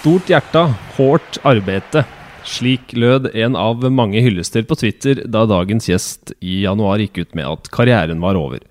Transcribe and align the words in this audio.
Stort 0.00 0.30
hjerta, 0.32 0.62
hårt 0.96 1.36
arbeide. 1.44 2.06
Slik 2.48 2.94
lød 2.96 3.26
en 3.36 3.56
av 3.58 3.82
mange 3.92 4.22
hyllester 4.24 4.64
på 4.64 4.78
Twitter 4.80 5.18
da 5.28 5.42
dagens 5.44 5.90
gjest 5.90 6.32
i 6.40 6.62
januar 6.62 7.02
gikk 7.02 7.18
ut 7.18 7.36
med 7.36 7.44
at 7.44 7.68
karrieren 7.68 8.22
var 8.22 8.38
over. 8.40 8.62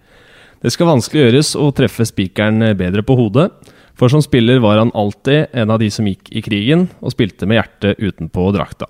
Det 0.66 0.74
skal 0.74 0.90
vanskelig 0.90 1.28
gjøres 1.28 1.54
å 1.54 1.70
treffe 1.78 2.10
spikeren 2.10 2.72
bedre 2.80 3.06
på 3.06 3.14
hodet, 3.20 3.46
for 3.94 4.10
som 4.10 4.26
spiller 4.26 4.58
var 4.64 4.82
han 4.82 4.96
alltid 4.98 5.54
en 5.54 5.70
av 5.70 5.78
de 5.84 5.92
som 5.94 6.10
gikk 6.10 6.34
i 6.34 6.42
krigen 6.42 6.88
og 6.98 7.14
spilte 7.14 7.46
med 7.46 7.62
hjertet 7.62 8.02
utenpå 8.02 8.50
drakta. 8.58 8.90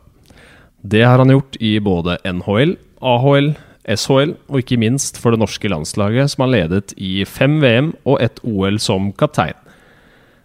Det 0.80 1.04
har 1.04 1.20
han 1.20 1.36
gjort 1.36 1.60
i 1.60 1.76
både 1.84 2.22
NHL, 2.24 2.78
AHL, 3.04 3.52
SHL 3.84 4.38
og 4.48 4.62
ikke 4.64 4.80
minst 4.80 5.20
for 5.20 5.36
det 5.36 5.44
norske 5.44 5.76
landslaget, 5.76 6.32
som 6.32 6.48
han 6.48 6.56
ledet 6.56 6.96
i 6.96 7.18
fem 7.28 7.60
VM 7.60 7.98
og 8.06 8.24
ett 8.24 8.40
OL 8.48 8.80
som 8.80 9.12
kaptein. 9.12 9.60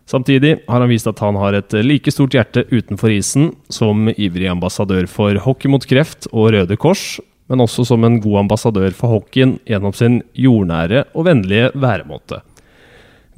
Samtidig 0.06 0.58
har 0.68 0.82
han 0.82 0.90
vist 0.90 1.08
at 1.08 1.20
han 1.24 1.36
har 1.40 1.56
et 1.56 1.72
like 1.84 2.12
stort 2.12 2.34
hjerte 2.36 2.66
utenfor 2.68 3.12
isen 3.14 3.54
som 3.72 4.10
ivrig 4.12 4.50
ambassadør 4.52 5.08
for 5.08 5.38
hockey 5.46 5.72
mot 5.72 5.84
kreft 5.88 6.28
og 6.32 6.52
Røde 6.52 6.76
Kors, 6.80 7.18
men 7.48 7.64
også 7.64 7.86
som 7.88 8.04
en 8.04 8.20
god 8.20 8.44
ambassadør 8.44 8.92
for 8.96 9.18
hockeyen 9.18 9.58
gjennom 9.68 9.96
sin 9.96 10.20
jordnære 10.36 11.06
og 11.14 11.28
vennlige 11.28 11.72
væremåte. 11.72 12.42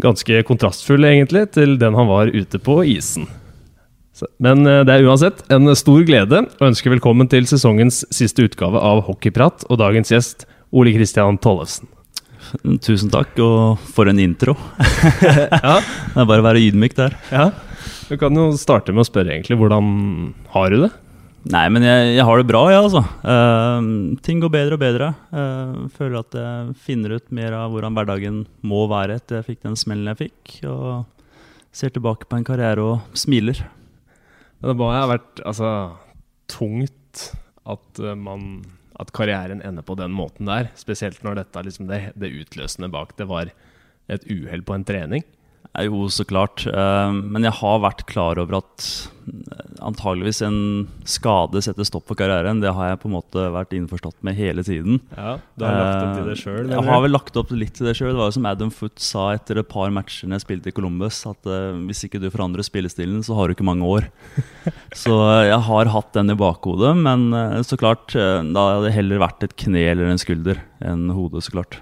Ganske 0.03 0.43
kontrastfull, 0.45 1.07
egentlig, 1.09 1.47
til 1.55 1.79
den 1.81 1.97
han 1.97 2.11
var 2.11 2.29
ute 2.35 2.61
på 2.61 2.83
isen. 2.85 3.31
Men 4.41 4.67
eh, 4.69 4.83
det 4.87 4.95
er 4.95 5.09
uansett 5.09 5.43
en 5.53 5.71
stor 5.77 6.05
glede 6.09 6.45
å 6.47 6.69
ønske 6.69 6.93
velkommen 6.93 7.29
til 7.33 7.49
sesongens 7.49 8.03
siste 8.15 8.47
utgave 8.49 8.81
av 8.81 9.05
Hockeyprat 9.09 9.67
og 9.69 9.81
dagens 9.81 10.13
gjest, 10.13 10.47
Ole 10.73 10.93
Kristian 10.97 11.39
Tollefsen. 11.41 11.89
Tusen 12.85 13.11
takk, 13.13 13.37
og 13.43 13.81
for 13.95 14.11
en 14.11 14.21
intro. 14.23 14.57
ja. 15.23 15.79
Det 15.81 16.21
er 16.23 16.29
bare 16.29 16.43
å 16.43 16.47
være 16.47 16.63
ydmyk 16.69 16.97
der. 16.99 17.17
Ja. 17.33 17.51
Du 18.07 18.15
kan 18.21 18.37
jo 18.39 18.53
starte 18.59 18.95
med 18.95 19.03
å 19.03 19.09
spørre, 19.09 19.35
egentlig. 19.35 19.59
Hvordan 19.59 20.33
har 20.53 20.71
du 20.73 20.85
det? 20.85 20.93
Nei, 21.47 21.67
men 21.71 21.85
jeg, 21.87 22.15
jeg 22.17 22.27
har 22.27 22.41
det 22.41 22.47
bra, 22.49 22.61
jeg, 22.71 22.75
ja, 22.75 22.87
altså. 22.89 23.03
Uh, 23.23 24.17
ting 24.27 24.41
går 24.43 24.51
bedre 24.51 24.79
og 24.79 24.83
bedre. 24.83 25.11
Uh, 25.31 25.87
føler 25.95 26.19
at 26.19 26.35
jeg 26.35 26.75
finner 26.89 27.15
ut 27.19 27.29
mer 27.35 27.55
av 27.55 27.75
hvordan 27.75 27.95
hverdagen 27.95 28.41
må 28.67 28.87
være 28.91 29.21
etter 29.21 29.39
jeg 29.39 29.53
fikk 29.53 29.61
den 29.69 29.79
smellen 29.79 30.11
jeg 30.11 30.25
fikk. 30.25 30.57
Og 30.71 31.05
ser 31.77 31.95
tilbake 31.95 32.27
på 32.27 32.39
en 32.39 32.47
karriere 32.47 32.83
og 32.83 33.19
smiler. 33.19 33.61
Det 34.65 34.75
må 34.75 34.91
ha 34.91 35.05
vært 35.07 35.43
altså, 35.47 35.71
tungt 36.51 37.29
at 37.67 38.03
uh, 38.03 38.15
man 38.19 38.65
at 39.01 39.13
karrieren 39.17 39.63
ender 39.63 39.85
på 39.87 39.97
den 39.99 40.15
måten 40.17 40.49
der. 40.49 40.71
Spesielt 40.79 41.23
når 41.25 41.43
dette, 41.43 41.65
liksom 41.67 41.91
det, 41.91 42.01
det 42.17 42.33
utløsende 42.43 42.91
bak 42.93 43.17
det 43.19 43.29
var 43.31 43.53
et 44.13 44.27
uhell 44.31 44.63
på 44.63 44.77
en 44.77 44.87
trening. 44.87 45.25
Jo, 45.85 46.07
så 46.09 46.25
klart. 46.25 46.65
Eh, 46.67 47.13
men 47.13 47.45
jeg 47.45 47.53
har 47.59 47.83
vært 47.85 48.07
klar 48.09 48.39
over 48.41 48.59
at 48.63 48.85
eh, 49.29 49.75
antageligvis 49.85 50.41
en 50.47 50.59
skade 51.09 51.61
setter 51.65 51.85
stopp 51.85 52.07
for 52.09 52.17
karrieren. 52.17 52.63
Det 52.63 52.73
har 52.73 52.93
jeg 52.93 53.01
på 53.03 53.11
en 53.11 53.17
måte 53.19 53.45
vært 53.53 53.75
innforstått 53.77 54.17
med 54.25 54.39
hele 54.39 54.65
tiden. 54.65 55.03
Ja, 55.13 55.37
Du 55.59 55.67
har 55.67 55.77
lagt 55.77 55.99
opp 55.99 56.15
til 56.17 56.31
det 56.31 56.39
selv, 56.41 56.73
Jeg 56.73 56.87
har 56.89 57.03
vel 57.05 57.13
lagt 57.13 57.37
opp 57.43 57.53
litt 57.53 57.77
til 57.77 57.91
det 57.91 57.97
sjøl. 57.99 58.15
Det 58.15 58.23
var 58.23 58.33
jo 58.33 58.37
som 58.39 58.49
Adam 58.49 58.73
Foot 58.73 59.05
sa 59.05 59.27
etter 59.35 59.61
et 59.61 59.69
par 59.69 59.93
matcher 59.93 60.33
jeg 60.33 60.47
spilte 60.47 60.73
i 60.73 60.77
Columbus, 60.77 61.21
at 61.29 61.49
uh, 61.49 61.77
hvis 61.89 62.07
ikke 62.09 62.21
du 62.23 62.31
forandrer 62.33 62.65
spillestilen, 62.67 63.21
så 63.25 63.37
har 63.37 63.49
du 63.49 63.57
ikke 63.57 63.69
mange 63.69 63.85
år. 63.87 64.09
så 65.05 65.15
jeg 65.45 65.61
har 65.69 65.93
hatt 65.93 66.13
den 66.17 66.33
i 66.33 66.39
bakhodet, 66.41 66.95
men 66.97 67.29
uh, 67.37 67.61
så 67.67 67.79
klart, 67.81 68.17
uh, 68.17 68.41
da 68.41 68.67
hadde 68.71 68.89
det 68.89 68.97
heller 68.97 69.23
vært 69.23 69.45
et 69.45 69.57
kne 69.61 69.85
eller 69.93 70.13
en 70.13 70.21
skulder 70.21 70.61
enn 70.85 71.11
hodet, 71.13 71.45
så 71.45 71.59
klart. 71.59 71.81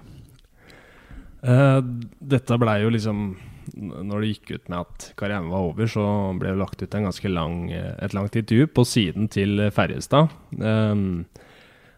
dette 1.45 2.57
blei 2.57 2.79
jo 2.81 2.93
liksom 2.95 3.27
når 3.75 4.21
det 4.21 4.31
gikk 4.33 4.53
ut 4.55 4.69
med 4.73 4.79
at 4.83 5.09
karrieren 5.21 5.51
var 5.53 5.71
over, 5.71 5.89
så 5.91 6.05
ble 6.39 6.53
det 6.53 6.61
lagt 6.61 6.85
ut 6.85 6.97
lang, 7.31 7.71
et 7.73 8.15
langt 8.17 8.37
intervju 8.37 8.69
på 8.75 8.85
siden 8.89 9.29
til 9.33 9.69
Ferjestad. 9.75 10.33
Um, 10.61 11.25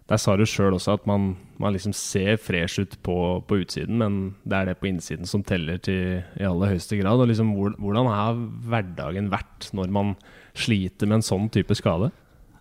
der 0.06 0.21
sa 0.22 0.37
du 0.38 0.44
sjøl 0.47 0.77
også 0.77 0.94
at 0.94 1.06
man, 1.10 1.32
man, 1.59 1.75
liksom 1.75 1.94
ser 1.97 2.37
fresh 2.38 2.78
ut 2.78 2.94
på, 3.03 3.16
på, 3.49 3.59
utsiden, 3.65 3.99
men 3.99 4.19
det 4.47 4.59
er 4.59 4.69
det 4.71 4.77
på 4.78 4.87
innsiden 4.93 5.27
som 5.27 5.43
teller 5.43 5.81
til 5.82 6.21
i 6.38 6.47
aller 6.47 6.77
høyeste 6.77 6.99
grad. 7.00 7.19
Og 7.19 7.27
liksom, 7.32 7.50
hvordan 7.56 8.12
har 8.12 8.38
hverdagen 8.71 9.33
vært 9.33 9.71
når 9.75 9.91
man 9.91 10.15
sliter 10.54 11.10
med 11.10 11.21
en 11.21 11.27
sånn 11.27 11.50
type 11.50 11.75
skade? 11.75 12.12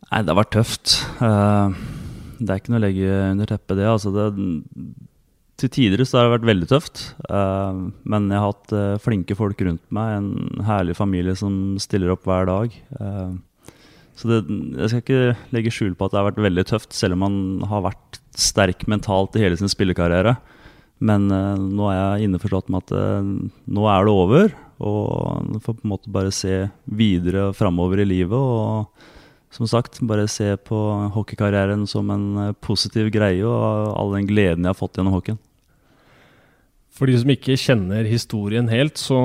Nei, 0.09 0.23
det 0.23 0.33
har 0.33 0.41
vært 0.41 0.55
tøft. 0.57 0.97
Uh, 1.21 1.69
det 2.39 2.49
er 2.49 2.61
ikke 2.63 2.73
noe 2.73 2.81
å 2.81 2.85
legge 2.87 3.19
under 3.29 3.51
teppet, 3.53 3.77
det. 3.77 3.91
Altså, 3.93 4.13
det 4.15 4.25
til 5.59 5.71
tider 5.71 6.03
så 6.03 6.19
har 6.19 6.27
det 6.27 6.35
vært 6.35 6.49
veldig 6.49 6.67
tøft. 6.67 7.01
Uh, 7.29 7.91
men 8.03 8.27
jeg 8.31 8.41
har 8.41 8.51
hatt 8.51 8.73
uh, 8.75 9.01
flinke 9.01 9.37
folk 9.39 9.61
rundt 9.63 9.83
meg, 9.95 10.17
en 10.17 10.65
herlig 10.67 10.97
familie 10.97 11.35
som 11.39 11.77
stiller 11.81 12.11
opp 12.11 12.27
hver 12.27 12.49
dag. 12.49 12.75
Uh, 12.99 13.37
så 14.15 14.31
det, 14.31 14.41
jeg 14.47 14.91
skal 14.91 15.03
ikke 15.03 15.55
legge 15.55 15.73
skjul 15.75 15.95
på 15.95 16.07
at 16.07 16.13
det 16.13 16.21
har 16.21 16.29
vært 16.29 16.43
veldig 16.43 16.67
tøft, 16.67 16.95
selv 16.95 17.17
om 17.17 17.25
man 17.25 17.39
har 17.71 17.87
vært 17.87 18.19
sterk 18.39 18.85
mentalt 18.91 19.35
i 19.35 19.43
hele 19.43 19.59
sin 19.59 19.71
spillekarriere. 19.71 20.37
Men 21.03 21.27
nå 21.27 21.89
er 21.91 21.97
jeg 21.97 22.29
innforstått 22.29 22.69
med 22.71 22.85
at 22.85 23.25
nå 23.67 23.87
er 23.91 24.07
det 24.07 24.13
over, 24.13 24.53
og 24.79 25.57
får 25.59 25.75
på 25.75 25.83
en 25.83 25.91
måte 25.91 26.13
bare 26.15 26.31
se 26.31 26.61
videre 26.87 27.49
framover 27.55 27.99
i 27.99 28.07
livet. 28.07 28.39
og 28.39 28.87
som 29.55 29.69
sagt, 29.71 30.01
bare 30.03 30.27
se 30.27 30.51
på 30.67 30.77
hockeykarrieren 31.15 31.85
som 31.87 32.11
en 32.11 32.53
positiv 32.65 33.07
greie 33.15 33.45
og 33.47 33.93
all 33.95 34.15
den 34.17 34.27
gleden 34.27 34.65
jeg 34.65 34.73
har 34.73 34.79
fått 34.79 34.99
gjennom 34.99 35.15
hockeyen. 35.15 35.39
For 36.95 37.11
de 37.11 37.17
som 37.19 37.31
ikke 37.33 37.57
kjenner 37.59 38.07
historien 38.07 38.69
helt, 38.71 38.95
så 38.99 39.17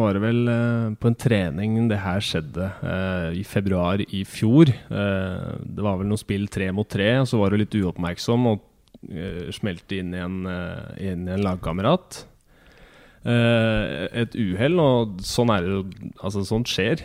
var 0.00 0.16
det 0.16 0.22
vel 0.22 0.38
eh, 0.48 0.94
på 0.96 1.10
en 1.10 1.18
trening 1.18 1.74
det 1.90 1.98
her 2.00 2.24
skjedde 2.24 2.70
eh, 2.80 3.36
i 3.36 3.42
februar 3.44 4.00
i 4.00 4.22
fjor. 4.24 4.72
Eh, 4.72 5.50
det 5.60 5.84
var 5.84 6.00
vel 6.00 6.08
noe 6.08 6.20
spill 6.20 6.46
tre 6.48 6.70
mot 6.72 6.88
tre, 6.88 7.10
og 7.20 7.28
så 7.28 7.40
var 7.42 7.52
du 7.52 7.60
litt 7.60 7.76
uoppmerksom 7.76 8.48
og 8.48 8.64
eh, 9.12 9.52
smelte 9.52 10.00
inn 10.00 10.16
i 10.16 10.22
en, 10.24 10.38
eh, 10.48 11.10
inn 11.10 11.28
i 11.28 11.34
en 11.36 11.44
lagkamerat. 11.44 12.22
Eh, 13.28 14.08
et 14.24 14.38
uhell, 14.40 14.80
og 14.80 15.20
sånn 15.28 15.52
er 15.52 15.66
det 15.66 15.74
jo 15.74 15.84
Altså, 16.24 16.46
sånt 16.48 16.72
skjer. 16.72 17.04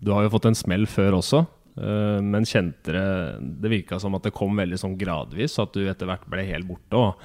Du 0.00 0.12
har 0.12 0.26
jo 0.26 0.32
fått 0.32 0.50
en 0.50 0.58
smell 0.58 0.86
før 0.90 1.20
også. 1.20 1.46
men 1.76 2.46
kjente 2.48 2.92
det 2.92 3.60
Det 3.60 3.68
virka 3.68 3.98
som 4.00 4.14
at 4.16 4.24
det 4.24 4.32
kom 4.32 4.56
veldig 4.56 4.78
sånn 4.80 4.94
gradvis, 4.96 5.58
at 5.60 5.74
du 5.76 5.84
etter 5.84 6.08
hvert 6.08 6.24
ble 6.28 6.44
helt 6.48 6.68
borte. 6.68 6.96
og 6.96 7.20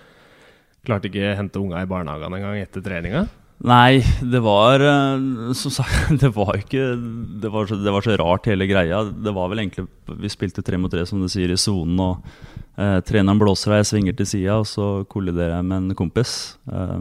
Klarte 0.85 1.11
ikke 1.11 1.29
å 1.29 1.37
hente 1.37 1.61
unga 1.61 1.83
i 1.83 1.89
barnehagen 1.89 2.33
engang 2.33 2.57
etter 2.57 2.81
treninga? 2.81 3.27
Nei, 3.61 4.01
det 4.25 4.39
var 4.41 4.81
eh, 4.81 5.51
som 5.53 5.73
sagt, 5.73 6.15
det 6.21 6.31
var 6.33 6.57
ikke 6.57 6.95
det 7.41 7.51
var, 7.53 7.67
så, 7.69 7.77
det 7.77 7.93
var, 7.93 8.05
så, 8.05 8.15
rart 8.17 8.49
hele 8.49 8.65
greia. 8.69 9.03
Det 9.05 9.33
var 9.35 9.51
vel 9.51 9.61
egentlig 9.61 9.85
Vi 10.23 10.31
spilte 10.33 10.63
tre 10.65 10.79
mot 10.81 10.91
tre, 10.91 11.05
som 11.05 11.21
du 11.21 11.29
sier, 11.29 11.51
i 11.53 11.59
sonen. 11.61 11.99
Og 12.01 12.81
eh, 12.81 12.97
treneren 13.05 13.41
blåser 13.41 13.75
og 13.75 13.81
jeg 13.81 13.91
svinger 13.91 14.17
til 14.17 14.29
sida, 14.33 14.57
og 14.63 14.69
så 14.69 14.89
kolliderer 15.11 15.59
jeg 15.59 15.69
med 15.69 15.77
en 15.83 15.99
kompis. 15.99 16.55
Eh, 16.71 16.97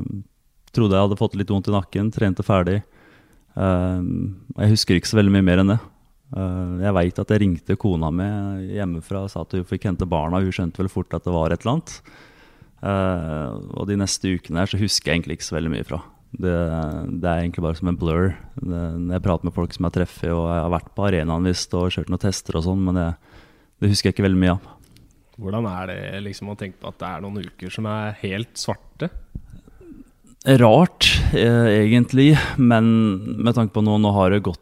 trodde 0.77 0.99
jeg 0.99 1.09
hadde 1.09 1.21
fått 1.21 1.39
litt 1.41 1.53
vondt 1.53 1.73
i 1.73 1.77
nakken, 1.79 2.13
trente 2.13 2.45
ferdig. 2.45 2.83
Eh, 3.57 4.03
jeg 4.61 4.75
husker 4.75 4.99
ikke 4.99 5.11
så 5.11 5.19
veldig 5.21 5.35
mye 5.39 5.47
mer 5.47 5.63
enn 5.63 5.75
det. 5.75 5.81
Eh, 6.37 6.75
jeg 6.85 6.97
veit 6.97 7.23
at 7.23 7.35
jeg 7.35 7.43
ringte 7.43 7.79
kona 7.81 8.11
mi 8.15 8.29
hjemmefra 8.77 9.25
og 9.27 9.33
sa 9.33 9.43
at 9.43 9.57
hun 9.57 9.67
fikk 9.69 9.89
hente 9.91 10.09
barna. 10.09 10.43
Hun 10.43 10.55
skjønte 10.55 10.83
vel 10.83 10.93
fort 10.93 11.15
at 11.17 11.27
det 11.27 11.35
var 11.35 11.55
et 11.55 11.65
eller 11.65 11.79
annet. 11.79 11.97
Uh, 12.81 13.61
og 13.77 13.91
de 13.91 13.99
neste 14.01 14.31
ukene 14.39 14.63
her 14.63 14.71
så 14.71 14.79
husker 14.81 15.11
jeg 15.11 15.19
egentlig 15.19 15.37
ikke 15.37 15.49
så 15.51 15.57
veldig 15.59 15.73
mye 15.75 15.85
fra. 15.85 15.99
Det, 16.31 16.55
det 17.21 17.29
er 17.29 17.43
egentlig 17.43 17.65
bare 17.67 17.77
som 17.77 17.91
en 17.91 17.99
blur. 18.01 18.31
Det, 18.57 18.83
jeg 19.13 19.25
prater 19.27 19.49
med 19.49 19.57
folk 19.57 19.75
som 19.77 19.89
jeg 19.89 19.97
treffer, 19.99 20.33
og 20.33 20.47
jeg 20.49 20.63
har 20.65 20.73
vært 20.73 20.93
på 20.97 21.05
arenaen 21.09 21.49
visst 21.51 21.75
og 21.77 21.91
kjørt 21.93 22.13
noen 22.13 22.23
tester 22.23 22.57
og 22.57 22.65
sånn, 22.65 22.85
men 22.87 22.97
det, 22.97 23.09
det, 23.83 23.91
husker 23.91 24.09
jeg 24.09 24.17
ikke 24.17 24.25
veldig 24.29 24.41
mye 24.41 24.55
av. 24.55 24.71
Hvordan 25.41 25.69
er 25.69 25.91
det 25.91 26.01
liksom 26.25 26.53
å 26.53 26.57
tenke 26.61 26.81
på 26.81 26.89
at 26.89 27.01
det 27.03 27.11
er 27.11 27.25
noen 27.25 27.45
uker 27.51 27.75
som 27.75 27.89
er 27.91 28.17
helt 28.23 28.57
svarte? 28.61 29.11
Rart, 30.47 31.05
eh, 31.35 31.69
egentlig, 31.85 32.33
men 32.57 32.87
med 33.45 33.55
tanke 33.55 33.75
på 33.75 33.83
nå, 33.85 33.99
nå 34.01 34.13
har 34.17 34.33
det 34.33 34.45
gått 34.47 34.61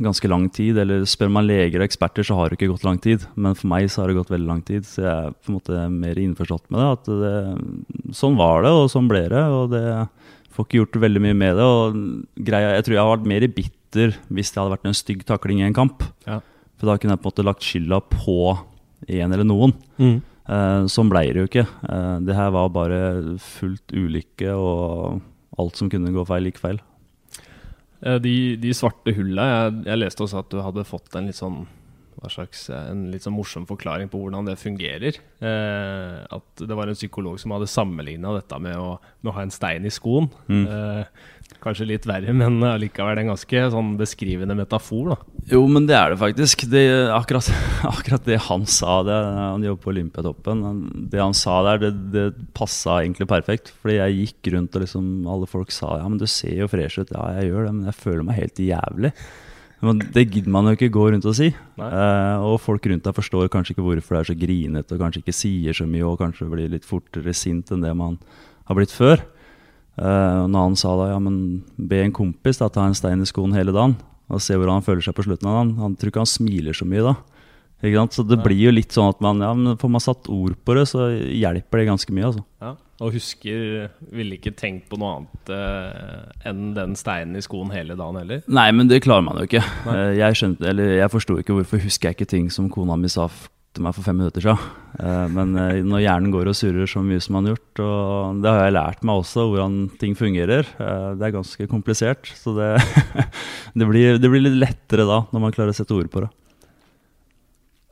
ganske 0.00 0.28
lang 0.28 0.48
tid. 0.48 0.78
Eller 0.80 1.04
spør 1.04 1.28
man 1.32 1.46
leger 1.48 1.82
og 1.82 1.88
eksperter, 1.88 2.24
så 2.24 2.38
har 2.38 2.48
det 2.48 2.56
ikke 2.56 2.70
gått 2.72 2.86
lang 2.88 3.00
tid. 3.02 3.26
Men 3.36 3.56
for 3.58 3.68
meg 3.68 3.90
så 3.92 4.02
har 4.02 4.08
det 4.08 4.16
gått 4.16 4.32
veldig 4.32 4.48
lang 4.48 4.62
tid, 4.64 4.86
så 4.88 5.02
jeg 5.04 5.10
er 5.12 5.34
på 5.36 5.52
en 5.52 5.58
måte 5.58 5.82
mer 5.92 6.20
innforstått 6.22 6.70
med 6.72 6.80
det. 6.80 6.88
At 6.96 7.10
det, 7.24 8.14
sånn 8.16 8.38
var 8.40 8.64
det, 8.64 8.72
og 8.72 8.88
sånn 8.92 9.10
ble 9.10 9.26
det. 9.28 9.44
Og 9.44 9.74
det 9.74 9.84
får 10.54 10.66
ikke 10.66 10.80
gjort 10.80 11.02
veldig 11.04 11.24
mye 11.26 11.38
med 11.42 11.60
det. 11.60 11.68
Og 11.68 12.00
greia, 12.48 12.72
jeg 12.78 12.88
tror 12.88 12.96
jeg 12.96 13.04
har 13.04 13.14
vært 13.16 13.30
mer 13.34 13.48
bitter 13.60 14.16
hvis 14.30 14.54
det 14.54 14.62
hadde 14.62 14.74
vært 14.78 14.88
en 14.88 15.00
stygg 15.02 15.28
takling 15.28 15.60
i 15.60 15.68
en 15.68 15.76
kamp. 15.76 16.06
Ja. 16.24 16.40
For 16.80 16.88
da 16.88 16.96
kunne 16.96 17.18
jeg 17.18 17.20
på 17.20 17.28
en 17.28 17.34
måte 17.34 17.48
lagt 17.50 17.66
skylda 17.66 18.00
på 18.08 18.38
en 19.10 19.32
eller 19.34 19.44
noen. 19.44 19.76
Mm. 20.00 20.20
Eh, 20.50 20.84
sånn 20.90 21.10
ble 21.12 21.24
det 21.30 21.44
jo 21.44 21.48
ikke. 21.50 21.66
Eh, 21.66 22.14
det 22.26 22.36
her 22.36 22.54
var 22.54 22.72
bare 22.74 23.00
fullt 23.42 23.94
ulykke, 23.94 24.54
og 24.54 25.20
alt 25.60 25.78
som 25.78 25.90
kunne 25.92 26.14
gå 26.14 26.24
feil, 26.28 26.50
gikk 26.50 26.62
feil. 26.62 26.80
Eh, 28.00 28.18
de, 28.22 28.34
de 28.60 28.72
svarte 28.76 29.12
hulla 29.12 29.44
jeg, 29.50 29.82
jeg, 29.90 30.00
leste 30.00 30.24
også 30.24 30.40
at 30.40 30.48
du 30.52 30.62
hadde 30.64 30.88
fått 30.88 31.18
en 31.18 31.28
litt 31.28 31.36
sånn 31.36 31.66
slags, 32.28 32.66
en 32.72 33.06
litt 33.12 33.24
sånn 33.24 33.36
morsom 33.36 33.64
forklaring 33.68 34.10
på 34.12 34.18
hvordan 34.20 34.48
det 34.48 34.58
fungerer. 34.60 35.16
Eh, 35.40 36.16
at 36.36 36.64
det 36.64 36.76
var 36.76 36.90
en 36.90 36.98
psykolog 36.98 37.38
som 37.40 37.54
hadde 37.54 37.70
sammenligna 37.70 38.34
dette 38.36 38.58
med 38.60 38.76
å, 38.76 38.96
med 39.22 39.32
å, 39.32 39.36
ha 39.38 39.44
en 39.46 39.54
stein 39.54 39.86
i 39.88 39.92
skoen. 39.94 40.28
Mm. 40.50 40.66
Eh, 40.66 41.22
kanskje 41.62 41.88
litt 41.88 42.06
verre, 42.08 42.32
men 42.36 42.58
allikevel 42.66 43.20
en 43.22 43.32
ganske 43.32 43.64
sånn 43.74 43.92
beskrivende 43.98 44.56
metafor. 44.58 45.12
da. 45.12 45.44
Jo, 45.52 45.64
men 45.70 45.86
det 45.88 45.96
er 45.98 46.14
det 46.14 46.20
faktisk. 46.20 46.64
Det, 46.70 46.84
akkurat, 47.14 47.50
akkurat, 47.92 48.24
det 48.26 48.40
han 48.46 48.66
sa, 48.70 49.00
det, 49.06 49.18
han 49.38 49.66
jobber 49.66 49.84
på 49.84 49.92
Olympiatoppen, 49.94 50.64
det 51.12 51.20
han 51.22 51.36
sa 51.36 51.60
der, 51.68 51.84
det, 51.84 51.92
det 52.14 52.26
passa 52.56 53.00
egentlig 53.02 53.28
perfekt. 53.30 53.72
Fordi 53.82 54.00
jeg 54.00 54.18
gikk 54.20 54.54
rundt 54.56 54.76
og 54.76 54.86
liksom 54.86 55.12
alle 55.30 55.50
folk 55.50 55.74
sa 55.74 55.98
ja, 56.00 56.08
men 56.08 56.20
du 56.20 56.26
ser 56.30 56.56
jo 56.62 56.70
fresh 56.70 57.02
ut. 57.02 57.14
Ja, 57.14 57.28
jeg 57.40 57.52
gjør 57.52 57.68
det, 57.68 57.76
men 57.78 57.92
jeg 57.92 58.00
føler 58.00 58.26
meg 58.26 58.40
helt 58.40 58.64
jævlig. 58.64 59.14
Men 59.80 60.00
det 60.12 60.26
gidder 60.28 60.52
man 60.52 60.68
jo 60.68 60.76
ikke 60.76 60.92
gå 60.92 61.06
rundt 61.08 61.26
og 61.28 61.36
si. 61.38 61.48
Eh, 61.56 62.44
og 62.44 62.58
folk 62.60 62.84
rundt 62.90 63.06
deg 63.06 63.16
forstår 63.16 63.48
kanskje 63.52 63.74
ikke 63.74 63.84
hvorfor 63.86 64.16
det 64.16 64.20
er 64.20 64.28
så 64.28 64.36
grinete, 64.36 64.96
og 64.96 65.04
kanskje 65.04 65.22
ikke 65.22 65.36
sier 65.36 65.76
så 65.76 65.86
mye, 65.88 66.04
og 66.04 66.20
kanskje 66.20 66.48
blir 66.52 66.72
litt 66.72 66.88
fortere 66.88 67.32
sint 67.36 67.72
enn 67.72 67.84
det 67.86 67.94
man 67.96 68.18
har 68.68 68.76
blitt 68.76 68.92
før. 68.92 69.24
Eh, 70.00 70.36
og 70.40 70.46
en 70.48 70.56
annen 70.56 70.78
sa 70.80 70.94
da 70.96 71.10
ja, 71.12 71.18
men 71.20 71.60
be 71.76 72.00
en 72.04 72.14
kompis 72.16 72.60
da, 72.60 72.70
ta 72.72 72.86
en 72.88 72.96
stein 72.96 73.20
i 73.20 73.28
skoen 73.28 73.56
hele 73.56 73.74
dagen, 73.76 73.98
og 74.32 74.40
se 74.40 74.56
hvordan 74.56 74.78
han 74.78 74.86
føler 74.86 75.04
seg 75.04 75.16
på 75.16 75.26
slutten 75.26 75.50
av 75.50 75.58
dagen. 75.58 75.74
Han 75.82 75.96
tror 76.00 76.12
ikke 76.12 76.24
han 76.24 76.30
smiler 76.30 76.76
så 76.76 76.88
mye 76.88 77.04
da. 77.10 77.16
Ikke 77.80 77.96
sant? 77.96 78.16
Så 78.16 78.24
det 78.28 78.40
blir 78.44 78.60
jo 78.60 78.72
litt 78.74 78.92
sånn 78.92 79.08
at 79.12 79.20
man, 79.24 79.40
ja, 79.44 79.50
men 79.56 79.78
får 79.80 79.92
man 79.92 80.04
satt 80.04 80.28
ord 80.32 80.56
på 80.64 80.76
det, 80.76 80.84
så 80.90 81.08
hjelper 81.16 81.80
det 81.80 81.88
ganske 81.88 82.16
mye. 82.16 82.30
altså. 82.30 82.44
Ja. 82.60 82.76
Og 83.00 83.14
husker 83.16 83.86
Ville 84.12 84.36
ikke 84.36 84.52
tenkt 84.52 84.90
på 84.90 84.98
noe 85.00 85.14
annet 85.22 85.52
uh, 85.54 86.26
enn 86.44 86.74
den 86.76 86.92
steinen 87.00 87.38
i 87.38 87.44
skoen 87.44 87.72
hele 87.72 87.96
dagen 87.96 88.18
heller? 88.20 88.42
Nei, 88.44 88.66
men 88.76 88.90
det 88.90 89.00
klarer 89.06 89.24
man 89.24 89.40
jo 89.40 89.46
ikke. 89.48 89.62
Uh, 89.86 90.10
jeg 90.18 90.36
skjønte, 90.36 90.68
eller 90.68 90.98
jeg 90.98 91.12
forsto 91.12 91.38
ikke 91.40 91.56
hvorfor 91.56 91.80
husker 91.80 92.10
jeg 92.10 92.18
ikke 92.18 92.28
ting 92.34 92.50
som 92.52 92.68
kona 92.72 92.98
mi 93.00 93.08
sa 93.08 93.30
til 93.74 93.84
meg 93.86 93.94
for 93.94 94.06
fem 94.06 94.18
minutter 94.18 94.44
siden. 94.44 94.64
Uh, 95.00 95.26
men 95.30 95.54
når 95.86 96.02
hjernen 96.04 96.34
går 96.34 96.50
og 96.50 96.58
surrer 96.58 96.90
så 96.90 97.02
mye 97.04 97.22
som 97.22 97.38
han 97.38 97.48
har 97.48 97.54
gjort, 97.54 97.82
og 97.84 98.42
det 98.42 98.52
har 98.52 98.66
jeg 98.66 98.76
lært 98.76 99.06
meg 99.06 99.22
også, 99.22 99.46
hvordan 99.52 99.78
ting 100.02 100.18
fungerer. 100.18 100.68
det 100.74 101.26
er 101.26 101.36
ganske 101.38 101.70
komplisert, 101.70 102.32
så 102.36 102.54
det, 102.58 102.68
det, 103.78 103.88
blir, 103.88 104.20
det 104.20 104.30
blir 104.32 104.44
litt 104.44 104.58
lettere 104.58 105.06
da, 105.08 105.22
når 105.30 105.46
man 105.46 105.56
klarer 105.56 105.74
å 105.74 105.78
sette 105.80 105.96
ord 105.96 106.10
på 106.12 106.26
det. 106.26 106.30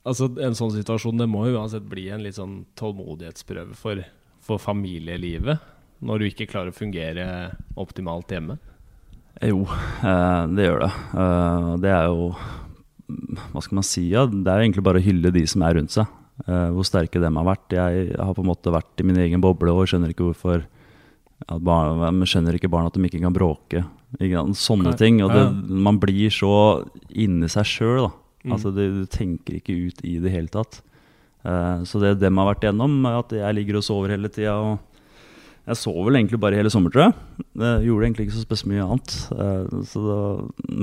Altså, 0.09 0.31
En 0.41 0.57
sånn 0.57 0.73
situasjon 0.73 1.21
det 1.21 1.29
må 1.31 1.47
jo 1.49 1.59
uansett 1.61 1.85
bli 1.87 2.07
en 2.11 2.23
litt 2.25 2.39
sånn 2.39 2.63
tålmodighetsprøve 2.81 3.77
for 3.77 4.01
for 4.49 4.63
familielivet 4.63 5.61
når 5.99 6.21
du 6.21 6.29
ikke 6.29 6.49
klarer 6.51 6.73
å 6.73 6.77
fungere 6.77 7.27
optimalt 7.79 8.31
hjemme? 8.33 8.59
Jo, 9.43 9.65
eh, 9.67 10.45
det 10.55 10.67
gjør 10.67 10.85
det. 10.85 10.93
Eh, 11.25 11.69
det 11.83 11.93
er 11.95 12.07
jo 12.11 12.31
Hva 13.09 13.63
skal 13.65 13.81
man 13.81 13.87
si? 13.87 14.09
Ja? 14.13 14.27
Det 14.29 14.49
er 14.49 14.61
jo 14.61 14.69
egentlig 14.69 14.85
bare 14.87 15.01
å 15.01 15.05
hylle 15.05 15.33
de 15.35 15.45
som 15.49 15.65
er 15.65 15.79
rundt 15.79 15.95
seg. 15.95 16.09
Uh, 16.47 16.71
hvor 16.77 16.87
sterke 16.87 17.21
dem 17.23 17.39
har 17.41 17.47
vært. 17.49 17.75
Jeg 17.75 18.11
har 18.15 18.35
på 18.37 18.45
en 18.45 18.51
måte 18.51 18.73
vært 18.73 19.03
i 19.03 19.07
min 19.09 19.19
egen 19.25 19.43
boble 19.43 19.75
og 19.75 19.89
skjønner 19.91 20.13
ikke 20.13 20.29
hvorfor 20.29 20.63
at 21.47 21.63
barn, 21.63 22.23
skjønner 22.27 22.57
ikke 22.59 22.71
barn 22.71 22.89
at 22.89 22.97
de 22.97 23.05
ikke 23.07 23.23
kan 23.23 23.35
bråke. 23.35 23.85
Ikke, 24.19 24.43
sånne 24.59 24.95
ting. 24.99 25.21
Og 25.25 25.33
det, 25.35 25.45
man 25.69 26.01
blir 26.03 26.33
så 26.35 26.53
inni 27.11 27.51
seg 27.53 27.69
sjøl. 27.69 28.11
Mm. 28.45 28.55
Altså, 28.55 28.73
du 28.75 29.07
tenker 29.11 29.59
ikke 29.59 29.77
ut 29.89 30.05
i 30.07 30.19
det 30.23 30.35
hele 30.35 30.53
tatt. 30.53 30.81
Uh, 31.47 31.85
så 31.87 32.01
det 32.03 32.17
dem 32.21 32.39
har 32.41 32.51
vært 32.51 32.67
igjennom, 32.67 33.01
at 33.11 33.35
jeg 33.35 33.59
ligger 33.59 33.81
og 33.81 33.87
sover 33.87 34.15
hele 34.15 34.31
tida. 34.33 34.59
Jeg 35.69 35.77
sov 35.77 35.99
vel 36.07 36.17
egentlig 36.17 36.39
bare 36.41 36.57
hele 36.57 36.71
sommer, 36.73 36.93
tror 36.93 37.03
jeg. 37.05 37.45
Jeg 37.61 37.85
gjorde 37.85 38.07
egentlig 38.07 38.25
ikke 38.27 38.37
så 38.39 38.45
spesielt 38.47 38.71
mye 38.73 38.87
annet. 38.87 39.17
Eh, 39.35 39.91
da, 39.93 40.21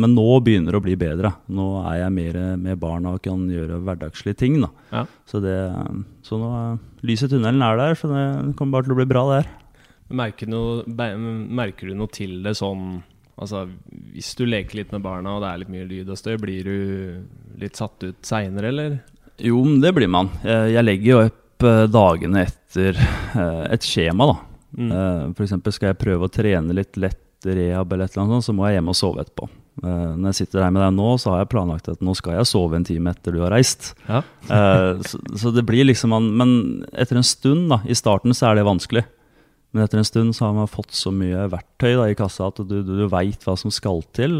men 0.03 0.13
nå 0.13 0.25
begynner 0.45 0.75
det 0.75 0.81
å 0.81 0.85
bli 0.85 0.97
bedre. 0.99 1.31
Nå 1.49 1.65
er 1.81 2.03
jeg 2.03 2.15
mer 2.19 2.39
med 2.61 2.81
barna 2.83 3.15
og 3.15 3.23
kan 3.25 3.47
gjøre 3.49 3.81
hverdagslige 3.87 4.37
ting. 4.43 4.59
Ja. 4.91 5.05
Så, 5.25 5.41
det, 5.41 5.57
så 6.27 6.37
nå 6.41 6.51
lyset 7.05 7.31
i 7.31 7.35
tunnelen 7.35 7.65
er 7.65 7.81
der, 7.81 7.97
så 7.97 8.11
det 8.11 8.25
kommer 8.59 8.77
bare 8.77 8.89
til 8.89 8.95
å 8.95 8.99
bli 9.01 9.09
bra, 9.09 9.25
der. 9.33 9.49
Merker, 10.15 10.53
merker 10.85 11.89
du 11.89 11.97
noe 11.97 12.11
til 12.13 12.37
det 12.45 12.53
sånn 12.59 12.99
Altså, 13.41 13.65
Hvis 14.13 14.29
du 14.39 14.45
leker 14.47 14.77
litt 14.79 14.93
med 14.95 15.01
barna 15.03 15.33
og 15.35 15.41
det 15.43 15.49
er 15.49 15.57
litt 15.59 15.71
mye 15.73 15.87
lyd 15.89 16.11
og 16.13 16.19
støy, 16.19 16.37
blir 16.39 16.69
du 16.69 17.57
litt 17.59 17.75
satt 17.75 18.05
ut 18.05 18.21
seinere, 18.23 18.69
eller? 18.71 18.99
Jo, 19.43 19.59
det 19.83 19.91
blir 19.97 20.07
man. 20.07 20.29
Jeg 20.45 20.85
legger 20.85 21.09
jo 21.09 21.17
opp 21.25 21.65
eh, 21.67 21.81
dagene 21.91 22.45
etter 22.45 22.95
eh, 22.95 23.65
et 23.75 23.83
skjema, 23.83 24.29
da. 24.31 24.37
Mm. 24.73 24.89
Uh, 24.89 25.35
F.eks. 25.35 25.55
skal 25.75 25.91
jeg 25.91 26.01
prøve 26.01 26.27
å 26.27 26.31
trene 26.31 26.75
litt 26.75 26.97
lett 26.99 27.21
rehab, 27.45 27.91
eller 27.93 28.07
et 28.07 28.15
eller 28.15 28.23
annet 28.23 28.39
sånt, 28.39 28.47
så 28.47 28.55
må 28.57 28.65
jeg 28.65 28.79
hjem 28.79 28.89
og 28.89 28.97
sove 28.97 29.21
etterpå. 29.21 29.47
Når 29.83 30.29
jeg 30.31 30.37
sitter 30.37 30.63
her 30.63 30.71
med 30.71 30.81
deg 30.81 30.93
nå, 30.95 31.09
så 31.19 31.33
har 31.33 31.41
jeg 31.41 31.49
planlagt 31.51 31.89
at 31.91 31.99
nå 32.05 32.13
skal 32.17 32.37
jeg 32.37 32.47
sove 32.47 32.77
en 32.77 32.85
time 32.87 33.11
etter 33.11 33.35
du 33.35 33.41
har 33.43 33.51
reist. 33.53 33.91
Ja. 34.07 34.21
så, 34.47 35.19
så, 35.35 35.51
det 35.51 35.65
blir 35.67 35.83
liksom 35.83 36.15
Men 36.15 36.53
etter 36.95 37.19
en 37.19 37.27
stund, 37.27 37.67
da, 37.69 37.81
i 37.83 37.97
starten 37.97 38.33
så 38.33 38.47
er 38.49 38.57
det 38.57 38.65
vanskelig. 38.65 39.03
Men 39.75 39.83
etter 39.83 39.99
en 39.99 40.07
stund 40.07 40.31
så 40.37 40.45
har 40.47 40.53
man 40.55 40.71
fått 40.71 40.95
så 40.95 41.11
mye 41.11 41.49
verktøy 41.51 41.97
da, 41.97 42.05
i 42.07 42.15
kassa 42.15 42.47
at 42.47 42.61
du, 42.63 42.77
du, 42.79 42.93
du 42.95 43.07
veit 43.11 43.43
hva 43.43 43.57
som 43.59 43.73
skal 43.75 43.99
til 44.15 44.39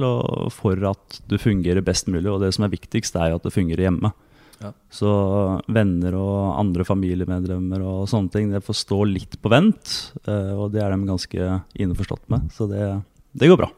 for 0.55 0.79
at 0.87 1.17
du 1.27 1.35
fungerer 1.35 1.83
best 1.83 2.07
mulig. 2.07 2.29
Og 2.31 2.39
det 2.39 2.53
som 2.55 2.63
er 2.63 2.71
viktigst, 2.71 3.17
er 3.19 3.33
jo 3.33 3.41
at 3.41 3.43
det 3.43 3.51
fungerer 3.51 3.89
hjemme. 3.89 4.13
Ja. 4.61 4.71
Så 4.93 5.09
venner 5.67 6.15
og 6.17 6.55
andre 6.59 6.85
familiemedlemmer 6.87 7.83
og 7.83 8.07
sånne 8.09 8.31
ting, 8.33 8.51
det 8.53 8.63
får 8.65 8.79
stå 8.81 9.01
litt 9.09 9.37
på 9.41 9.51
vent. 9.51 9.95
Eh, 10.23 10.53
og 10.55 10.71
det 10.75 10.83
er 10.83 10.95
de 10.95 11.09
ganske 11.09 11.49
innforstått 11.73 12.27
med, 12.33 12.47
så 12.55 12.69
det, 12.71 12.87
det 13.35 13.51
går 13.51 13.61
bra. 13.65 13.69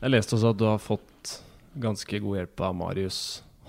Jeg 0.00 0.14
leste 0.14 0.36
også 0.36 0.54
at 0.54 0.60
du 0.60 0.66
har 0.68 0.80
fått 0.80 1.40
ganske 1.80 2.22
god 2.24 2.40
hjelp 2.40 2.62
av 2.66 2.76
Marius 2.76 3.20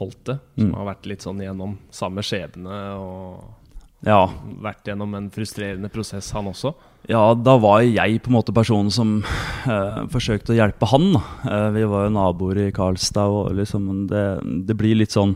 Holte, 0.02 0.40
som 0.56 0.72
mm. 0.72 0.78
har 0.80 0.94
vært 0.94 1.10
litt 1.12 1.26
sånn 1.26 1.42
gjennom 1.44 1.76
samme 1.94 2.24
skjebne 2.26 2.78
og 2.98 4.08
ja. 4.08 4.24
vært 4.64 4.88
gjennom 4.88 5.14
en 5.18 5.28
frustrerende 5.34 5.92
prosess, 5.94 6.32
han 6.34 6.50
også. 6.50 6.74
Ja, 7.10 7.34
da 7.38 7.56
var 7.62 7.82
jeg 7.84 8.22
på 8.22 8.32
en 8.32 8.38
måte 8.38 8.54
personen 8.56 8.92
som 8.94 9.20
eh, 9.22 10.02
forsøkte 10.14 10.54
å 10.54 10.58
hjelpe 10.58 10.90
han. 10.90 11.16
Eh, 11.18 11.68
vi 11.76 11.86
var 11.90 12.08
jo 12.08 12.16
naboer 12.16 12.64
i 12.64 12.72
Karlstad, 12.74 13.30
og 13.30 13.54
liksom 13.58 14.08
det, 14.10 14.26
det 14.70 14.78
blir 14.78 14.98
litt 14.98 15.14
sånn 15.14 15.36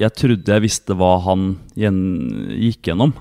jeg 0.00 0.14
trodde 0.18 0.56
jeg 0.56 0.64
visste 0.64 0.96
hva 0.98 1.12
han 1.22 1.54
gikk 1.78 2.90
gjennom. 2.90 3.14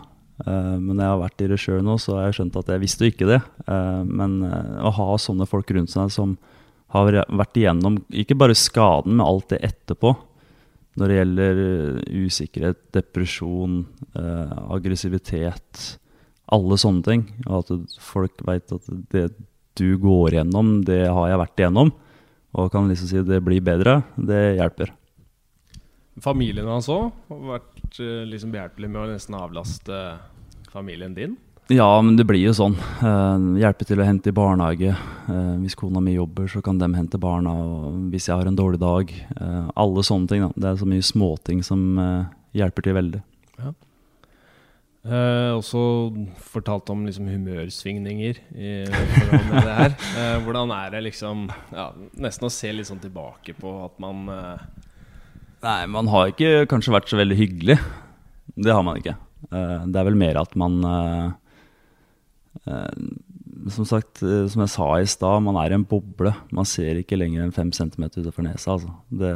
Uh, 0.44 0.76
men 0.82 0.98
jeg 0.98 1.06
har 1.06 1.22
vært 1.22 1.44
i 1.46 1.48
det 1.52 1.60
sjøl 1.62 1.84
nå, 1.86 2.00
så 2.02 2.18
har 2.18 2.28
jeg 2.28 2.40
skjønt 2.40 2.60
at 2.60 2.72
jeg 2.74 2.82
visste 2.82 3.08
ikke 3.10 3.30
det. 3.30 3.40
Uh, 3.68 4.02
men 4.08 4.40
uh, 4.48 4.90
å 4.90 4.94
ha 4.98 5.08
sånne 5.22 5.48
folk 5.50 5.70
rundt 5.76 5.94
seg 5.94 6.10
som 6.14 6.36
har 6.94 7.10
vært 7.10 7.58
igjennom 7.58 8.00
ikke 8.14 8.38
bare 8.38 8.58
skaden, 8.58 9.18
men 9.18 9.26
alt 9.26 9.54
det 9.54 9.62
etterpå. 9.66 10.14
Når 10.94 11.10
det 11.10 11.16
gjelder 11.18 11.60
usikkerhet, 12.22 12.82
depresjon, 12.94 13.80
aggressivitet, 14.14 15.80
alle 16.54 16.78
sånne 16.78 17.02
ting. 17.08 17.24
Og 17.48 17.64
at 17.64 17.96
folk 17.98 18.44
veit 18.46 18.70
at 18.76 18.92
det 19.10 19.24
du 19.74 19.88
går 19.98 20.38
gjennom, 20.38 20.76
det 20.86 21.08
har 21.08 21.32
jeg 21.32 21.42
vært 21.42 21.64
igjennom. 21.64 21.90
Og 22.54 22.70
kan 22.76 22.86
liksom 22.92 23.10
si 23.10 23.26
det 23.26 23.42
blir 23.42 23.66
bedre. 23.66 24.04
Det 24.14 24.44
hjelper. 24.60 24.94
Familien 26.22 26.68
hans 26.70 26.90
òg 26.94 27.10
har 27.32 27.42
vært 27.56 27.98
eh, 28.02 28.22
liksom 28.30 28.54
behjelpelig 28.54 28.90
med 28.92 29.02
å 29.02 29.10
nesten 29.10 29.38
avlaste 29.40 30.04
familien 30.74 31.16
din? 31.18 31.38
Ja, 31.72 32.02
men 32.04 32.18
det 32.20 32.26
blir 32.28 32.42
jo 32.44 32.52
sånn. 32.56 32.76
Uh, 33.00 33.56
hjelpe 33.62 33.86
til 33.88 34.02
å 34.02 34.06
hente 34.06 34.34
i 34.34 34.36
barnehage. 34.36 34.92
Uh, 35.30 35.56
hvis 35.62 35.78
kona 35.80 36.02
mi 36.04 36.18
jobber, 36.18 36.50
så 36.52 36.60
kan 36.64 36.78
de 36.82 36.90
hente 36.92 37.20
barna. 37.22 37.54
Hvis 38.12 38.28
jeg 38.28 38.36
har 38.36 38.50
en 38.50 38.58
dårlig 38.58 38.82
dag. 38.82 39.14
Uh, 39.40 39.72
alle 39.80 40.04
sånne 40.04 40.28
ting. 40.28 40.44
Da. 40.44 40.52
Det 40.58 40.70
er 40.70 40.82
så 40.82 40.90
mye 40.90 41.06
småting 41.08 41.64
som 41.64 41.86
hjelper 42.54 42.86
til 42.86 42.98
veldig. 43.00 43.22
Ja. 43.64 43.72
også 45.56 45.80
fortalt 46.52 46.90
om 46.94 47.06
liksom 47.08 47.28
humørsvingninger 47.28 48.38
i 48.56 48.74
forhold 48.92 49.48
med 49.50 49.68
det 49.68 49.78
her. 49.80 49.96
hvordan 50.46 50.72
er 50.76 50.94
det 50.94 51.02
liksom 51.10 51.48
ja, 51.72 51.90
Nesten 52.24 52.48
å 52.48 52.52
se 52.54 52.72
litt 52.72 52.88
sånn 52.88 53.02
tilbake 53.04 53.56
på 53.58 53.74
at 53.84 54.00
man 54.04 54.28
Nei, 55.64 55.84
man 55.88 56.10
har 56.12 56.32
ikke 56.32 56.66
kanskje 56.72 56.94
vært 56.96 57.12
så 57.12 57.20
veldig 57.20 57.38
hyggelig. 57.40 57.78
Det 58.60 58.74
har 58.74 58.84
man 58.84 59.00
ikke. 59.00 59.16
Uh, 59.48 59.86
det 59.88 60.00
er 60.00 60.08
vel 60.10 60.20
mer 60.20 60.40
at 60.40 60.56
man 60.60 60.76
uh, 60.88 61.30
uh, 62.68 63.70
Som 63.72 63.88
sagt, 63.88 64.20
som 64.20 64.64
jeg 64.64 64.72
sa 64.74 64.90
i 65.00 65.08
stad, 65.08 65.44
man 65.46 65.60
er 65.62 65.72
i 65.72 65.78
en 65.78 65.88
boble. 65.88 66.34
Man 66.52 66.68
ser 66.68 67.00
ikke 67.00 67.20
lenger 67.20 67.46
enn 67.46 67.56
fem 67.56 67.72
centimeter 67.76 68.24
utenfor 68.24 68.48
nesa. 68.48 68.76
Altså. 68.76 68.92
Det, 69.08 69.32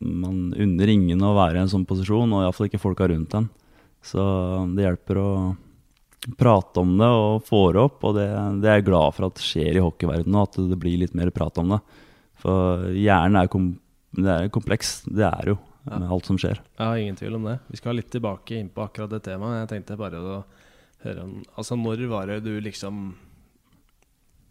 man 0.00 0.52
unner 0.52 0.92
ingen 0.92 1.24
å 1.24 1.34
være 1.36 1.58
i 1.60 1.64
en 1.64 1.72
sånn 1.72 1.88
posisjon, 1.88 2.36
og 2.36 2.44
iallfall 2.44 2.68
ikke 2.68 2.82
folka 2.82 3.08
rundt 3.08 3.36
en. 3.38 3.48
Så 4.04 4.22
det 4.76 4.84
hjelper 4.84 5.20
å 5.20 5.30
prate 6.36 6.82
om 6.82 6.96
det 7.00 7.08
og 7.08 7.44
få 7.48 7.60
det 7.72 7.80
opp, 7.80 8.02
og 8.04 8.16
det, 8.16 8.28
det 8.60 8.68
er 8.68 8.80
jeg 8.80 8.90
glad 8.90 9.16
for 9.16 9.30
at 9.30 9.40
skjer 9.44 9.78
i 9.78 9.84
hockeyverdenen, 9.84 10.40
at 10.42 10.60
det 10.60 10.78
blir 10.80 11.00
litt 11.00 11.16
mer 11.16 11.32
prat 11.32 11.56
om 11.60 11.72
det. 11.76 11.80
For 12.40 12.90
hjernen 12.96 13.40
er 13.40 13.48
kom 14.10 14.24
det 14.24 14.36
er 14.36 14.52
komplekst. 14.52 15.08
Det 15.08 15.26
er 15.26 15.52
jo 15.52 15.56
med 15.86 16.10
alt 16.12 16.28
som 16.28 16.38
skjer. 16.38 16.60
Ja, 16.78 16.92
ingen 16.98 17.16
tvil 17.16 17.38
om 17.38 17.48
det. 17.48 17.58
Vi 17.70 17.80
skal 17.80 17.96
litt 17.96 18.10
tilbake 18.12 18.58
inn 18.58 18.68
på 18.68 18.84
akkurat 18.84 19.10
det 19.14 19.22
temaet. 19.24 19.62
Jeg 19.62 19.72
tenkte 19.74 19.98
bare 20.00 20.20
å 20.20 20.38
høre 21.04 21.24
om 21.24 21.40
Altså, 21.56 21.78
når 21.78 22.06
var 22.10 22.28
det 22.28 22.42
du 22.44 22.52
liksom 22.60 23.14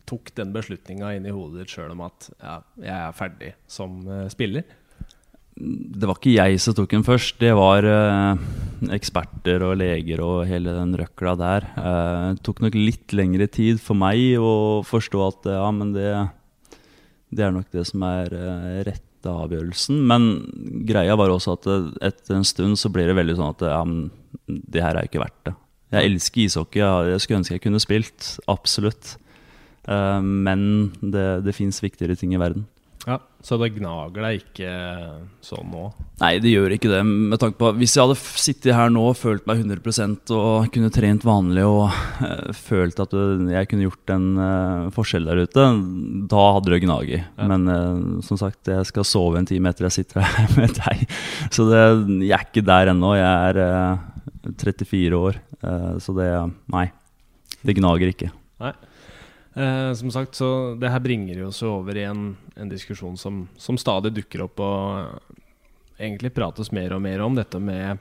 tok 0.10 0.32
den 0.34 0.52
beslutninga 0.56 1.14
inn 1.14 1.28
i 1.30 1.34
hodet 1.34 1.62
ditt 1.62 1.76
sjøl 1.76 1.92
om 1.94 2.02
at 2.08 2.32
ja, 2.40 2.56
jeg 2.82 2.96
er 2.96 3.18
ferdig 3.18 3.52
som 3.70 4.00
uh, 4.10 4.26
spiller? 4.32 4.66
det 5.60 6.08
var 6.08 6.16
ikke 6.16 6.36
jeg 6.38 6.60
som 6.64 6.76
tok 6.78 6.94
den 6.94 7.04
først. 7.04 7.36
Det 7.42 7.52
var 7.58 7.84
eh, 7.84 8.44
eksperter 8.96 9.64
og 9.68 9.76
leger 9.82 10.22
og 10.24 10.48
hele 10.48 10.72
den 10.76 10.94
røkla 11.02 11.34
der. 11.40 11.68
Eh, 11.76 12.28
det 12.38 12.44
tok 12.48 12.62
nok 12.64 12.78
litt 12.80 13.16
lengre 13.16 13.50
tid 13.52 13.82
for 13.84 14.00
meg 14.00 14.40
å 14.40 14.80
forstå 14.88 15.26
at 15.26 15.50
ja, 15.52 15.68
men 15.76 15.92
det, 15.96 16.14
det 17.36 17.46
er 17.46 17.56
nok 17.56 17.68
det 17.76 17.84
som 17.90 18.06
er 18.08 18.36
eh, 18.40 18.80
rette 19.20 19.36
avgjørelsen. 19.44 20.00
Men 20.08 20.86
greia 20.88 21.16
var 21.20 21.30
også 21.30 21.58
at 21.58 21.68
etter 22.02 22.36
en 22.38 22.48
stund 22.48 22.80
så 22.80 22.90
blir 22.90 23.08
det 23.08 23.18
veldig 23.18 23.36
sånn 23.38 23.54
at 23.54 23.66
ja, 23.68 23.84
det 24.48 24.84
her 24.84 24.96
er 24.96 25.08
ikke 25.08 25.22
verdt 25.22 25.50
det. 25.50 25.56
Jeg 25.90 26.06
elsker 26.06 26.42
ishockey. 26.46 26.82
Jeg 27.10 27.22
skulle 27.22 27.40
ønske 27.42 27.56
jeg 27.56 27.64
kunne 27.64 27.82
spilt. 27.82 28.40
Absolutt. 28.48 29.18
Eh, 29.90 30.22
men 30.22 30.92
det, 31.02 31.44
det 31.46 31.56
fins 31.58 31.82
viktigere 31.82 32.16
ting 32.16 32.34
i 32.36 32.42
verden. 32.42 32.68
Ja, 33.10 33.16
Så 33.42 33.58
det 33.58 33.72
gnager 33.78 34.22
deg 34.22 34.42
ikke 34.44 34.72
sånn 35.42 35.72
nå? 35.72 35.88
Nei, 36.20 36.34
det 36.44 36.52
gjør 36.52 36.76
ikke 36.76 36.92
det. 36.92 37.00
med 37.08 37.40
tanke 37.42 37.58
på 37.58 37.72
Hvis 37.80 37.96
jeg 37.96 38.04
hadde 38.04 38.18
sittet 38.20 38.76
her 38.76 38.92
nå 38.94 39.08
og 39.10 39.18
følt 39.18 39.48
meg 39.50 39.64
100 39.64 40.36
og 40.36 40.68
kunne 40.76 40.92
trent 40.94 41.26
vanlig 41.26 41.64
og 41.66 41.88
uh, 41.90 42.52
følt 42.54 43.00
at 43.02 43.16
øh, 43.18 43.48
jeg 43.50 43.70
kunne 43.72 43.88
gjort 43.88 44.14
en 44.14 44.28
uh, 44.38 44.92
forskjell 44.94 45.26
der 45.26 45.42
ute, 45.48 45.66
da 46.30 46.44
hadde 46.58 46.74
det 46.76 46.82
gnaget. 46.84 47.26
Ja. 47.40 47.48
Men 47.50 47.66
uh, 47.72 48.22
som 48.26 48.38
sagt, 48.38 48.70
jeg 48.70 48.92
skal 48.92 49.08
sove 49.08 49.40
en 49.40 49.50
time 49.50 49.72
etter 49.72 49.88
jeg 49.88 50.02
sitter 50.02 50.22
her 50.28 50.54
med 50.60 50.76
deg. 50.78 51.08
Så 51.50 51.66
det, 51.72 51.84
jeg 52.28 52.36
er 52.36 52.46
ikke 52.46 52.66
der 52.68 52.92
ennå. 52.94 53.14
Jeg 53.18 53.50
er 53.50 53.62
eh, 53.64 54.54
34 54.60 55.20
år, 55.20 55.40
eh, 55.64 55.94
så 56.04 56.16
det 56.18 56.30
Nei. 56.72 56.90
Det 57.66 57.76
gnager 57.76 58.14
ikke. 58.14 58.30
Eh, 59.60 59.94
som 59.94 60.12
sagt, 60.12 60.36
så 60.36 60.76
det 60.80 60.88
her 60.88 61.02
bringer 61.04 61.42
oss 61.44 61.60
over 61.68 61.98
i 61.98 62.06
en, 62.08 62.38
en 62.56 62.70
diskusjon 62.72 63.18
som, 63.20 63.42
som 63.60 63.78
stadig 63.78 64.14
dukker 64.16 64.46
opp, 64.46 64.62
og 64.64 65.00
eh, 65.02 65.40
egentlig 66.06 66.32
prates 66.38 66.72
mer 66.72 66.96
og 66.96 67.02
mer 67.04 67.20
om 67.26 67.36
dette 67.36 67.60
med 67.60 68.00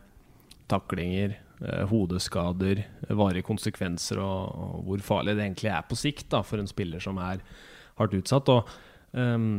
taklinger, 0.71 1.35
eh, 1.65 1.83
hodeskader, 1.91 2.85
varige 3.11 3.47
konsekvenser, 3.49 4.21
og, 4.23 4.53
og 4.55 4.85
hvor 4.87 5.03
farlig 5.09 5.35
det 5.35 5.49
egentlig 5.49 5.73
er 5.75 5.88
på 5.88 5.99
sikt 5.99 6.29
da, 6.37 6.45
for 6.47 6.62
en 6.62 6.71
spiller 6.71 7.03
som 7.03 7.19
er 7.25 7.43
hardt 7.99 8.15
utsatt. 8.21 8.55
Og 8.55 8.71
eh, 9.19 9.50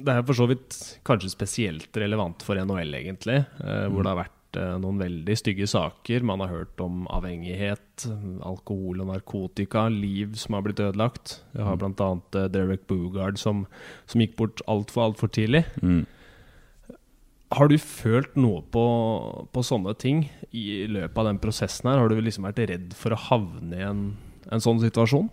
det 0.00 0.16
er 0.16 0.24
for 0.24 0.40
så 0.40 0.48
vidt 0.48 0.80
kanskje 1.04 1.34
spesielt 1.34 2.00
relevant 2.06 2.46
for 2.46 2.56
NHL, 2.56 3.02
egentlig, 3.02 3.42
eh, 3.60 3.84
hvor 3.90 4.00
det 4.00 4.14
har 4.14 4.22
vært 4.22 4.40
eh, 4.60 4.74
noen 4.82 5.00
veldig 5.02 5.36
stygge 5.38 5.68
saker. 5.70 6.24
Man 6.26 6.42
har 6.44 6.52
hørt 6.52 6.80
om 6.82 7.04
avhengighet, 7.12 8.06
alkohol 8.44 9.02
og 9.04 9.10
narkotika, 9.12 9.86
liv 9.92 10.34
som 10.40 10.56
har 10.56 10.64
blitt 10.66 10.82
ødelagt. 10.82 11.38
Jeg 11.54 11.66
har 11.68 11.78
bl.a. 11.80 12.10
Uh, 12.34 12.46
Derek 12.52 12.86
Boogard 12.90 13.40
som, 13.40 13.64
som 14.10 14.22
gikk 14.24 14.36
bort 14.40 14.64
altfor, 14.70 15.08
altfor 15.08 15.32
tidlig. 15.34 15.64
Mm. 15.82 16.04
Har 17.54 17.70
du 17.70 17.76
følt 17.78 18.34
noe 18.40 18.64
på, 18.74 18.84
på 19.54 19.62
sånne 19.62 19.94
ting 20.00 20.24
i 20.50 20.84
løpet 20.90 21.18
av 21.20 21.28
den 21.28 21.42
prosessen 21.42 21.90
her? 21.90 22.00
Har 22.02 22.10
du 22.10 22.18
liksom 22.18 22.48
vært 22.48 22.64
redd 22.70 22.96
for 22.98 23.14
å 23.14 23.20
havne 23.28 23.78
i 23.78 23.84
en, 23.86 24.06
en 24.50 24.64
sånn 24.64 24.82
situasjon? 24.82 25.30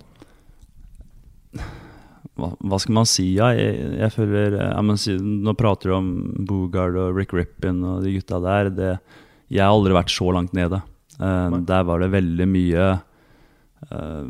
Hva, 2.42 2.52
hva 2.58 2.80
skal 2.82 2.98
man 2.98 3.10
si? 3.10 3.28
Ja, 3.38 3.52
jeg, 3.56 3.78
jeg 4.02 4.14
føler 4.16 4.58
jeg, 4.58 5.20
Nå 5.22 5.54
prater 5.60 5.92
du 5.92 5.98
om 5.98 6.10
Boogard 6.48 6.98
og 7.00 7.20
Rick 7.20 7.36
Rippin 7.38 7.84
og 7.86 8.02
de 8.06 8.16
gutta 8.18 8.42
der. 8.44 8.72
Det, 8.74 8.92
jeg 9.52 9.64
har 9.64 9.72
aldri 9.76 9.96
vært 9.96 10.14
så 10.14 10.32
langt 10.34 10.58
nede. 10.58 10.82
Uh, 11.22 11.62
der 11.68 11.86
var 11.86 12.02
det 12.02 12.14
veldig 12.16 12.48
mye 12.50 12.92
uh, 12.98 14.28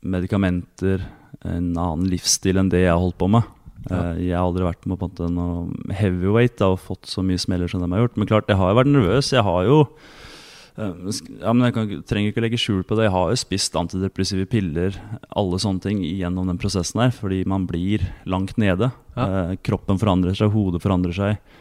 medikamenter, 0.00 1.04
en 1.44 1.72
annen 1.72 2.08
livsstil 2.08 2.60
enn 2.60 2.72
det 2.72 2.86
jeg 2.86 2.92
har 2.94 3.00
holdt 3.00 3.20
på 3.20 3.28
med. 3.32 3.48
Eh, 3.88 4.26
jeg 4.26 4.36
har 4.36 4.44
aldri 4.44 4.66
vært 4.66 4.82
på 4.82 4.90
en 4.90 4.96
måte 4.96 5.28
noe 5.32 5.94
heavyweight 5.96 6.58
da, 6.60 6.72
og 6.74 6.82
fått 6.84 7.08
så 7.08 7.24
mye 7.24 7.40
smeller 7.40 7.70
som 7.70 7.82
de 7.82 7.88
har 7.92 8.04
gjort. 8.04 8.18
Men 8.20 8.28
klart, 8.28 8.50
jeg 8.50 8.60
har 8.60 8.72
jo 8.72 8.78
vært 8.80 8.92
nervøs. 8.92 9.30
Jeg 9.32 9.46
har 9.46 9.68
jo 9.68 9.78
ja, 10.80 11.52
men 11.52 11.66
Jeg 11.68 11.74
kan, 11.76 11.90
trenger 12.08 12.32
ikke 12.32 12.44
legge 12.44 12.60
skjul 12.60 12.84
på 12.86 12.96
det. 12.96 13.06
Jeg 13.08 13.14
har 13.14 13.30
jo 13.32 13.38
spist 13.40 13.76
antidepressive 13.78 14.46
piller, 14.50 14.96
alle 15.36 15.60
sånne 15.60 15.84
ting, 15.84 16.02
gjennom 16.04 16.48
den 16.50 16.60
prosessen 16.60 17.02
her. 17.04 17.14
Fordi 17.14 17.42
man 17.48 17.66
blir 17.68 18.04
langt 18.30 18.56
nede. 18.60 18.90
Ja. 19.16 19.26
Eh, 19.26 19.56
kroppen 19.66 20.00
forandrer 20.00 20.36
seg, 20.38 20.52
hodet 20.54 20.82
forandrer 20.84 21.16
seg. 21.16 21.56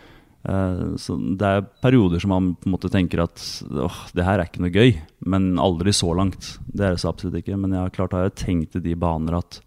Eh, 0.48 0.84
så 1.02 1.18
det 1.40 1.48
er 1.48 1.66
perioder 1.84 2.22
som 2.24 2.32
man 2.32 2.54
på 2.56 2.70
en 2.70 2.76
måte 2.78 2.92
tenker 2.94 3.26
at 3.26 3.42
åh, 3.68 4.04
det 4.16 4.24
her 4.24 4.40
er 4.40 4.48
ikke 4.48 4.64
noe 4.64 4.76
gøy. 4.76 4.94
Men 5.28 5.52
aldri 5.62 5.94
så 5.96 6.14
langt. 6.16 6.56
Det 6.68 6.86
er 6.86 6.96
det 6.96 7.04
så 7.04 7.12
absolutt 7.12 7.42
ikke. 7.42 7.58
Men 7.60 7.76
jeg 7.76 7.84
har 7.86 7.98
klart 7.98 8.16
har 8.16 8.30
jeg 8.30 8.40
tenkt 8.46 8.80
i 8.80 8.86
de 8.86 8.96
baner 9.00 9.40
at 9.42 9.62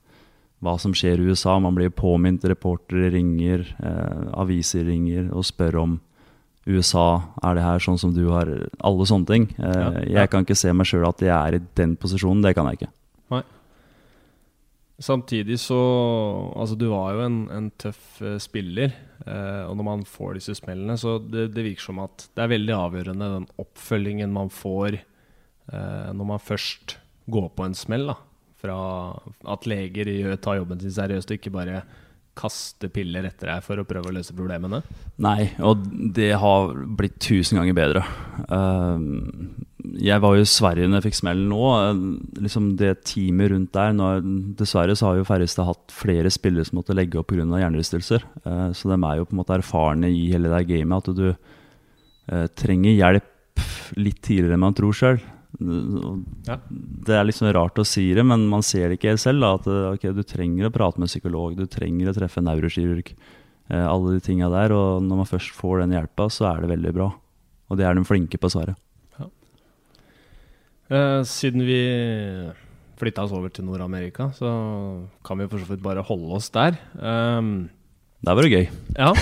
hva 0.63 0.77
som 0.79 0.95
skjer 0.95 1.21
i 1.21 1.33
USA. 1.33 1.59
Man 1.61 1.77
blir 1.77 1.93
påminnet, 1.93 2.47
reportere 2.49 3.11
ringer, 3.13 3.67
eh, 3.83 4.25
aviser 4.39 4.87
ringer 4.87 5.29
og 5.35 5.45
spør 5.49 5.81
om 5.83 6.01
USA, 6.67 7.23
er 7.43 7.55
det 7.59 7.63
her 7.65 7.79
sånn 7.83 7.99
som 7.99 8.13
du 8.15 8.29
har 8.31 8.47
Alle 8.87 9.07
sånne 9.09 9.27
ting. 9.27 9.49
Eh, 9.59 9.67
Ja, 9.73 9.91
ja. 9.99 10.21
Jeg 10.21 10.31
kan 10.31 10.45
ikke 10.47 10.55
se 10.59 10.73
meg 10.73 10.87
sjøl 10.87 11.09
at 11.09 11.19
jeg 11.25 11.35
er 11.35 11.57
i 11.59 11.63
den 11.75 11.97
posisjonen. 11.97 12.43
Det 12.45 12.55
kan 12.55 12.67
jeg 12.71 12.79
ikke. 12.83 12.93
Samtidig 15.03 15.57
så 15.59 15.79
Altså, 16.55 16.77
du 16.79 16.85
var 16.93 17.15
jo 17.17 17.23
en, 17.27 17.39
en 17.51 17.71
tøff 17.81 18.21
eh, 18.23 18.37
spiller. 18.39 18.93
eh, 19.27 19.65
og 19.67 19.77
når 19.79 19.85
man 19.85 20.05
får 20.07 20.35
disse 20.39 20.55
smellene, 20.61 20.95
så 21.01 21.17
det, 21.19 21.49
det 21.57 21.65
virker 21.65 21.83
som 21.89 21.99
at 22.05 22.29
det 22.37 22.45
er 22.45 22.53
veldig 22.53 22.75
avgjørende 22.77 23.31
den 23.33 23.47
oppfølgingen 23.59 24.31
man 24.35 24.51
får 24.53 25.01
eh, 25.01 26.13
når 26.15 26.29
man 26.29 26.39
først 26.43 26.99
går 27.33 27.49
på 27.57 27.67
en 27.67 27.75
smell. 27.75 28.07
da 28.13 28.17
Fra 28.63 28.79
at 29.57 29.67
leger 29.67 30.37
tar 30.39 30.61
jobben 30.61 30.79
sin 30.85 30.95
seriøst 30.95 31.31
og 31.35 31.39
ikke 31.41 31.55
bare 31.55 31.83
kaster 32.39 32.89
piller 32.93 33.27
etter 33.29 33.51
deg 33.51 33.65
for 33.65 33.81
å 33.81 33.87
prøve 33.89 34.09
å 34.09 34.15
løse 34.17 34.35
problemene. 34.37 34.81
Nei, 35.23 35.51
og 35.61 35.85
det 36.17 36.33
har 36.41 36.73
blitt 36.99 37.19
tusen 37.23 37.61
ganger 37.61 37.77
bedre. 37.77 38.05
Eh, 38.47 39.05
jeg 40.03 40.23
var 40.23 40.37
jo 40.37 40.45
i 40.45 40.49
Sverige 40.49 40.89
når 40.89 41.01
jeg 41.01 41.09
fikk 41.09 41.19
smellen 41.19 41.51
nå. 41.51 41.63
liksom 42.45 42.71
Det 42.79 42.93
teamet 43.09 43.51
rundt 43.53 43.73
der 43.75 43.97
nå, 43.97 44.11
Dessverre 44.59 44.95
så 44.99 45.11
har 45.11 45.19
jo 45.19 45.27
færreste 45.29 45.67
hatt 45.67 45.93
flere 45.95 46.31
spillere 46.33 46.69
som 46.69 46.79
måtte 46.79 46.97
legge 46.97 47.19
opp 47.21 47.33
pga. 47.33 47.45
hjernerystelser. 47.45 48.25
Eh, 48.45 48.71
så 48.73 48.93
de 48.93 48.99
er 48.99 49.19
jo 49.19 49.29
på 49.29 49.37
en 49.37 49.43
måte 49.43 49.59
erfarne 49.59 50.11
i 50.11 50.31
hele 50.33 50.53
det 50.53 50.65
gamet. 50.71 51.09
At 51.09 51.19
du 51.19 51.29
eh, 51.33 52.47
trenger 52.57 52.97
hjelp 52.97 53.29
litt 53.99 54.23
tidligere 54.25 54.57
enn 54.57 54.65
man 54.65 54.77
tror 54.79 54.97
sjøl. 54.97 55.21
Ja. 55.61 56.57
Det 56.71 57.15
er 57.17 57.27
liksom 57.29 57.51
rart 57.53 57.79
å 57.79 57.85
si 57.87 58.07
det, 58.17 58.25
men 58.25 58.47
man 58.51 58.65
ser 58.67 58.89
det 58.89 58.99
ikke 58.99 59.13
helt 59.13 59.23
selv. 59.25 59.45
Da, 59.45 59.53
at 59.61 59.69
okay, 59.97 60.15
du 60.17 60.23
trenger 60.27 60.69
å 60.69 60.75
prate 60.75 61.03
med 61.03 61.11
psykolog, 61.13 61.57
du 61.59 61.67
trenger 61.71 62.11
å 62.11 62.17
treffe 62.17 62.41
en 62.41 62.49
neurokirurg. 62.49 63.13
Eh, 63.73 63.85
alle 63.87 64.17
de 64.17 64.25
tinga 64.25 64.49
der. 64.53 64.75
Og 64.77 65.03
når 65.05 65.23
man 65.23 65.29
først 65.29 65.53
får 65.57 65.85
den 65.85 65.95
hjelpa, 65.97 66.29
så 66.33 66.49
er 66.53 66.65
det 66.65 66.73
veldig 66.73 66.95
bra. 66.97 67.11
Og 67.71 67.79
det 67.81 67.87
er 67.89 67.97
de 67.97 68.05
flinke 68.09 68.41
på, 68.41 68.51
Sverre. 68.53 68.77
Eh, 70.93 71.23
siden 71.25 71.63
vi 71.65 71.79
flytta 73.01 73.25
oss 73.25 73.33
over 73.33 73.49
til 73.55 73.65
Nord-Amerika, 73.65 74.29
så 74.37 74.51
kan 75.25 75.41
vi 75.41 75.49
for 75.49 75.63
så 75.63 75.71
vidt 75.71 75.83
bare 75.85 76.05
holde 76.05 76.37
oss 76.37 76.51
der. 76.53 76.77
Um, 76.99 77.71
Der 78.23 78.37
var 78.37 78.45
det 78.47 78.53
gøy. 78.53 78.67
ja, 78.99 79.13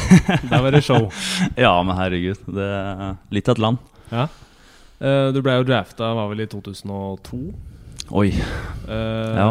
der 0.51 0.65
var 0.65 0.75
det 0.75 0.83
show. 0.85 1.07
Ja, 1.65 1.77
men 1.87 1.97
herregud. 1.97 2.43
Det 2.45 2.67
er 2.67 3.15
litt 3.33 3.49
av 3.49 3.57
et 3.57 3.63
land. 3.63 3.79
Ja. 4.11 4.27
Eh, 5.00 5.28
du 5.33 5.40
ble 5.45 5.57
jo 5.57 5.69
drafta, 5.69 6.12
var 6.16 6.28
vel 6.33 6.45
i 6.45 6.50
2002? 6.50 7.38
Oi. 8.11 8.28
Uh, 8.88 9.37
Ja. 9.38 9.50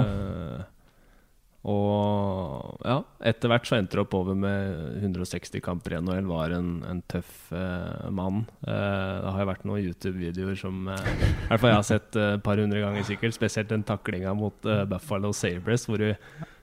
Og 1.70 2.77
ja, 2.88 3.01
etter 3.27 3.51
hvert 3.51 3.68
så 3.68 3.75
endte 3.75 3.98
det 3.98 4.03
opp 4.06 4.13
over 4.15 4.38
med 4.38 5.01
160 5.03 5.60
kamper 5.62 5.98
i 5.98 6.00
NHL. 6.00 6.29
Var 6.29 6.53
en, 6.56 6.70
en 6.88 7.01
tøff 7.12 7.51
uh, 7.51 8.08
mann. 8.15 8.46
Uh, 8.63 9.20
det 9.25 9.34
har 9.36 9.50
vært 9.50 9.65
noen 9.68 9.84
YouTube-videoer 9.89 10.56
som 10.58 10.88
uh, 10.88 10.96
I 10.96 11.50
hvert 11.50 11.60
fall 11.60 11.74
jeg 11.74 11.82
har 11.82 11.89
sett 11.89 12.20
et 12.22 12.46
par 12.46 12.63
hundre 12.63 12.79
ganger 12.86 13.03
sikkert. 13.10 13.36
Spesielt 13.36 13.74
den 13.74 13.84
taklinga 13.84 14.32
mot 14.39 14.72
Buffalo 14.89 15.34
Sabres, 15.36 15.84
hvor 15.89 16.00
du 16.00 16.13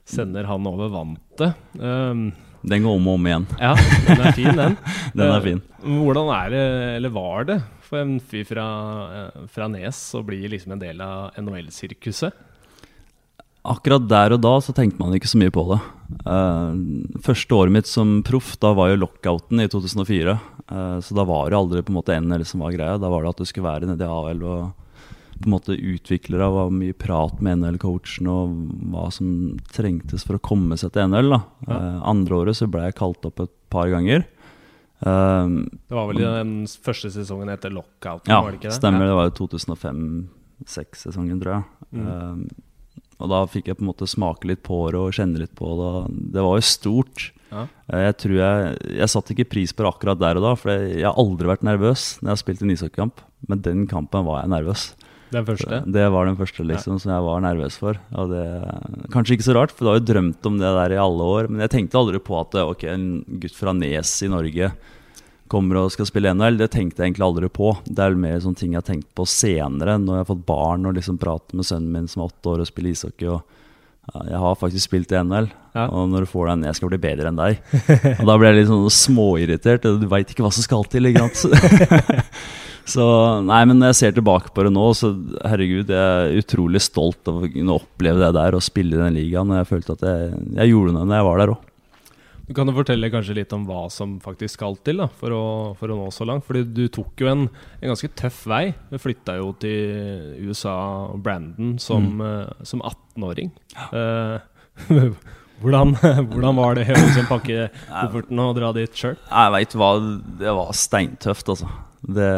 sender 0.09 0.49
han 0.49 0.67
over 0.71 0.89
vantet. 0.95 1.61
Um, 1.77 2.31
Den 2.67 2.83
går 2.83 2.97
om 2.99 3.07
og 3.09 3.15
om 3.21 3.27
igjen. 3.31 3.47
ja, 3.63 3.75
den 4.09 4.21
er 4.27 4.33
fin, 4.35 4.57
den. 4.59 4.77
Den 5.17 5.29
er 5.31 5.37
Eh, 5.39 5.45
fin. 5.45 5.61
Hvordan 5.87 6.31
er 6.35 6.51
det, 6.51 6.63
eller 6.97 7.13
var 7.15 7.45
det, 7.47 7.61
for 7.87 8.01
en 8.03 8.17
fyr 8.19 8.43
fra, 8.49 8.65
eh, 9.21 9.45
fra 9.55 9.69
Nes 9.71 10.01
å 10.19 10.25
bli 10.27 10.41
liksom 10.51 10.75
en 10.75 10.83
del 10.83 11.01
av 11.05 11.31
NHL-sirkuset? 11.39 12.35
Akkurat 13.67 14.05
der 14.07 14.35
og 14.37 14.43
da 14.45 14.53
så 14.63 14.71
tenkte 14.75 15.01
man 15.03 15.15
ikke 15.17 15.27
så 15.31 15.39
mye 15.41 15.51
på 15.55 15.65
det. 15.73 15.79
Eh, 16.23 16.75
første 17.27 17.57
året 17.57 17.75
mitt 17.75 17.89
som 17.91 18.21
proff, 18.27 18.53
da 18.63 18.71
var 18.79 18.93
jo 18.93 19.01
lockouten 19.03 19.63
i 19.63 19.67
2004. 19.71 20.37
Eh, 20.71 20.99
så 21.03 21.17
da 21.19 21.25
var 21.27 21.51
det 21.51 21.59
aldri 21.59 21.83
på 21.87 21.91
en 21.95 21.99
måte 21.99 22.19
NL 22.23 22.45
som 22.47 22.63
var 22.63 22.75
greia. 22.77 22.99
Da 23.03 23.11
var 23.11 23.23
det 23.27 23.33
at 23.35 23.43
du 23.43 23.47
skulle 23.49 23.67
være 23.67 23.89
nede 23.91 24.07
i 24.07 24.11
AL 24.11 24.43
og 24.47 24.86
på 25.41 25.47
en 25.49 25.53
måte 25.57 25.77
utviklere. 25.77 26.47
var 26.53 26.71
mye 26.73 26.95
prat 26.97 27.41
med 27.45 27.59
NL-coachen 27.61 28.29
og 28.31 28.55
hva 28.93 29.11
som 29.13 29.59
trengtes 29.73 30.25
for 30.27 30.39
å 30.39 30.43
komme 30.43 30.77
seg 30.81 30.93
til 30.95 31.09
NL. 31.11 31.29
da. 31.35 31.41
Ja. 31.69 31.77
Eh, 31.77 32.01
andre 32.13 32.39
året 32.41 32.57
så 32.57 32.69
ble 32.71 32.87
jeg 32.89 32.97
kalt 32.97 33.25
opp 33.29 33.41
et 33.45 33.53
par 33.71 33.89
ganger. 33.93 34.25
Eh, 35.05 35.47
Det 35.89 35.93
var 35.99 36.07
vel 36.09 36.23
den 36.25 36.55
første 36.67 37.11
sesongen 37.13 37.49
etter 37.53 37.71
lockouten, 37.71 38.29
ja, 38.33 38.41
var 38.41 38.51
det 38.53 38.61
ikke 38.63 38.71
det? 38.71 38.79
stemmer. 38.81 39.07
Det 39.07 39.17
var 39.19 39.31
jo 39.31 39.37
2005-2006-sesongen, 40.65 41.41
tror 41.43 41.53
jeg. 41.57 41.65
Mm. 41.93 42.07
Eh, 42.07 42.63
og 43.17 43.31
da 43.33 43.39
fikk 43.49 43.71
jeg 43.71 43.79
på 43.79 43.85
en 43.85 43.91
måte 43.93 44.09
smake 44.09 44.45
litt 44.51 44.63
på 44.67 44.77
det 44.93 45.01
og 45.01 45.15
kjenne 45.17 45.41
litt 45.41 45.55
på 45.57 45.71
det. 45.81 45.93
Det 46.37 46.43
var 46.45 46.59
jo 46.59 46.65
stort. 46.69 47.31
Ja. 47.53 47.63
Jeg 47.95 48.17
tror 48.21 48.37
jeg, 48.37 48.77
jeg 48.99 49.09
satte 49.13 49.33
ikke 49.33 49.49
pris 49.55 49.73
på 49.73 49.85
det 49.85 49.93
akkurat 49.95 50.19
der 50.21 50.37
og 50.41 50.45
da, 50.45 50.53
for 50.59 50.73
jeg 50.75 51.05
har 51.07 51.17
aldri 51.17 51.49
vært 51.49 51.65
nervøs 51.65 52.19
når 52.21 52.29
jeg 52.29 52.35
har 52.35 52.43
spilt 52.43 52.63
en 52.67 52.75
ishockeykamp. 52.75 53.23
Men 53.49 53.63
den 53.65 53.87
kampen 53.89 54.27
var 54.27 54.43
jeg 54.43 54.53
nervøs. 54.53 54.89
Den 55.35 55.47
første. 55.47 55.81
Det 55.91 56.05
var 56.15 56.29
den 56.29 56.37
første 56.39 56.65
liksom 56.67 57.01
som 57.03 57.13
jeg 57.13 57.25
var 57.27 57.41
nervøs 57.43 57.79
for. 57.81 57.99
Og 58.15 58.31
det, 58.31 58.45
kanskje 59.15 59.37
ikke 59.37 59.49
så 59.49 59.57
rart, 59.57 59.75
for 59.75 59.85
du 59.87 59.91
har 59.91 59.99
jo 59.99 60.09
drømt 60.13 60.51
om 60.51 60.61
det 60.61 60.75
der 60.79 60.95
i 60.95 61.01
alle 61.03 61.31
år. 61.37 61.49
Men 61.51 61.65
jeg 61.65 61.73
tenkte 61.75 61.99
aldri 62.01 62.21
på 62.23 62.39
at 62.39 62.55
ok, 62.63 62.87
en 62.93 63.09
gutt 63.43 63.57
fra 63.59 63.75
Nes 63.77 64.13
i 64.23 64.31
Norge 64.33 64.71
kommer 65.51 65.81
og 65.81 65.93
skal 65.95 66.09
spille 66.09 66.35
NHL. 66.35 66.61
Det 66.63 66.71
tenkte 66.75 67.03
jeg 67.03 67.13
egentlig 67.13 67.27
aldri 67.27 67.51
på. 67.51 67.73
Det 67.87 68.03
er 68.03 68.19
mer 68.19 68.39
sånne 68.43 68.61
ting 68.63 68.75
jeg 68.75 68.83
har 68.83 68.89
tenkt 68.89 69.11
på 69.19 69.27
senere, 69.31 69.99
når 70.03 70.21
jeg 70.21 70.25
har 70.25 70.33
fått 70.33 70.49
barn 70.49 70.89
og 70.89 70.97
liksom 70.99 71.21
prater 71.23 71.59
med 71.59 71.69
sønnen 71.69 71.93
min 71.95 72.11
som 72.11 72.23
er 72.23 72.33
åtte 72.33 72.55
år 72.55 72.65
og 72.65 72.71
spiller 72.71 72.95
ishockey. 72.95 73.31
og 73.31 73.43
ja, 73.43 73.56
jeg 74.15 74.39
har 74.39 74.55
faktisk 74.59 74.87
spilt 74.89 75.13
i 75.13 75.19
NL, 75.23 75.49
Ja. 75.77 75.89
og 75.91 76.09
når 76.09 76.21
du 76.25 76.27
får 76.31 76.47
den 76.49 76.63
'jeg 76.65 76.77
skal 76.77 76.89
bli 76.89 76.99
bedre 76.99 77.29
enn 77.29 77.37
deg' 77.37 77.59
Og 78.21 78.27
Da 78.27 78.37
ble 78.39 78.47
jeg 78.49 78.57
litt 78.61 78.69
sånn 78.71 78.87
småirritert. 78.89 79.83
Du 79.83 80.07
veit 80.07 80.29
ikke 80.31 80.45
hva 80.47 80.53
som 80.53 80.63
skal 80.63 80.85
til. 80.85 81.05
ikke 81.07 81.35
sant? 81.35 82.33
Så 82.87 83.03
nei, 83.43 83.65
men 83.67 83.81
når 83.81 83.91
jeg 83.91 83.99
ser 83.99 84.13
tilbake 84.15 84.53
på 84.55 84.63
det 84.63 84.71
nå, 84.73 84.85
så 84.95 85.11
herregud, 85.43 85.89
jeg 85.91 85.99
er 85.99 86.39
utrolig 86.39 86.81
stolt 86.81 87.27
av 87.27 87.43
å 87.43 87.49
kunne 87.51 87.75
oppleve 87.75 88.21
det 88.23 88.33
der 88.37 88.55
og 88.55 88.63
spille 88.63 88.95
i 88.95 89.01
den 89.03 89.17
ligaen. 89.19 89.51
Og 89.51 89.59
jeg 89.59 89.67
følte 89.73 89.97
at 89.99 90.05
jeg, 90.07 90.37
jeg 90.55 90.71
gjorde 90.71 90.95
det 90.95 91.03
når 91.03 91.17
jeg 91.19 91.27
var 91.27 91.39
der 91.43 91.53
òg. 91.57 91.59
Du 92.47 92.55
kan 92.55 92.69
jo 92.71 92.77
fortelle 92.77 93.11
kanskje 93.11 93.35
litt 93.41 93.53
om 93.57 93.65
hva 93.67 93.89
som 93.91 94.17
faktisk 94.23 94.55
skal 94.55 94.77
til 94.87 95.01
da, 95.03 95.09
for, 95.19 95.35
å, 95.35 95.47
for 95.79 95.91
å 95.91 95.97
nå 95.99 96.11
så 96.15 96.27
langt. 96.29 96.47
Fordi 96.47 96.63
du 96.71 96.85
tok 96.95 97.25
jo 97.25 97.31
en, 97.31 97.49
en 97.81 97.91
ganske 97.91 98.11
tøff 98.19 98.45
vei. 98.47 98.69
Du 98.93 99.01
flytta 99.03 99.35
jo 99.41 99.51
til 99.63 100.37
USA, 100.47 100.77
og 101.11 101.25
Brandon, 101.25 101.75
som, 101.83 102.13
eh, 102.23 102.63
som 102.67 102.85
18-åring. 102.87 103.51
Eh, 103.91 104.87
hvordan, 105.65 105.97
hvordan 106.31 106.63
var 106.63 106.79
det 106.79 106.87
å 106.95 107.01
liksom 107.01 107.27
pakke 107.33 107.67
kofferten 107.91 108.45
og 108.47 108.55
dra 108.61 108.71
dit 108.79 109.03
sjøl? 109.03 109.19
Jeg 109.19 109.55
veit 109.57 109.77
hva, 109.83 109.91
det 110.45 110.57
var 110.61 110.73
steintøft, 110.79 111.51
altså. 111.57 111.75
Det, 112.07 112.31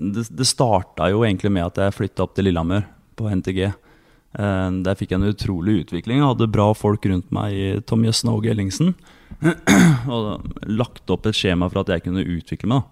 det, 0.00 0.28
det 0.32 0.48
starta 0.48 1.10
jo 1.12 1.26
egentlig 1.26 1.52
med 1.52 1.68
at 1.68 1.82
jeg 1.82 1.98
flytta 1.98 2.24
opp 2.24 2.32
til 2.38 2.48
Lillehammer 2.48 2.86
på 3.18 3.28
NTG. 3.28 3.66
Eh, 4.38 4.70
Der 4.86 4.96
fikk 4.98 5.10
jeg 5.12 5.20
en 5.20 5.28
utrolig 5.32 5.82
utvikling. 5.84 6.18
Jeg 6.22 6.30
hadde 6.30 6.50
bra 6.52 6.70
folk 6.76 7.04
rundt 7.10 7.30
meg 7.34 7.52
i 7.52 7.66
Tom 7.86 8.04
Jøssen 8.06 8.30
og 8.32 8.40
Åge 8.40 8.52
Ellingsen. 8.54 8.94
Og 10.12 10.52
lagt 10.70 11.10
opp 11.10 11.26
et 11.26 11.36
skjema 11.36 11.68
for 11.72 11.82
at 11.82 11.90
jeg 11.94 12.04
kunne 12.06 12.24
utvikle 12.24 12.68
meg. 12.72 12.82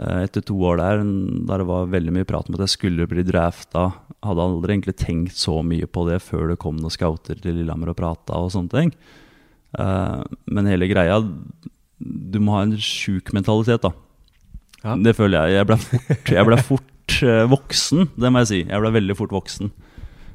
Eh, 0.00 0.22
Etter 0.26 0.44
to 0.46 0.56
år 0.66 0.80
der, 0.80 1.02
der 1.48 1.62
det 1.64 1.68
var 1.70 1.90
veldig 1.92 2.14
mye 2.18 2.28
prat 2.28 2.48
om 2.50 2.56
at 2.58 2.64
jeg 2.66 2.74
skulle 2.76 3.08
bli 3.10 3.24
drafta, 3.26 3.88
hadde 4.26 4.44
aldri 4.44 4.74
egentlig 4.76 4.96
tenkt 5.00 5.36
så 5.40 5.60
mye 5.64 5.86
på 5.88 6.04
det 6.10 6.18
før 6.22 6.50
det 6.52 6.58
kom 6.60 6.76
noen 6.80 6.92
scouter 6.92 7.38
til 7.40 7.56
Lillehammer 7.60 7.92
og 7.94 7.98
prata 8.00 8.36
og 8.36 8.50
sånne 8.52 8.74
ting. 8.74 8.92
Eh, 9.78 10.22
Men 10.50 10.66
hele 10.66 10.88
greia 10.90 11.20
Du 12.00 12.38
må 12.40 12.56
ha 12.56 12.62
en 12.64 12.72
sjuk 12.80 13.30
mentalitet, 13.36 13.82
da. 13.84 13.90
Ja. 14.82 14.94
Det 14.96 15.12
føler 15.18 15.44
jeg. 15.50 15.58
Jeg 15.60 15.66
ble 15.68 15.76
fort, 15.76 16.30
jeg 16.32 16.46
ble 16.48 16.56
fort 16.64 17.16
voksen, 17.52 18.06
det 18.16 18.30
må 18.32 18.40
jeg 18.40 18.48
si. 18.48 18.60
Jeg 18.70 18.80
ble 18.80 18.92
veldig 18.94 19.16
fort 19.18 19.34
voksen. 19.34 19.68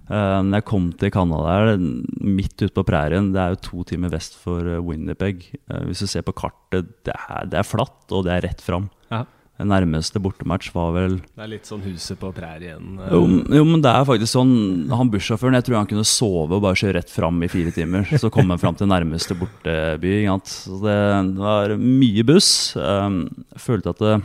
Uh, 0.06 0.42
når 0.46 0.60
jeg 0.60 0.68
kom 0.70 0.90
til 1.02 1.14
Canada, 1.14 1.76
midt 2.22 2.60
ute 2.62 2.74
på 2.76 2.84
prærien 2.86 3.32
Det 3.34 3.40
er 3.42 3.56
jo 3.56 3.64
to 3.66 3.86
timer 3.90 4.12
vest 4.14 4.36
for 4.38 4.62
Winderpeg. 4.62 5.16
Winnipeg. 5.16 5.48
Eh, 5.70 5.86
hvis 5.90 6.04
du 6.04 6.10
ser 6.10 6.26
på 6.26 6.36
kartet, 6.36 6.92
det 7.08 7.16
er, 7.16 7.48
det 7.50 7.60
er 7.60 7.68
flatt, 7.68 8.06
og 8.12 8.26
det 8.28 8.36
er 8.36 8.46
rett 8.50 8.62
fram. 8.64 8.90
Ja. 9.10 9.24
Den 9.56 9.70
nærmeste 9.72 10.20
bortematch 10.20 10.74
var 10.76 10.90
vel 10.92 11.14
Det 11.22 11.44
er 11.46 11.48
litt 11.48 11.68
sånn 11.70 11.84
huset 11.86 12.20
på 12.20 12.28
prærien. 12.36 12.98
eh. 13.00 13.12
jo, 13.14 13.22
jo, 13.56 13.64
men 13.64 13.84
det 13.84 13.92
er 13.92 14.08
faktisk 14.08 14.34
sånn 14.34 14.56
Han 14.92 15.12
bussjåføren, 15.14 15.56
jeg 15.56 15.68
tror 15.70 15.78
han 15.80 15.88
kunne 15.88 16.08
sove 16.10 16.58
og 16.58 16.66
bare 16.66 16.80
kjøre 16.82 16.98
rett 17.00 17.14
fram 17.14 17.40
i 17.46 17.52
fire 17.52 17.72
timer. 17.76 18.10
Så 18.20 18.32
kom 18.34 18.52
han 18.52 18.60
fram 18.60 18.76
til 18.76 18.92
nærmeste 18.92 19.38
borteby. 19.40 20.18
Så 20.50 20.82
det, 20.84 20.98
var 21.40 21.78
mye 21.80 22.26
buss. 22.28 22.50
Jeg 22.76 23.62
følte 23.64 23.96
at 23.96 24.04
det, 24.04 24.18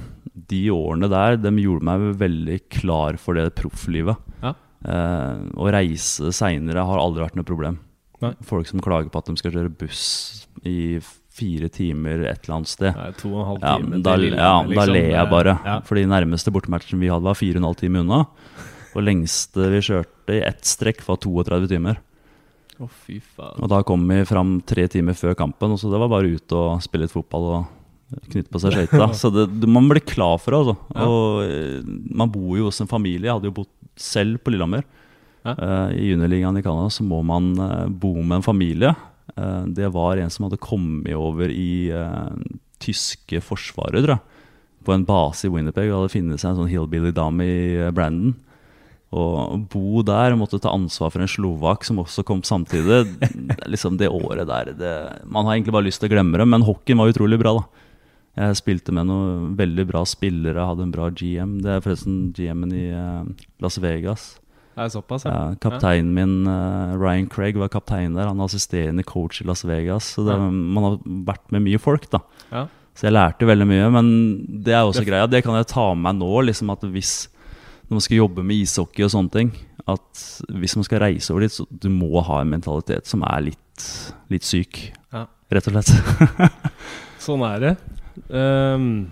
de 0.51 0.65
årene 0.75 1.11
der 1.11 1.39
De 1.39 1.55
gjorde 1.63 1.87
meg 1.87 2.11
veldig 2.19 2.59
klar 2.73 3.21
for 3.21 3.39
det 3.39 3.53
profflivet. 3.59 4.19
Ja. 4.43 4.57
Eh, 4.81 5.41
å 5.61 5.71
reise 5.73 6.31
seinere 6.33 6.85
har 6.89 7.01
aldri 7.03 7.25
vært 7.27 7.37
noe 7.37 7.49
problem. 7.49 7.79
Nei. 8.21 8.35
Folk 8.45 8.69
som 8.69 8.81
klager 8.85 9.11
på 9.13 9.21
at 9.21 9.29
de 9.31 9.37
skal 9.41 9.53
kjøre 9.55 9.73
buss 9.81 10.47
i 10.69 10.99
fire 11.31 11.71
timer 11.73 12.27
et 12.29 12.43
eller 12.45 12.59
annet 12.59 12.69
sted. 12.69 12.93
Er 12.97 13.15
to 13.17 13.31
og 13.33 13.41
en 13.41 13.49
halv 13.49 13.63
Ja, 13.65 13.75
time 13.81 14.01
da, 14.05 14.15
til 14.19 14.27
ja, 14.35 14.51
liksom, 14.67 14.77
da 14.77 14.85
ler 14.93 15.11
jeg 15.15 15.31
bare. 15.31 15.55
Ja. 15.65 15.77
Fordi 15.89 16.05
nærmeste 16.11 16.53
bortematchen 16.53 17.01
vi 17.01 17.09
hadde, 17.13 17.25
var 17.29 17.39
4,5 17.39 17.79
timer 17.81 18.05
unna. 18.05 18.23
Og 18.91 19.05
lengste 19.07 19.69
vi 19.73 19.81
kjørte 19.87 20.37
i 20.37 20.43
ett 20.45 20.65
strekk, 20.69 21.05
var 21.07 21.21
32 21.23 21.69
timer. 21.71 22.01
Å, 22.81 22.89
fy 23.07 23.21
faen. 23.21 23.61
Og 23.63 23.69
da 23.73 23.83
kom 23.87 24.05
vi 24.09 24.23
fram 24.29 24.57
tre 24.69 24.87
timer 24.91 25.17
før 25.17 25.37
kampen, 25.39 25.73
og 25.77 25.81
så 25.81 25.91
det 25.93 26.01
var 26.01 26.11
bare 26.13 26.33
ut 26.35 26.57
og 26.57 26.81
spille 26.85 27.05
litt 27.07 27.15
fotball 27.15 27.47
og 27.55 28.21
knytte 28.33 28.51
på 28.51 28.59
seg 28.61 28.75
skøyta. 28.75 29.07
Så 29.21 29.31
det, 29.31 29.45
det- 29.63 29.69
man 29.71 29.87
blir 29.89 30.03
klar 30.03 30.41
for 30.43 30.51
det, 30.57 30.61
altså. 30.65 30.77
Ja. 30.97 31.07
Og 31.07 31.45
eh, 31.47 31.91
man 32.21 32.33
bor 32.35 32.57
jo 32.59 32.67
hos 32.67 32.81
en 32.83 32.89
familie. 32.91 33.29
Jeg 33.29 33.37
hadde 33.37 33.47
jo 33.53 33.55
bodd 33.61 33.71
selv 33.99 34.43
på 34.45 34.53
Lillehammer. 34.53 34.85
Ja. 35.47 35.55
Uh, 35.57 35.89
I 35.97 36.11
juniorligaen 36.11 36.59
i 36.61 36.63
Canada 36.65 36.91
så 36.93 37.07
må 37.07 37.23
man 37.25 37.55
uh, 37.57 37.89
bo 37.89 38.13
med 38.21 38.41
en 38.41 38.47
familie. 38.47 38.93
Uh, 39.37 39.65
det 39.67 39.89
var 39.95 40.21
en 40.21 40.33
som 40.33 40.47
hadde 40.47 40.61
kommet 40.61 41.17
over 41.17 41.49
i 41.49 41.89
tyske 42.81 43.41
forsvaret, 43.45 44.03
tror 44.05 44.17
jeg. 44.17 44.47
På 44.87 44.95
en 44.95 45.05
base 45.09 45.47
i 45.47 45.53
Winnerpeg. 45.53 45.91
Og 45.91 46.05
hadde 46.05 46.15
funnet 46.15 46.43
seg 46.43 46.53
en 46.53 46.63
sånn 46.63 46.73
hillbilly-dame 46.73 47.47
i 47.47 47.59
eh, 47.77 47.93
Brandon. 47.95 48.33
Og 49.11 49.67
bo 49.73 50.05
der, 50.07 50.33
og 50.33 50.45
måtte 50.45 50.61
ta 50.63 50.73
ansvar 50.73 51.11
for 51.11 51.25
en 51.25 51.31
slovak 51.31 51.85
som 51.87 51.99
også 52.01 52.25
kom 52.27 52.45
samtidig. 52.47 53.03
Liksom 53.67 53.99
det 54.01 54.09
året 54.09 54.47
der 54.49 54.71
det, 54.79 54.95
Man 55.27 55.49
har 55.49 55.57
egentlig 55.57 55.75
bare 55.75 55.89
lyst 55.89 56.03
til 56.03 56.11
å 56.11 56.15
glemme 56.15 56.39
det, 56.39 56.47
men 56.47 56.67
hockeyen 56.67 57.03
var 57.03 57.11
utrolig 57.11 57.41
bra, 57.43 57.59
da. 57.59 57.80
Jeg 58.39 58.57
spilte 58.61 58.93
med 58.95 59.09
noen 59.11 59.57
veldig 59.59 59.85
bra 59.91 60.05
spillere, 60.07 60.63
hadde 60.69 60.85
en 60.87 60.93
bra 60.95 61.09
GM. 61.11 61.59
Det 61.65 61.73
er 61.75 61.81
forresten 61.85 62.33
GM-en 62.37 62.73
i 62.73 62.85
eh, 62.95 63.49
Las 63.61 63.79
Vegas. 63.83 64.29
Det 64.77 64.85
er 64.87 64.93
såpass, 64.95 65.25
ja. 65.27 65.33
Ja, 65.35 65.57
kapteinen 65.61 66.13
min, 66.15 66.37
eh, 66.49 66.93
Ryan 66.97 67.27
Craig, 67.29 67.59
var 67.59 67.69
kaptein 67.69 68.15
der. 68.15 68.29
Han 68.31 68.39
er 68.41 68.47
assisterende 68.47 69.05
coach 69.05 69.43
i 69.43 69.49
Las 69.51 69.65
Vegas. 69.67 70.13
Så 70.15 70.25
det, 70.29 70.37
Ja. 70.39 70.47
man 70.51 70.85
har 70.87 70.97
vært 71.33 71.51
med 71.53 71.63
mye 71.67 71.79
folk, 71.83 72.09
da. 72.11 72.21
Ja. 72.53 72.69
Så 72.95 73.09
jeg 73.09 73.13
lærte 73.17 73.47
veldig 73.51 73.67
mye. 73.67 73.91
Men 73.93 74.47
det 74.63 74.73
er 74.75 74.85
også 74.87 75.03
Det- 75.05 75.09
greia. 75.09 75.27
Det 75.29 75.43
kan 75.45 75.55
jeg 75.59 75.67
ta 75.67 75.93
med 75.95 76.03
meg 76.15 76.23
nå. 76.23 76.45
Liksom 76.47 76.71
at 76.71 76.81
hvis 76.83 77.29
når 77.91 77.97
man 77.99 78.01
skal 78.01 78.17
jobbe 78.19 78.45
med 78.45 78.57
ishockey 78.63 79.03
og 79.05 79.11
sånne 79.11 79.31
ting, 79.33 79.53
at 79.89 80.15
hvis 80.49 80.77
man 80.77 80.85
skal 80.85 81.01
reise 81.01 81.31
over 81.33 81.41
dit, 81.41 81.51
så 81.51 81.67
du 81.77 81.89
må 81.89 82.23
ha 82.23 82.41
en 82.41 82.51
mentalitet 82.51 83.05
som 83.07 83.23
er 83.25 83.41
litt, 83.51 84.13
litt 84.31 84.43
syk. 84.45 84.93
Ja. 85.13 85.27
Rett 85.51 85.67
og 85.67 85.75
slett. 85.75 85.91
Sånn 87.19 87.43
er 87.43 87.59
det. 87.61 87.77
Ehm, 88.29 89.11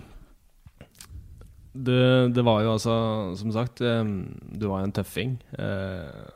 det. 1.73 2.33
Det 2.35 2.45
var 2.45 2.63
jo 2.63 2.73
altså, 2.75 2.95
som 3.39 3.53
sagt, 3.55 3.81
um, 3.81 4.35
du 4.51 4.67
var 4.69 4.83
en 4.83 4.95
tøffing. 4.95 5.37
Uh, 5.57 6.29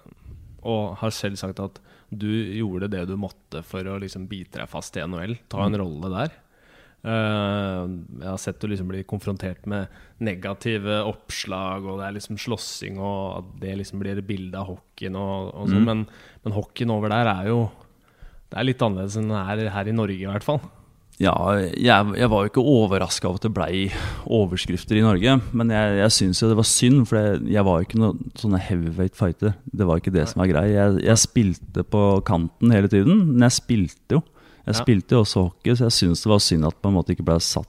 og 0.64 0.96
har 1.02 1.12
selv 1.12 1.40
sagt 1.40 1.60
at 1.60 1.82
du 2.14 2.30
gjorde 2.30 2.92
det 2.94 3.08
du 3.10 3.18
måtte 3.20 3.64
for 3.66 3.86
å 3.90 3.98
liksom 4.00 4.30
bite 4.32 4.62
deg 4.62 4.72
fast 4.72 4.98
i 4.98 5.04
NHL. 5.04 5.36
Ta 5.52 5.66
en 5.66 5.80
rolle 5.80 6.12
der. 6.14 6.40
Uh, 7.04 7.84
jeg 8.22 8.30
har 8.30 8.40
sett 8.40 8.62
du 8.62 8.70
liksom 8.72 8.88
bli 8.88 9.02
konfrontert 9.04 9.66
med 9.68 9.92
negative 10.24 11.02
oppslag, 11.10 11.84
og 11.84 12.00
det 12.00 12.06
er 12.08 12.16
liksom 12.16 12.40
slåssing, 12.40 13.02
og 13.02 13.42
at 13.42 13.50
det 13.66 13.74
liksom 13.82 14.00
blir 14.00 14.22
et 14.22 14.28
bilde 14.28 14.60
av 14.60 14.70
hockeyen 14.72 15.18
og, 15.20 15.50
og 15.52 15.68
sånn. 15.68 15.84
Mm. 15.84 15.90
Men, 15.90 16.06
men 16.46 16.56
hockeyen 16.56 16.96
over 16.96 17.12
der 17.12 17.32
er 17.34 17.50
jo 17.52 17.66
Det 18.54 18.62
er 18.62 18.68
litt 18.70 18.84
annerledes 18.86 19.18
enn 19.18 19.32
det 19.34 19.44
er 19.66 19.74
her 19.74 19.88
i 19.90 19.98
Norge, 19.98 20.22
i 20.22 20.30
hvert 20.30 20.46
fall. 20.46 20.62
Ja, 21.22 21.34
jeg, 21.78 22.14
jeg 22.18 22.30
var 22.32 22.42
jo 22.44 22.50
ikke 22.50 22.64
overraska 22.66 23.28
over 23.30 23.38
at 23.38 23.46
det 23.46 23.52
blei 23.54 23.76
overskrifter 24.26 24.98
i 24.98 25.04
Norge. 25.06 25.36
Men 25.56 25.70
jeg, 25.72 25.98
jeg 26.02 26.14
syns 26.16 26.42
jo 26.42 26.50
det 26.50 26.58
var 26.58 26.68
synd, 26.68 27.04
for 27.10 27.20
jeg, 27.20 27.42
jeg 27.54 27.66
var 27.68 27.80
jo 27.80 27.88
ikke 27.88 28.02
noen 28.02 28.32
sånne 28.40 28.60
heavyweight 28.66 29.16
fighter. 29.20 29.54
Det 29.70 29.88
var 29.88 30.02
ikke 30.02 30.14
det 30.16 30.26
som 30.32 30.42
var 30.44 30.50
grei. 30.52 30.66
Jeg, 30.74 31.20
spilte 31.22 31.86
på 31.86 32.04
kanten 32.28 32.74
hele 32.74 32.90
tiden, 32.92 33.22
men 33.36 33.46
jeg 33.48 33.58
spilte 33.60 34.18
jo. 34.18 34.24
Jeg 34.64 34.74
Ja. 34.78 34.80
spilte 34.80 35.12
jo 35.18 35.22
også 35.26 35.42
hockey, 35.50 35.76
så 35.76 35.90
jeg 35.90 35.98
syns 36.00 36.22
det 36.24 36.32
var 36.32 36.40
synd 36.40 36.66
at 36.70 36.78
på 36.82 36.88
en 36.90 36.96
måte 36.96 37.12
ikke 37.14 37.26
ble 37.28 37.36
satt 37.44 37.68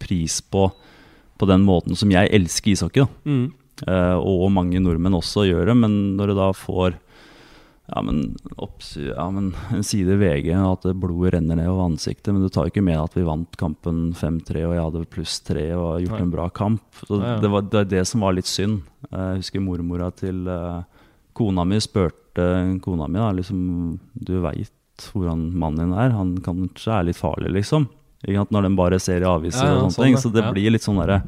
pris 0.00 0.40
på 0.42 0.70
på 1.34 1.46
den 1.50 1.64
måten 1.66 1.96
som 1.98 2.12
jeg 2.14 2.30
elsker 2.30 2.70
ishockey. 2.72 3.02
Da. 3.26 3.32
Eh, 3.90 4.18
og 4.22 4.52
mange 4.54 4.78
nordmenn 4.80 5.16
også 5.18 5.42
gjør 5.48 5.66
det, 5.66 5.74
men 5.80 5.96
når 6.16 6.30
du 6.30 6.34
da 6.38 6.52
får 6.54 6.94
ja, 7.86 8.00
men, 8.02 8.36
oppsy, 8.56 9.10
ja, 9.10 9.26
men 9.30 9.50
i 9.92 10.04
VG 10.04 10.54
at 10.56 10.86
blodet 10.96 11.34
renner 11.34 11.58
ned 11.58 11.68
over 11.68 11.84
ansiktet, 11.90 12.32
men 12.32 12.42
du 12.42 12.48
tar 12.48 12.70
ikke 12.70 12.82
med 12.84 12.96
at 12.96 13.16
vi 13.16 13.24
vant 13.26 13.58
kampen 13.60 14.14
5-3 14.16 14.62
og 14.64 14.72
jeg 14.74 14.84
hadde 14.86 15.02
pluss 15.12 15.34
3 15.44 15.66
og 15.76 16.00
gjort 16.04 16.16
Nei. 16.16 16.22
en 16.24 16.32
bra 16.32 16.46
kamp. 16.48 16.84
Så 17.04 17.18
Nei, 17.20 17.34
ja. 17.34 17.40
Det 17.42 17.50
var 17.52 17.66
det, 17.66 17.82
var 17.82 17.90
det 17.92 18.04
som 18.08 18.24
var 18.24 18.36
litt 18.38 18.48
synd. 18.48 18.80
Eh, 19.10 19.18
Jeg 19.34 19.42
husker 19.42 19.64
mormora 19.64 20.08
til 20.16 20.48
uh, 20.48 20.80
kona 21.36 21.66
mi 21.68 21.80
spurte 21.84 22.48
kona 22.82 23.06
mi 23.06 23.20
da, 23.20 23.28
liksom, 23.36 23.60
Du 24.14 24.38
veit 24.42 24.72
hvordan 25.12 25.48
mannen 25.58 25.90
din 25.90 25.98
er, 25.98 26.14
han 26.14 26.36
kanskje 26.42 26.92
er 26.94 27.06
litt 27.10 27.18
farlig, 27.18 27.52
liksom. 27.52 27.88
Når 28.24 28.62
den 28.64 28.76
bare 28.78 28.96
ser 29.02 29.20
i 29.20 29.28
aviser 29.28 29.66
Ja, 29.66 29.74
og 29.76 29.90
sånne 29.90 29.92
sånn, 29.92 30.04
ting. 30.06 30.14
ja. 30.16 30.22
Så 30.22 30.32
det 30.32 30.46
blir 30.54 30.72
litt 30.72 30.86
sånn 30.86 30.96
derre 31.02 31.20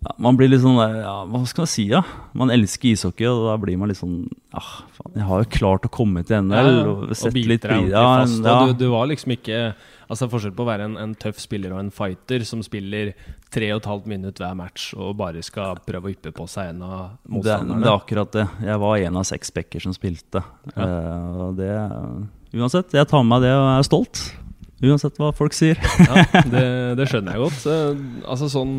ja, 0.00 0.14
Man 0.24 0.38
blir 0.40 0.48
litt 0.48 0.62
sånn 0.62 0.78
ja, 0.80 1.14
Hva 1.28 1.42
skal 1.46 1.66
man 1.66 1.70
si, 1.70 1.84
ja? 1.92 2.00
Man 2.38 2.50
elsker 2.54 2.94
ishockey, 2.94 3.28
og 3.28 3.44
da 3.50 3.56
blir 3.60 3.76
man 3.78 3.90
litt 3.92 4.00
sånn 4.00 4.22
Ja, 4.54 4.62
faen, 4.96 5.16
Jeg 5.18 5.26
har 5.28 5.42
jo 5.44 5.50
klart 5.52 5.88
å 5.88 5.92
komme 5.92 6.24
til 6.26 6.40
NHL 6.42 6.80
og 6.88 7.12
sett 7.18 7.34
biter 7.36 7.52
litt 7.52 7.66
deg 7.66 7.76
ordentlig 7.76 7.92
fast. 8.00 8.38
ja, 8.46 8.54
Og 8.56 8.72
du, 8.72 8.86
du 8.86 8.92
var 8.94 9.10
liksom 9.12 9.36
ikke 9.36 9.60
Altså 10.12 10.28
Forskjell 10.28 10.52
på 10.56 10.64
å 10.64 10.68
være 10.68 10.88
en, 10.90 10.96
en 11.00 11.14
tøff 11.16 11.38
spiller 11.40 11.72
og 11.72 11.80
en 11.80 11.92
fighter 11.94 12.42
som 12.44 12.60
spiller 12.64 13.14
tre 13.52 13.70
og 13.72 13.80
et 13.80 13.86
halvt 13.88 14.08
minutt 14.10 14.40
hver 14.42 14.56
match 14.58 14.90
og 14.92 15.14
bare 15.16 15.40
skal 15.44 15.78
prøve 15.86 16.10
å 16.10 16.12
yppe 16.12 16.32
på 16.36 16.44
seg 16.50 16.74
en 16.74 16.82
av 16.84 17.14
det, 17.24 17.54
det 17.56 17.78
er 17.86 17.94
akkurat 17.94 18.34
det. 18.36 18.44
Jeg 18.66 18.82
var 18.82 18.98
en 19.06 19.16
av 19.22 19.24
seks 19.28 19.54
backer 19.56 19.80
som 19.80 19.94
spilte. 19.96 20.42
Og 20.76 21.56
det 21.56 21.70
Uansett, 22.52 22.92
jeg 22.92 23.08
tar 23.08 23.24
med 23.24 23.30
meg 23.32 23.46
det 23.46 23.54
og 23.56 23.64
er 23.70 23.86
stolt. 23.88 24.20
Uansett 24.82 25.18
hva 25.20 25.30
folk 25.36 25.54
sier. 25.54 25.78
Ja, 26.08 26.24
det, 26.50 26.64
det 26.98 27.06
skjønner 27.10 27.36
jeg 27.36 27.44
godt. 27.44 27.66
Altså 28.26 28.48
sånn 28.50 28.72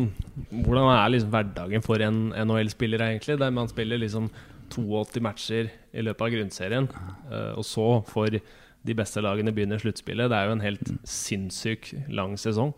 Hvordan 0.50 0.90
er 0.92 1.14
liksom 1.14 1.32
hverdagen 1.32 1.84
for 1.84 2.02
en 2.04 2.26
NHL-spiller, 2.44 3.06
egentlig? 3.06 3.38
Der 3.40 3.54
man 3.54 3.70
spiller 3.70 4.00
liksom 4.02 4.28
82 4.74 5.22
matcher 5.24 5.70
i 5.94 6.04
løpet 6.04 6.26
av 6.26 6.32
grunnserien, 6.34 6.88
eh, 7.30 7.52
og 7.54 7.64
så 7.68 7.86
får 8.08 8.40
de 8.84 8.96
beste 8.96 9.22
lagene 9.24 9.52
begynner 9.54 9.80
sluttspillet. 9.80 10.28
Det 10.32 10.38
er 10.38 10.48
jo 10.48 10.56
en 10.56 10.64
helt 10.64 10.90
sinnssyk 11.08 11.92
lang 12.12 12.34
sesong. 12.40 12.74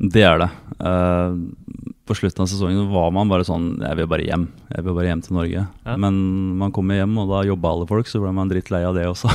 Det 0.00 0.24
er 0.24 0.38
det. 0.40 0.50
Eh, 0.80 1.36
på 2.12 2.18
slutten 2.18 2.44
av 2.44 2.50
sesongen 2.50 2.90
var 2.92 3.12
man 3.14 3.30
bare 3.30 3.46
sånn 3.48 3.78
Jeg 3.80 3.96
vil 3.96 4.08
bare 4.10 4.26
hjem. 4.26 4.44
Jeg 4.68 4.84
vil 4.84 4.96
bare 4.98 5.08
hjem 5.08 5.22
til 5.24 5.36
Norge. 5.38 5.62
Ja. 5.86 5.94
Men 6.00 6.18
man 6.60 6.74
kommer 6.76 6.98
hjem, 6.98 7.14
og 7.22 7.30
da 7.32 7.44
jobba 7.48 7.72
alle 7.72 7.88
folk, 7.88 8.10
så 8.10 8.20
ble 8.20 8.32
man 8.36 8.50
drittlei 8.52 8.82
av 8.84 8.98
det 8.98 9.06
også. 9.08 9.32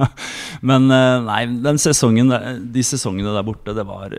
Men 0.68 0.90
eh, 0.92 1.16
nei, 1.24 1.40
den 1.64 1.80
sesongen, 1.80 2.32
de 2.74 2.84
sesongene 2.84 3.32
der 3.36 3.46
borte, 3.46 3.74
det 3.76 3.86
var 3.88 4.16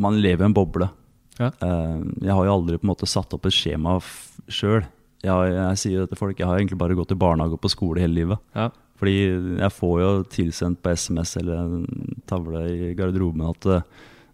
Man 0.00 0.20
lever 0.22 0.46
i 0.46 0.48
en 0.48 0.56
boble. 0.56 0.88
Ja. 1.40 1.50
Eh, 1.52 1.96
jeg 2.24 2.36
har 2.36 2.48
jo 2.48 2.56
aldri 2.56 2.80
på 2.80 2.88
en 2.88 2.94
måte 2.94 3.08
satt 3.10 3.36
opp 3.36 3.48
et 3.48 3.56
skjema 3.56 3.98
sjøl. 4.48 4.84
Jeg, 5.20 5.52
jeg 5.52 5.80
sier 5.82 6.04
det 6.04 6.14
til 6.14 6.20
folk, 6.20 6.38
jeg 6.40 6.48
har 6.48 6.56
egentlig 6.56 6.80
bare 6.80 6.96
gått 6.96 7.12
i 7.12 7.18
barnehage 7.20 7.58
og 7.58 7.60
på 7.60 7.72
skole 7.72 8.00
hele 8.00 8.16
livet. 8.22 8.40
Ja. 8.56 8.70
Fordi 9.00 9.16
jeg 9.60 9.72
får 9.76 9.98
jo 10.00 10.08
tilsendt 10.28 10.80
på 10.84 10.92
SMS 10.96 11.36
eller 11.40 11.60
en 11.60 12.16
tavle 12.28 12.64
i 12.68 12.94
garderoben 12.96 13.44
at 13.48 13.68
eh, 13.68 13.84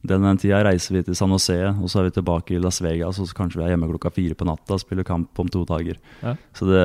den 0.09 0.41
tida 0.41 0.63
reiser 0.67 0.97
vi 0.97 1.03
til 1.07 1.17
San 1.19 1.35
Jose, 1.35 1.59
og 1.75 1.91
så 1.93 2.01
er 2.01 2.09
vi 2.09 2.17
tilbake 2.17 2.57
i 2.57 2.63
Las 2.63 2.81
Vegas, 2.85 3.21
og 3.21 3.29
så 3.29 3.37
kanskje 3.37 3.61
vi 3.61 3.67
er 3.67 3.75
hjemme 3.75 3.91
klokka 3.91 4.13
fire 4.15 4.39
på 4.39 4.49
natta 4.49 4.77
og 4.77 4.83
spiller 4.83 5.07
kamp 5.07 5.43
om 5.43 5.51
to 5.53 5.65
dager. 5.69 6.01
Ja. 6.23 6.37
Så 6.57 6.69
det 6.71 6.85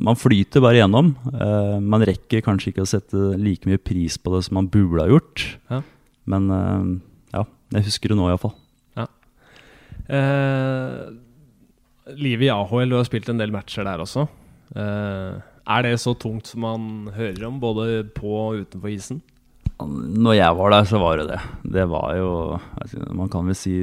Man 0.00 0.18
flyter 0.18 0.64
bare 0.64 0.80
gjennom. 0.80 1.14
Uh, 1.34 1.76
man 1.82 2.06
rekker 2.06 2.44
kanskje 2.46 2.72
ikke 2.72 2.86
å 2.86 2.90
sette 2.90 3.34
like 3.40 3.68
mye 3.68 3.80
pris 3.80 4.16
på 4.18 4.32
det 4.34 4.46
som 4.46 4.60
man 4.60 4.70
burde 4.72 5.04
ha 5.04 5.10
gjort. 5.10 5.46
Ja. 5.70 5.82
Men 6.30 6.50
uh, 6.50 6.90
ja, 7.36 7.44
jeg 7.76 7.88
husker 7.90 8.12
det 8.12 8.20
nå 8.20 8.30
iallfall. 8.30 8.56
Eh, 10.10 11.06
livet 12.18 12.48
i 12.48 12.52
AHL, 12.52 12.90
du 12.90 12.98
har 12.98 13.06
spilt 13.06 13.30
en 13.30 13.40
del 13.40 13.52
matcher 13.54 13.86
der 13.86 14.02
også. 14.02 14.26
Uh, 14.70 15.38
er 15.66 15.82
det 15.86 15.96
så 16.02 16.14
tungt 16.18 16.46
som 16.50 16.62
man 16.62 17.10
hører 17.14 17.46
om, 17.48 17.58
både 17.62 18.04
på 18.14 18.30
og 18.30 18.64
utenfor 18.64 18.90
isen? 18.92 19.20
Når 19.88 20.34
jeg 20.38 20.56
var 20.58 20.70
der, 20.74 20.84
så 20.90 21.00
var 21.02 21.20
det 21.20 21.26
det. 21.30 21.40
Det 21.76 21.84
var 21.90 22.14
jo 22.18 22.30
Man 23.16 23.28
kan 23.32 23.46
vel 23.46 23.56
si 23.58 23.74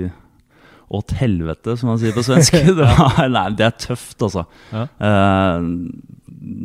åt 0.87 1.11
helvete, 1.19 1.73
som 1.77 1.89
man 1.91 1.97
sier 1.99 2.13
på 2.15 2.23
svensk. 2.23 2.53
Det, 2.67 2.75
var, 2.79 3.25
nei, 3.27 3.49
det 3.59 3.65
er 3.65 3.73
tøft, 3.89 4.21
altså. 4.23 4.45
Ja. 4.71 4.85
Eh, 5.03 5.65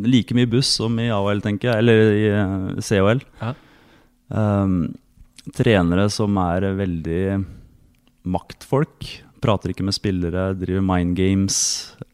like 0.06 0.36
mye 0.38 0.46
buss 0.52 0.68
som 0.78 0.94
i 1.02 1.08
AHL, 1.10 1.40
tenker 1.42 1.72
jeg. 1.72 1.82
Eller 1.82 2.12
i 2.14 2.82
COL. 2.86 3.24
Ja. 3.40 3.50
Eh, 4.30 4.76
trenere 5.58 6.06
som 6.14 6.38
er 6.38 6.68
veldig 6.78 7.24
maktfolk. 8.30 9.08
Prater 9.42 9.72
ikke 9.72 9.82
med 9.88 9.96
spillere, 9.96 10.52
driver 10.54 10.84
mind 10.86 11.16
games. 11.18 11.56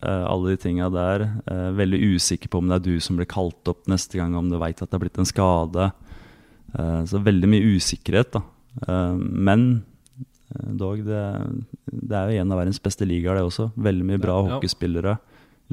eh, 0.00 0.24
alle 0.24 0.54
de 0.54 0.62
tinga 0.64 0.88
der. 0.94 1.26
Eh, 1.46 1.70
veldig 1.76 2.00
usikker 2.16 2.48
på 2.48 2.58
om 2.62 2.68
det 2.72 2.76
er 2.80 2.86
du 2.88 3.00
som 3.04 3.16
blir 3.20 3.28
kalt 3.28 3.68
opp 3.68 3.84
neste 3.86 4.16
gang, 4.16 4.34
om 4.34 4.48
du 4.48 4.56
veit 4.56 4.80
at 4.80 4.88
det 4.88 4.96
er 4.96 5.04
blitt 5.04 5.18
en 5.20 5.28
skade. 5.28 5.90
Eh, 6.74 7.04
så 7.08 7.20
veldig 7.24 7.48
mye 7.48 7.76
usikkerhet, 7.78 8.32
da. 8.36 8.42
Eh, 8.88 9.14
men 9.16 9.64
eh, 10.52 10.68
dog, 10.78 11.00
det, 11.06 11.22
det 11.88 12.18
er 12.18 12.30
jo 12.34 12.42
en 12.42 12.52
av 12.52 12.60
verdens 12.60 12.82
beste 12.84 13.08
ligaer, 13.08 13.38
det 13.40 13.46
også. 13.48 13.70
Veldig 13.76 14.06
mye 14.10 14.20
bra 14.22 14.36
Ja, 14.36 14.44
ja. 14.48 14.54
hockeyspillere. 14.58 15.16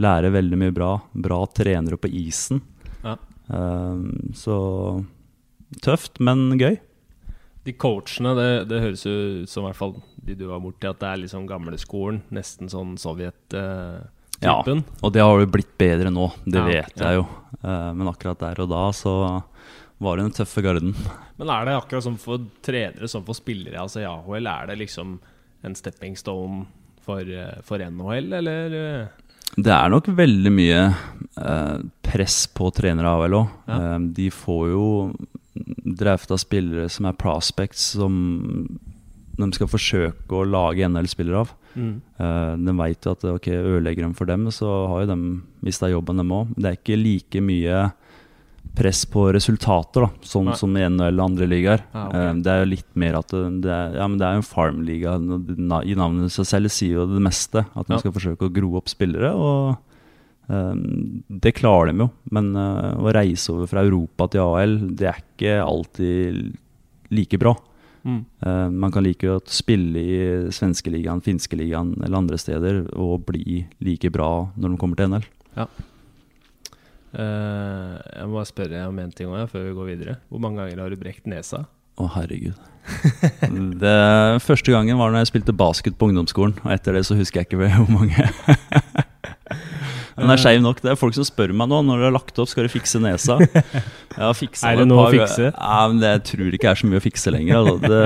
Lærer 0.04 0.34
veldig 0.36 0.58
mye 0.60 0.74
bra. 0.76 0.94
Bra 1.14 1.42
trenere 1.56 1.98
på 2.00 2.10
isen. 2.12 2.62
Ja. 3.06 3.16
Så 4.36 4.56
tøft, 5.86 6.20
men 6.20 6.58
gøy. 6.60 6.76
De 7.66 7.74
coachene, 7.80 8.34
det, 8.38 8.50
det 8.70 8.82
høres 8.84 9.06
jo 9.08 9.14
ut 9.46 9.50
som 9.50 9.64
i 9.64 9.70
hvert 9.70 9.80
fall 9.80 9.94
de 10.26 10.36
du 10.38 10.44
var 10.50 10.60
borti, 10.62 10.90
at 10.90 11.00
det 11.00 11.08
er 11.14 11.22
liksom 11.24 11.46
gamleskolen. 11.48 12.20
Nesten 12.36 12.68
sånn 12.70 12.96
Sovjet-typen. 13.00 14.84
Og 15.00 15.14
det 15.16 15.24
har 15.24 15.40
jo 15.42 15.48
blitt 15.54 15.72
bedre 15.80 16.12
nå, 16.14 16.28
det 16.44 16.60
Ja, 16.60 16.66
vet 16.68 17.04
jeg 17.06 17.20
jo. 17.22 17.26
Men 17.64 18.10
akkurat 18.12 18.42
der 18.44 18.62
og 18.66 18.70
da 18.74 18.84
så 18.94 19.16
var 20.06 20.20
i 20.22 20.26
den 20.26 20.34
tøffe 20.36 20.64
garden. 20.66 20.94
Men 21.40 21.52
er 21.52 21.68
det 21.68 21.76
akkurat 21.80 22.06
som 22.06 22.16
for 22.22 22.46
trenere 22.66 23.10
som 23.12 23.26
for 23.28 23.38
spillere? 23.38 23.82
Altså 23.82 24.04
i 24.04 24.08
AHL, 24.10 24.48
er 24.52 24.70
det 24.72 24.80
liksom 24.86 25.18
en 25.66 25.76
stepping 25.78 26.16
stone 26.20 26.66
for, 27.06 27.22
eh, 27.26 27.60
for 27.66 27.82
NHL, 27.82 28.32
eller? 28.40 28.76
eh? 28.80 29.22
Det 29.56 29.72
er 29.72 29.92
nok 29.94 30.08
veldig 30.18 30.52
mye 30.52 30.80
eh, 31.38 31.78
press 32.06 32.44
på 32.52 32.70
trenere 32.76 33.12
av 33.12 33.26
AHL. 33.26 33.38
Ja. 33.68 33.78
Eh, 33.96 34.00
de 34.18 34.30
får 34.34 34.64
jo 34.72 34.88
drafta 35.86 36.38
spillere 36.42 36.90
som 36.92 37.08
er 37.10 37.18
prospects, 37.20 37.94
som 37.96 38.16
de 39.36 39.48
skal 39.56 39.70
forsøke 39.70 40.36
å 40.38 40.48
lage 40.48 40.88
NHL-spillere 40.88 41.44
av. 41.44 41.54
Mm. 41.76 41.96
Eh, 42.20 42.52
de 42.66 42.76
veit 42.80 43.06
jo 43.06 43.14
at 43.16 43.26
ok, 43.28 43.50
ødelegger 43.52 44.08
de 44.08 44.18
for 44.18 44.30
dem, 44.32 44.48
så 44.56 44.72
har 44.92 45.04
jo 45.04 45.12
de 45.12 45.18
mista 45.66 45.90
jobben, 45.92 46.20
dem 46.22 46.34
òg. 46.36 46.54
Det 46.56 46.70
er 46.72 46.78
ikke 46.80 47.00
like 47.00 47.44
mye 47.44 47.82
press 48.76 49.06
på 49.10 49.26
resultater, 49.34 50.06
da, 50.06 50.26
sånn 50.28 50.50
Nei. 50.52 50.58
som 50.60 50.76
i 50.78 50.84
NHL 50.86 51.20
og 51.20 51.26
andre 51.26 51.48
ligaer. 51.50 51.84
Ah, 51.94 52.08
okay. 52.10 52.28
Eh, 52.28 52.40
det 52.46 52.52
er 52.54 52.62
jo 52.62 52.70
litt 52.74 52.90
mer 53.02 53.18
at 53.22 53.34
det, 53.34 53.44
det 53.66 53.72
er, 53.74 53.98
ja, 54.02 54.08
men 54.12 54.20
det 54.22 54.28
er 54.28 54.38
jo 54.38 54.44
en 54.44 54.48
farm-liga. 54.50 55.16
I 55.86 55.98
navnet 55.98 56.34
seg 56.36 56.50
selv 56.50 56.74
sier 56.76 57.00
jo 57.02 57.08
det 57.10 57.24
meste. 57.24 57.66
At 57.74 57.88
man 57.88 57.98
Ja. 57.98 58.04
skal 58.04 58.16
forsøke 58.16 58.50
å 58.50 58.54
gro 58.54 58.76
opp 58.80 58.92
spillere. 58.92 59.32
Og 59.34 59.78
eh, 60.50 60.74
det 61.46 61.56
klarer 61.58 61.92
de 61.94 62.06
jo. 62.06 62.10
Men 62.36 62.52
eh, 62.56 62.92
å 63.00 63.16
reise 63.16 63.54
over 63.56 63.72
fra 63.72 63.86
Europa 63.88 64.28
til 64.34 64.44
AL, 64.44 64.78
det 64.96 65.10
er 65.12 65.24
ikke 65.24 65.56
alltid 65.64 66.58
like 67.16 67.40
bra. 67.42 67.56
Mm. 68.06 68.20
Uh, 68.46 68.70
man 68.70 68.92
kan 68.94 69.02
like 69.02 69.26
å 69.26 69.40
spille 69.50 69.98
i 69.98 70.18
svenskeligaen, 70.54 71.24
finskeligaen 71.26 71.96
eller 72.06 72.20
andre 72.20 72.38
steder 72.38 72.84
og 72.94 73.24
bli 73.26 73.64
like 73.82 74.12
bra 74.14 74.46
når 74.54 74.76
de 74.76 74.78
kommer 74.78 75.00
til 75.00 75.10
NL. 75.10 75.26
Eh, 77.16 77.96
jeg 78.20 78.28
må 78.28 78.40
bare 78.40 78.50
spørre 78.50 78.86
om 78.90 79.00
en 79.00 79.16
ting 79.16 79.32
også, 79.32 79.48
før 79.54 79.68
vi 79.70 79.76
går 79.78 79.92
videre. 79.94 80.18
Hvor 80.30 80.44
mange 80.44 80.62
ganger 80.62 80.84
har 80.84 80.92
du 80.94 81.00
brekt 81.00 81.30
nesa? 81.32 81.64
Å, 81.96 82.10
herregud. 82.18 82.58
det 83.82 83.96
Første 84.44 84.74
gangen 84.74 85.00
var 85.00 85.14
når 85.14 85.24
jeg 85.24 85.32
spilte 85.32 85.56
basket 85.56 85.96
på 85.98 86.12
ungdomsskolen. 86.12 86.58
Og 86.66 86.74
etter 86.76 86.98
det 86.98 87.06
så 87.08 87.18
husker 87.18 87.42
jeg 87.42 87.50
ikke 87.50 87.62
hvor 87.80 87.92
mange. 87.94 88.28
Den 90.16 90.32
er 90.32 90.40
skeiv 90.40 90.62
nok. 90.64 90.80
Det 90.84 90.94
er 90.94 91.00
folk 91.00 91.16
som 91.18 91.26
spør 91.28 91.52
meg 91.56 91.68
nå 91.72 91.82
når 91.84 92.00
du 92.00 92.06
har 92.08 92.14
lagt 92.16 92.38
opp, 92.40 92.48
skal 92.52 92.68
du 92.68 92.72
fikse 92.72 93.02
nesa. 93.04 93.36
Jeg 93.44 94.22
har 94.22 94.36
fiksa 94.38 94.70
Er 94.72 94.80
det 94.80 94.86
noe 94.88 95.10
å 95.10 95.12
fikse? 95.12 95.50
Ja, 95.52 95.80
men 95.92 96.00
det, 96.00 96.12
Jeg 96.14 96.24
tror 96.30 96.54
ikke 96.56 96.64
det 96.64 96.72
er 96.72 96.80
så 96.80 96.92
mye 96.92 97.02
å 97.02 97.04
fikse 97.04 97.34
lenger. 97.36 97.58
Altså. 97.60 97.76
Det, 97.84 98.00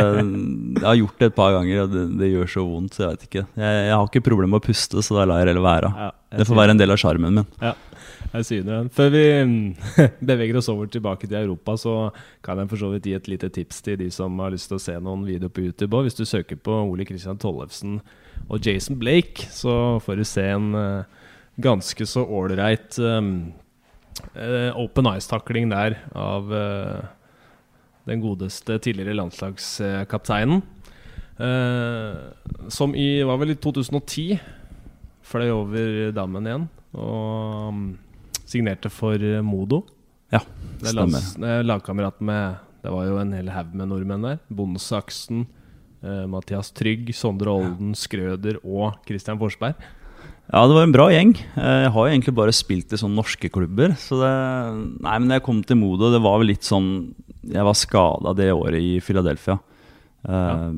jeg 0.79 0.87
har 0.87 0.97
gjort 1.03 1.21
det 1.21 1.29
et 1.29 1.37
par 1.37 1.53
ganger, 1.57 1.83
og 1.83 1.93
det, 1.93 2.05
det 2.21 2.31
gjør 2.31 2.49
så 2.55 2.65
vondt. 2.65 2.97
så 2.97 3.05
Jeg 3.05 3.11
vet 3.13 3.27
ikke. 3.29 3.45
Jeg, 3.61 3.83
jeg 3.89 3.93
har 3.93 4.09
ikke 4.09 4.25
problemer 4.25 4.55
med 4.55 4.63
å 4.63 4.67
puste, 4.69 5.05
så 5.05 5.19
da 5.19 5.27
lar 5.29 5.43
jeg 5.45 5.59
det 5.59 5.65
være. 5.65 5.93
Ja, 6.01 6.09
jeg 6.33 6.41
Det 6.41 6.49
får 6.49 6.61
være 6.63 6.75
en 6.77 6.81
del 6.81 6.95
av 6.95 7.01
sjarmen 7.01 7.41
min. 7.41 7.47
Jeg 8.29 8.45
syner 8.45 8.75
den. 8.75 8.89
Før 8.93 9.07
vi 9.09 9.23
mm, 9.49 9.61
beveger 10.29 10.59
oss 10.59 10.69
over 10.69 10.89
tilbake 10.91 11.25
til 11.25 11.37
Europa, 11.39 11.73
så 11.81 11.93
kan 12.45 12.61
jeg 12.61 12.69
for 12.69 12.81
så 12.81 12.89
vidt 12.93 13.07
gi 13.09 13.15
et 13.17 13.29
lite 13.31 13.49
tips 13.55 13.81
til 13.85 13.97
de 14.03 14.09
som 14.13 14.37
har 14.43 14.53
lyst 14.53 14.69
til 14.69 14.77
å 14.77 14.83
se 14.83 14.97
noen 15.01 15.25
videoer 15.25 15.53
på 15.53 15.63
YouTube. 15.65 15.95
Og 15.97 16.05
hvis 16.05 16.17
du 16.19 16.27
søker 16.29 16.59
på 16.61 16.75
Ole 16.83 17.07
Christian 17.09 17.39
Tollefsen 17.41 17.97
og 18.45 18.65
Jason 18.65 18.99
Blake, 19.01 19.49
så 19.49 19.97
får 20.05 20.21
du 20.21 20.27
se 20.29 20.45
en 20.45 20.69
eh, 20.77 21.23
ganske 21.59 22.05
så 22.07 22.21
ålreit 22.23 22.99
um, 23.01 23.49
open 24.77 25.09
eyes-takling 25.09 25.71
der 25.71 25.97
av 26.15 26.51
uh, 26.53 26.99
den 28.07 28.21
godeste 28.21 28.77
tidligere 28.83 29.17
landslagskapteinen. 29.17 30.61
Uh, 31.39 32.29
som 32.71 32.93
i 32.93 33.23
var 33.25 33.39
vel 33.41 33.55
i 33.55 33.57
2010 33.57 34.37
fløy 35.29 35.49
over 35.53 36.11
dammen 36.11 36.47
igjen 36.49 36.65
og 36.97 37.69
um, 37.69 37.83
signerte 38.49 38.89
for 38.93 39.15
eh, 39.21 39.41
Modo. 39.45 39.83
Ja, 40.33 40.41
Det 40.81 40.91
er 40.91 40.97
stemmer. 40.97 41.47
er 41.49 41.63
lagkamerat 41.65 42.19
med 42.21 42.57
Det 42.83 42.91
var 42.93 43.05
jo 43.07 43.17
en 43.19 43.31
hel 43.35 43.49
haug 43.51 43.73
med 43.75 43.89
nordmenn 43.91 44.21
der. 44.23 44.37
Bondesaksen, 44.55 45.45
eh, 46.03 46.25
Mathias 46.31 46.69
Trygg, 46.71 47.09
Sondre 47.17 47.51
Olden, 47.51 47.93
Skrøder 47.97 48.59
og 48.63 49.01
Christian 49.07 49.39
Forsberg. 49.41 49.75
Ja, 50.49 50.63
det 50.65 50.73
var 50.73 50.83
en 50.87 50.93
bra 50.95 51.07
gjeng. 51.13 51.35
Eh, 51.57 51.83
Jeg 51.85 51.91
har 51.93 52.07
jo 52.07 52.13
egentlig 52.13 52.33
bare 52.35 52.53
spilt 52.55 52.93
i 52.93 52.97
sånne 52.97 53.19
norske 53.19 53.49
klubber. 53.53 53.93
Så 53.99 54.17
det 54.21 54.31
Nei, 55.03 55.17
men 55.19 55.29
jeg 55.35 55.43
kom 55.45 55.61
til 55.63 55.77
Modo, 55.77 56.09
det 56.13 56.21
var 56.23 56.39
vel 56.39 56.47
litt 56.53 56.63
sånn 56.65 57.13
Jeg 57.45 57.63
var 57.63 57.73
skada 57.77 58.33
det 58.35 58.49
året 58.53 58.79
i 58.81 58.99
Philadelphia. 58.99 59.59
Eh, 60.27 60.71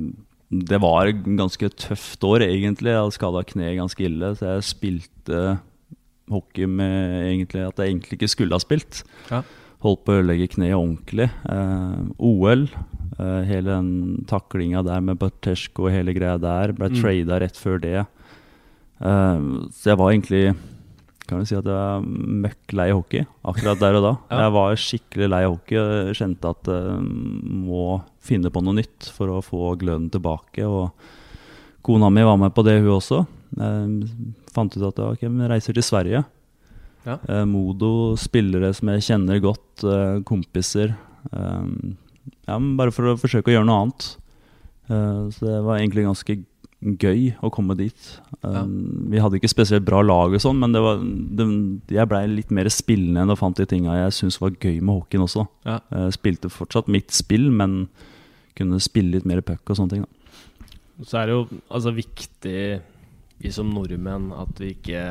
det 0.52 0.82
var 0.84 1.08
et 1.08 1.24
ganske 1.24 1.70
tøft 1.80 2.20
år, 2.28 2.42
egentlig. 2.44 2.92
Jeg 2.92 3.00
hadde 3.00 3.16
skada 3.16 3.44
kneet 3.48 3.78
ganske 3.80 4.04
ille, 4.04 4.34
så 4.36 4.58
jeg 4.58 4.66
spilte 4.68 5.60
hockey 6.32 6.66
med 6.68 7.26
egentlig 7.28 7.66
at 7.68 7.78
jeg 7.82 7.92
egentlig 7.94 8.18
ikke 8.20 8.32
skulle 8.34 8.58
ha 8.58 8.64
spilt. 8.64 9.04
Ja. 9.32 9.44
Holdt 9.82 10.04
på 10.06 10.14
å 10.14 10.20
ødelegge 10.22 10.50
kneet 10.56 10.78
ordentlig. 10.78 11.30
Eh, 11.50 12.02
OL, 12.22 12.68
eh, 13.18 13.44
hele 13.50 13.66
den 13.72 14.26
taklinga 14.30 14.84
der 14.86 15.02
med 15.02 15.18
Bartesjko 15.22 15.88
og 15.88 15.96
hele 15.96 16.14
greia 16.14 16.38
der, 16.42 16.74
ble 16.78 16.90
Mm. 16.92 17.00
trada 17.02 17.40
rett 17.42 17.58
før 17.58 17.80
det. 17.82 18.06
Eh, 19.02 19.40
så 19.74 19.90
jeg 19.92 19.98
var 19.98 20.12
egentlig 20.12 20.56
kan 21.28 21.40
du 21.40 21.46
si 21.48 21.56
at 21.56 21.64
jeg 21.64 21.72
var 21.72 22.02
møkk 22.04 22.74
lei 22.76 22.90
hockey 22.92 23.22
akkurat 23.48 23.80
der 23.80 23.96
og 23.96 24.04
da. 24.04 24.12
Ja. 24.34 24.40
Jeg 24.46 24.54
var 24.58 24.76
skikkelig 24.76 25.30
lei 25.32 25.44
hockey 25.48 25.78
og 25.80 26.14
kjente 26.18 26.50
at 26.52 26.68
jeg 26.68 27.06
må 27.72 28.02
finne 28.22 28.52
på 28.52 28.62
noe 28.66 28.76
nytt 28.82 29.08
for 29.16 29.32
å 29.32 29.40
få 29.46 29.78
gløden 29.80 30.10
tilbake. 30.12 30.66
Og 30.68 30.92
kona 31.88 32.10
mi 32.12 32.22
var 32.28 32.38
med 32.38 32.54
på 32.54 32.66
det, 32.68 32.82
hun 32.84 32.98
også. 33.00 33.24
Jeg 33.58 34.36
fant 34.54 34.76
ut 34.78 34.84
at 34.90 35.00
ok, 35.06 35.26
vi 35.28 35.50
reiser 35.52 35.74
til 35.78 35.84
Sverige. 35.86 36.24
Ja. 37.08 37.18
Eh, 37.28 37.46
Modo, 37.50 38.16
spillere 38.22 38.74
som 38.78 38.92
jeg 38.94 39.06
kjenner 39.08 39.42
godt, 39.42 39.84
eh, 39.88 40.20
kompiser. 40.28 40.96
Eh, 41.34 41.66
ja, 42.48 42.58
men 42.60 42.76
bare 42.78 42.92
for 42.94 43.10
å 43.14 43.18
forsøke 43.20 43.50
å 43.50 43.56
gjøre 43.58 43.66
noe 43.70 43.82
annet. 43.88 44.10
Eh, 44.92 45.22
så 45.34 45.40
det 45.48 45.60
var 45.66 45.80
egentlig 45.80 46.06
ganske 46.06 46.38
gøy 46.82 47.36
å 47.46 47.52
komme 47.54 47.76
dit. 47.78 47.98
Eh, 48.44 48.50
Ja. 48.52 48.64
Vi 48.66 49.20
hadde 49.22 49.38
ikke 49.40 49.50
spesielt 49.50 49.86
bra 49.86 50.02
lag, 50.02 50.34
og 50.34 50.42
sånn, 50.42 50.58
men 50.60 50.72
det 50.74 50.82
var, 50.82 50.98
det, 51.02 51.46
jeg 51.94 52.08
blei 52.10 52.24
litt 52.28 52.50
mer 52.52 52.66
spillende 52.74 53.22
enn 53.22 53.30
og 53.34 53.38
fant 53.38 53.56
de 53.58 53.66
tinga 53.70 53.94
jeg 54.04 54.14
syntes 54.18 54.40
var 54.42 54.52
gøy 54.52 54.80
med 54.82 54.96
hockeyen 55.02 55.26
også. 55.26 55.48
Ja. 55.66 55.80
Jeg 55.92 56.14
spilte 56.18 56.50
fortsatt 56.50 56.88
mitt 56.90 57.12
spill, 57.12 57.50
men 57.52 57.88
kunne 58.58 58.80
spille 58.82 59.12
litt 59.18 59.26
mer 59.30 59.42
puck 59.42 59.62
og 59.70 59.78
sånne 59.78 59.90
ting. 59.94 60.02
Da. 60.06 61.06
Så 61.06 61.18
er 61.22 61.26
det 61.30 61.34
jo 61.38 61.44
altså 61.70 61.94
viktig, 61.96 62.82
vi 63.42 63.52
som 63.54 63.70
nordmenn, 63.74 64.32
at 64.38 64.60
vi 64.62 64.74
ikke 64.76 65.06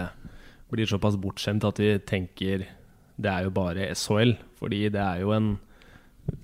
blir 0.70 0.86
såpass 0.86 1.16
bortskjemt 1.18 1.64
at 1.66 1.80
vi 1.82 1.96
tenker 2.06 2.66
det 3.20 3.28
er 3.28 3.44
jo 3.48 3.50
bare 3.52 3.90
SHL. 3.92 4.36
Fordi 4.60 4.86
det 4.94 5.00
er 5.02 5.18
jo 5.24 5.32
en 5.36 5.50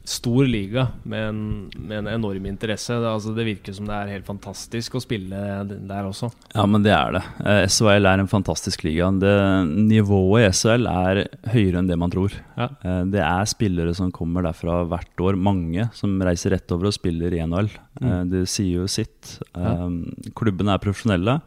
stor 0.08 0.46
liga 0.50 0.88
med 1.06 1.28
en, 1.28 1.40
med 1.78 1.98
en 2.00 2.08
enorm 2.16 2.46
interesse. 2.48 2.90
Det, 2.98 3.06
altså, 3.06 3.30
det 3.36 3.44
virker 3.46 3.72
som 3.76 3.86
det 3.86 3.94
er 3.94 4.10
helt 4.16 4.26
fantastisk 4.26 4.96
å 4.98 5.02
spille 5.04 5.38
der 5.86 6.08
også. 6.08 6.30
Ja, 6.56 6.64
men 6.66 6.82
det 6.82 6.90
er 6.96 7.14
det. 7.16 7.22
Eh, 7.46 7.62
SHL 7.70 8.08
er 8.10 8.22
en 8.24 8.30
fantastisk 8.30 8.82
liga. 8.86 9.08
Det, 9.22 9.32
nivået 9.86 10.48
i 10.48 10.50
SHL 10.58 10.88
er 10.90 11.20
høyere 11.54 11.80
enn 11.84 11.90
det 11.92 11.98
man 12.02 12.12
tror. 12.12 12.34
Ja. 12.58 12.68
Eh, 12.82 13.02
Det 13.14 13.22
er 13.22 13.46
spillere 13.52 13.94
som 13.94 14.10
kommer 14.16 14.42
derfra 14.48 14.80
hvert 14.90 15.22
år, 15.22 15.38
mange 15.38 15.86
som 15.96 16.18
reiser 16.24 16.56
rett 16.56 16.72
over 16.74 16.90
og 16.90 16.96
spiller 16.98 17.32
i 17.38 17.44
NHL. 17.46 17.70
Eh, 17.70 17.82
Mm. 18.06 18.28
Det 18.28 18.42
sier 18.52 18.82
jo 18.82 18.88
sitt. 18.90 19.38
Ja. 19.56 19.86
Klubbene 20.36 20.74
er 20.74 20.82
profesjonelle. 20.82 21.38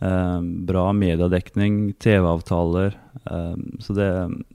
Eh, 0.00 0.40
Bra 0.68 0.84
mediedekning, 0.92 1.94
TV-avtaler. 2.02 2.96
Eh, 3.24 3.54
Så 3.80 3.96
det, 3.96 4.08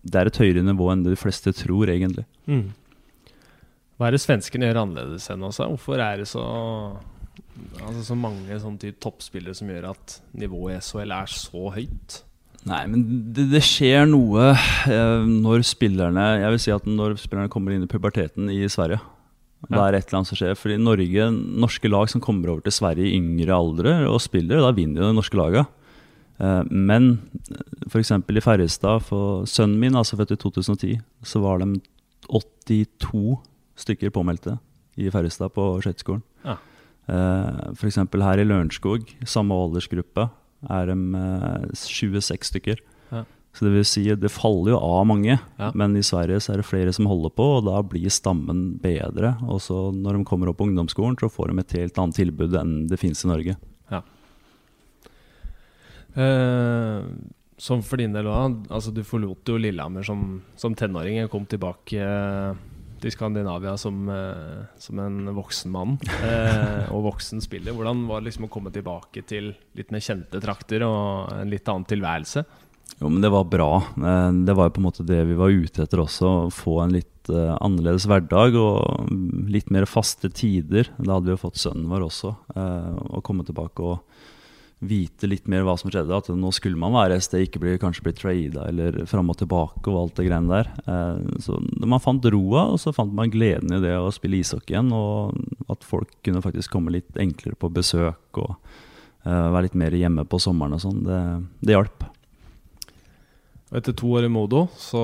det 0.04 0.20
er 0.22 0.30
et 0.30 0.42
høyere 0.42 0.66
nivå 0.66 0.92
enn 0.94 1.04
det 1.06 1.16
de 1.16 1.20
fleste 1.20 1.54
tror, 1.56 1.90
egentlig. 1.90 2.26
Mm. 2.48 2.70
Hva 3.98 4.10
er 4.10 4.16
det 4.18 4.24
svenskene 4.24 4.66
gjør 4.70 4.82
annerledes 4.86 5.30
enn 5.30 5.44
oss? 5.46 5.62
Hvorfor 5.62 6.02
er 6.02 6.22
det 6.24 6.30
så 6.30 6.46
Altså 7.82 8.02
så 8.08 8.16
mange 8.18 8.56
sånn 8.62 8.78
toppspillere 8.80 9.54
som 9.54 9.70
gjør 9.70 9.90
at 9.92 10.14
nivået 10.40 10.80
i 10.80 10.82
SHL 10.82 11.12
er 11.14 11.30
så 11.30 11.68
høyt? 11.76 12.22
Nei, 12.66 12.82
men 12.90 13.04
det, 13.36 13.48
det 13.52 13.62
skjer 13.66 14.06
noe 14.10 14.52
eh, 14.54 15.26
når 15.26 15.64
spillerne 15.66 16.26
Jeg 16.42 16.54
vil 16.54 16.62
si 16.62 16.74
at 16.74 16.88
når 16.90 17.18
spillerne 17.22 17.52
kommer 17.54 17.74
inn 17.76 17.86
i 17.86 17.90
puberteten 17.92 18.50
i 18.54 18.64
Sverige. 18.72 19.02
Da 19.70 19.84
er 19.86 19.98
et 19.98 20.08
eller 20.08 20.22
annet 20.22 20.32
som 20.32 20.40
skjer. 20.40 20.58
Fordi 20.58 20.80
Norge, 20.82 21.28
norske 21.62 21.92
lag 21.92 22.10
som 22.10 22.24
kommer 22.24 22.50
over 22.54 22.66
til 22.66 22.74
Sverige 22.74 23.12
i 23.12 23.20
yngre 23.20 23.54
aldre 23.54 23.94
og 24.10 24.22
spiller, 24.24 24.64
da 24.64 24.74
vinner 24.76 25.04
jo 25.04 25.12
det 25.12 25.20
norske 25.20 25.38
laget. 25.38 25.70
Eh, 26.42 26.64
men 26.72 27.14
f.eks. 27.92 28.12
i 28.12 28.44
Ferjestad, 28.44 29.06
for 29.06 29.46
sønnen 29.50 29.80
min, 29.82 29.98
altså 29.98 30.18
født 30.20 30.34
i 30.34 30.42
2010, 30.42 30.98
så 31.24 31.44
var 31.44 31.62
de 31.62 31.82
82 32.32 33.38
stykker 33.82 34.14
påmeldte 34.14 34.58
i 34.98 35.10
Ferjestad 35.14 35.54
på 35.54 35.68
skøyteskolen. 35.84 36.24
Ja. 36.46 36.58
Eh, 37.12 37.72
F.eks. 37.76 38.02
her 38.02 38.42
i 38.42 38.48
Lørenskog, 38.48 39.06
samme 39.26 39.58
aldersgruppe, 39.58 40.30
er 40.70 40.90
de 40.90 40.98
eh, 41.22 41.70
26 41.78 42.42
stykker. 42.50 42.82
Ja. 43.52 43.58
Så 43.58 43.66
det 43.68 43.72
vil 43.74 43.84
si, 43.86 44.04
det 44.16 44.32
faller 44.32 44.72
jo 44.72 44.78
av 44.80 45.06
mange, 45.06 45.40
Ja. 45.60 45.72
men 45.76 45.96
i 46.00 46.02
Sverige 46.02 46.40
så 46.40 46.54
er 46.54 46.62
det 46.62 46.66
flere 46.70 46.94
som 46.96 47.06
holder 47.06 47.30
på, 47.36 47.44
og 47.58 47.66
da 47.68 47.82
blir 47.84 48.08
stammen 48.10 48.80
bedre. 48.80 49.34
Og 49.44 49.60
så 49.60 49.92
når 49.94 50.18
de 50.18 50.24
kommer 50.26 50.48
opp 50.50 50.58
på 50.62 50.70
ungdomsskolen, 50.70 51.18
så 51.20 51.28
får 51.30 51.52
de 51.52 51.60
et 51.60 51.72
helt 51.82 52.00
annet 52.00 52.16
tilbud 52.16 52.56
enn 52.56 52.88
det 52.88 52.98
finnes 53.00 53.26
i 53.26 53.28
Norge. 53.28 53.58
Eh, 56.16 57.04
som 57.62 57.82
for 57.86 58.02
din 58.02 58.14
del 58.16 58.28
òg. 58.28 58.66
Altså, 58.74 58.92
du 58.94 59.04
forlot 59.08 59.48
jo 59.48 59.58
Lillehammer 59.62 60.04
som, 60.04 60.42
som 60.60 60.74
tenåring. 60.76 61.20
Jeg 61.22 61.30
kom 61.32 61.46
tilbake 61.48 62.02
eh, 62.02 62.56
til 63.02 63.14
Skandinavia 63.14 63.76
som, 63.80 64.02
eh, 64.12 64.66
som 64.82 65.00
en 65.00 65.30
voksen 65.38 65.72
mann 65.74 65.96
eh, 66.22 66.90
og 66.92 67.06
voksen 67.12 67.42
spiller. 67.44 67.74
Hvordan 67.78 68.04
var 68.10 68.20
det 68.22 68.32
liksom 68.32 68.50
å 68.50 68.52
komme 68.52 68.74
tilbake 68.76 69.24
til 69.30 69.54
litt 69.78 69.94
mer 69.94 70.04
kjente 70.04 70.42
trakter 70.44 70.84
og 70.88 71.32
en 71.38 71.54
litt 71.54 71.70
annen 71.72 71.88
tilværelse? 71.90 72.44
Jo, 73.00 73.10
men 73.10 73.22
det 73.24 73.30
var 73.34 73.44
bra. 73.50 73.70
Eh, 73.98 74.32
Det 74.46 74.54
var 74.58 74.68
jo 74.70 74.76
på 74.76 74.82
en 74.82 74.90
måte 74.90 75.06
det 75.08 75.22
vi 75.30 75.38
var 75.40 75.50
ute 75.54 75.84
etter 75.86 76.02
også. 76.04 76.28
Å 76.48 76.52
få 76.54 76.82
en 76.84 76.94
litt 76.94 77.30
eh, 77.30 77.56
annerledes 77.62 78.06
hverdag 78.10 78.58
og 78.60 79.10
litt 79.50 79.72
mer 79.74 79.86
faste 79.90 80.30
tider. 80.30 80.90
Da 81.00 81.16
hadde 81.18 81.32
vi 81.32 81.36
jo 81.38 81.42
fått 81.48 81.58
sønnen 81.62 81.90
vår 81.90 82.06
også. 82.10 82.36
eh, 82.56 82.92
Å 83.18 83.24
komme 83.26 83.46
tilbake 83.48 83.82
og 83.82 84.04
vite 84.82 85.28
litt 85.30 85.46
mer 85.50 85.62
hva 85.62 85.76
som 85.78 85.92
skjedde. 85.94 86.14
At 86.18 86.30
nå 86.34 86.50
skulle 86.54 86.78
man 86.82 86.94
være 86.94 87.18
et 87.18 87.26
sted, 87.26 87.44
ikke 87.46 87.62
bli, 87.62 87.76
kanskje 87.82 88.06
bli 88.06 88.14
trada 88.18 88.68
eller 88.70 89.04
fram 89.10 89.30
og 89.30 89.38
tilbake 89.38 89.86
og 89.92 90.00
alt 90.00 90.16
det 90.18 90.26
greiene 90.26 90.50
der. 90.50 90.72
Så 91.38 91.60
man 91.86 92.02
fant 92.02 92.26
roa, 92.34 92.64
og 92.74 92.80
så 92.82 92.90
fant 92.94 93.14
man 93.14 93.30
gleden 93.30 93.76
i 93.78 93.82
det 93.84 93.94
å 94.02 94.10
spille 94.14 94.40
ishockey 94.42 94.74
igjen. 94.74 94.90
Og 94.98 95.38
at 95.70 95.86
folk 95.86 96.10
kunne 96.26 96.42
faktisk 96.42 96.74
komme 96.74 96.90
litt 96.98 97.14
enklere 97.22 97.54
på 97.62 97.70
besøk 97.70 98.42
og 98.42 98.56
være 99.24 99.68
litt 99.68 99.78
mer 99.78 99.94
hjemme 99.94 100.26
på 100.26 100.42
sommeren 100.42 100.74
og 100.74 100.82
sånn. 100.82 101.04
Det, 101.06 101.22
det 101.62 101.78
hjalp. 101.78 102.08
Og 103.72 103.80
etter 103.80 103.96
to 103.96 104.12
år 104.20 104.28
i 104.28 104.32
Modo 104.32 104.66
så 104.80 105.02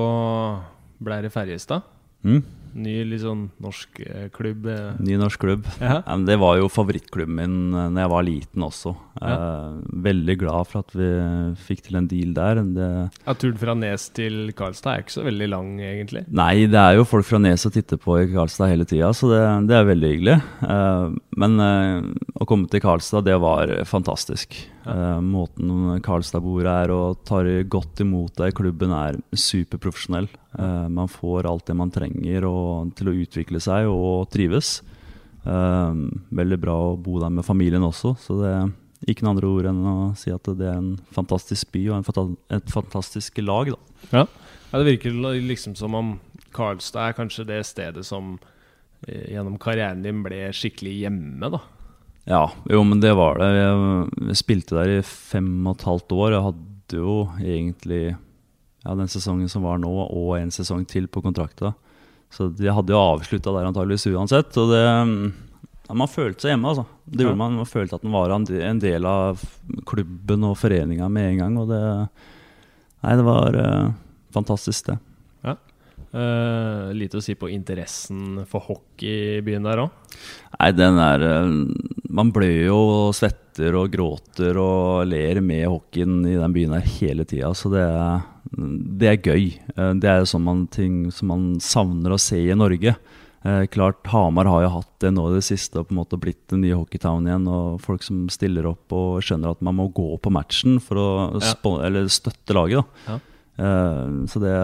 ble 1.00 1.22
det 1.24 1.32
Ferjestad. 1.32 1.86
Mm. 2.26 2.42
Ny 2.78 3.16
sånn 3.18 3.46
norsk 3.64 4.00
eh, 4.04 4.26
klubb. 4.34 4.66
eh. 4.68 4.98
Ny 5.00 5.14
norsk 5.18 5.40
klubb. 5.40 5.64
Ja. 5.80 6.02
Det 6.28 6.36
var 6.38 6.58
jo 6.60 6.66
favorittklubben 6.70 7.38
min 7.38 7.94
da 7.96 8.02
jeg 8.04 8.10
var 8.12 8.26
liten 8.26 8.62
også. 8.66 8.92
Ja. 9.22 9.30
Eh, 9.32 9.78
veldig 10.04 10.36
glad 10.42 10.68
for 10.68 10.84
at 10.84 10.92
vi 10.98 11.08
fikk 11.64 11.86
til 11.86 11.96
en 11.98 12.10
deal 12.10 12.34
der. 12.36 12.60
Det, 12.76 12.88
Ja, 13.24 13.34
turen 13.40 13.56
fra 13.58 13.74
Nes 13.78 14.04
til 14.14 14.52
Karlstad 14.58 14.92
er 14.98 15.02
ikke 15.06 15.16
så 15.16 15.24
veldig 15.26 15.48
lang, 15.48 15.72
egentlig. 15.80 16.26
nei, 16.28 16.66
det 16.70 16.78
er 16.82 16.98
jo 17.00 17.08
folk 17.08 17.26
fra 17.26 17.40
Nes 17.40 17.64
som 17.64 17.72
titter 17.74 17.96
på 18.04 18.18
i 18.20 18.28
Karlstad 18.34 18.68
hele 18.74 18.84
tida, 18.84 19.10
så 19.16 19.32
det, 19.32 19.42
det 19.72 19.78
er 19.78 19.88
veldig 19.88 20.12
hyggelig. 20.12 20.38
Eh, 20.68 21.16
men 21.40 21.60
eh, 21.64 22.12
å 22.36 22.46
komme 22.46 22.68
til 22.68 22.84
Karlstad, 22.84 23.24
det 23.26 23.38
var 23.42 23.72
fantastisk. 23.88 24.60
Eh, 24.88 25.20
måten 25.20 25.98
Karlstad-bordet 26.04 26.72
er 26.84 26.92
og 26.94 27.20
tar 27.28 27.48
godt 27.68 28.00
imot 28.00 28.38
deg 28.38 28.52
i 28.52 28.56
klubben, 28.56 28.94
er 28.94 29.18
superprofesjonell. 29.36 30.28
Eh, 30.56 30.86
man 30.88 31.10
får 31.12 31.48
alt 31.50 31.66
det 31.68 31.76
man 31.76 31.92
trenger 31.92 32.46
og, 32.48 32.94
til 32.96 33.10
å 33.10 33.16
utvikle 33.24 33.60
seg 33.60 33.88
og 33.92 34.30
trives. 34.32 34.78
Eh, 35.44 36.02
veldig 36.40 36.60
bra 36.62 36.76
å 36.88 36.96
bo 36.96 37.18
der 37.20 37.34
med 37.34 37.46
familien 37.46 37.84
også, 37.84 38.14
så 38.22 38.38
det 38.40 38.52
er 38.54 39.12
ikke 39.12 39.26
noen 39.26 39.36
andre 39.36 39.50
ord 39.52 39.70
enn 39.70 39.82
å 39.86 39.96
si 40.18 40.32
at 40.34 40.48
det 40.58 40.70
er 40.70 40.80
en 40.80 40.94
fantastisk 41.14 41.68
by 41.74 41.84
og 41.92 42.08
fanta 42.08 42.24
et 42.56 42.72
fantastisk 42.72 43.42
lag. 43.44 43.74
Da. 43.74 44.24
Ja, 44.72 44.78
Det 44.78 44.86
virker 44.88 45.12
liksom 45.44 45.76
som 45.76 45.94
om 45.94 46.18
Karlstad 46.52 47.10
er 47.10 47.18
kanskje 47.18 47.46
det 47.46 47.66
stedet 47.68 48.06
som 48.08 48.38
gjennom 49.06 49.60
karrieren 49.62 50.02
din 50.02 50.24
ble 50.24 50.48
skikkelig 50.50 50.96
hjemme, 51.04 51.52
da. 51.52 51.60
Ja, 52.28 52.44
jo, 52.68 52.82
men 52.84 53.00
det 53.00 53.14
var 53.16 53.40
det. 53.40 53.48
Jeg, 53.56 54.36
spilte 54.36 54.76
der 54.76 54.98
i 54.98 55.02
fem 55.06 55.48
og 55.64 55.78
et 55.78 55.86
halvt 55.88 56.12
år. 56.12 56.34
Jeg 56.34 56.44
hadde 56.44 56.98
jo 57.00 57.14
egentlig 57.40 58.02
ja, 58.12 58.92
den 58.92 59.08
sesongen 59.08 59.48
som 59.48 59.64
var 59.64 59.80
nå, 59.80 59.92
og 60.06 60.34
en 60.36 60.52
sesong 60.52 60.84
til 60.88 61.08
på 61.08 61.22
kontrakta. 61.24 61.72
Så 62.28 62.50
jeg 62.60 62.74
hadde 62.76 62.92
jo 62.92 63.00
avslutta 63.00 63.54
der 63.56 63.70
antageligvis 63.70 64.10
uansett. 64.12 64.52
Og 64.60 64.74
det 64.74 64.82
ja, 64.84 65.96
Man 65.96 66.12
følte 66.12 66.44
seg 66.44 66.52
hjemme, 66.52 66.74
altså. 66.74 66.84
Det 67.08 67.24
gjorde 67.24 67.40
man. 67.40 67.56
Man 67.62 67.70
følte 67.70 67.96
at 67.96 68.04
man 68.04 68.18
var 68.18 68.36
en 68.36 68.82
del 68.82 69.08
av 69.08 69.40
klubben 69.88 70.44
og 70.44 70.58
foreninga 70.60 71.08
med 71.08 71.30
en 71.32 71.40
gang. 71.44 71.56
Og 71.62 71.72
det 71.72 71.84
Nei, 72.98 73.12
det 73.14 73.22
var 73.22 73.54
uh, 73.54 73.92
fantastisk, 74.34 74.88
det. 74.90 74.98
Eh, 76.08 76.92
lite 76.96 77.18
å 77.18 77.22
si 77.22 77.34
på 77.36 77.50
interessen 77.52 78.46
for 78.48 78.64
hockey 78.64 79.36
i 79.38 79.42
byen 79.44 79.66
der 79.68 79.82
òg. 79.82 79.90
Nei, 80.58 80.70
den 80.72 80.96
er 81.04 81.24
eh, 81.26 81.50
Man 82.08 82.30
blør 82.32 82.54
jo 82.64 82.78
og 82.78 83.14
svetter 83.18 83.76
og 83.76 83.90
gråter 83.92 84.56
og 84.62 85.04
ler 85.10 85.42
med 85.44 85.66
hockeyen 85.68 86.22
i 86.30 86.38
den 86.38 86.54
byen 86.56 86.72
her 86.78 86.86
hele 86.96 87.26
tida, 87.28 87.50
så 87.52 87.68
det 87.74 87.82
er, 87.84 88.22
det 88.56 89.10
er 89.12 89.20
gøy. 89.20 89.44
Eh, 89.76 89.92
Det 90.00 90.08
er 90.08 90.24
sånn 90.24 90.46
man, 90.46 90.66
ting 90.72 91.10
som 91.12 91.28
man 91.28 91.46
savner 91.60 92.14
å 92.16 92.20
se 92.22 92.40
i 92.40 92.56
Norge. 92.56 92.96
Eh, 93.44 93.66
klart, 93.70 94.00
Hamar 94.10 94.48
har 94.50 94.62
jo 94.64 94.70
hatt 94.78 94.94
det 95.04 95.12
nå 95.14 95.28
i 95.30 95.36
det 95.36 95.44
siste 95.46 95.78
og 95.78 95.90
på 95.90 95.94
en 95.94 96.00
måte 96.00 96.18
blitt 96.18 96.40
den 96.50 96.64
nye 96.64 96.74
hockeytown 96.74 97.28
igjen. 97.28 97.44
Og 97.52 97.82
folk 97.84 98.02
som 98.02 98.24
stiller 98.32 98.66
opp 98.66 98.90
og 98.96 99.20
skjønner 99.22 99.52
at 99.52 99.60
man 99.62 99.76
må 99.78 99.90
gå 99.94 100.08
på 100.24 100.32
matchen 100.32 100.80
for 100.82 100.96
å 100.96 101.10
Ja. 101.42 101.84
eller 101.86 102.08
støtte 102.08 102.56
laget. 102.56 102.82
da. 103.06 103.12
Ja. 103.12 103.20
Eh, 103.58 104.26
så 104.26 104.40
det 104.40 104.56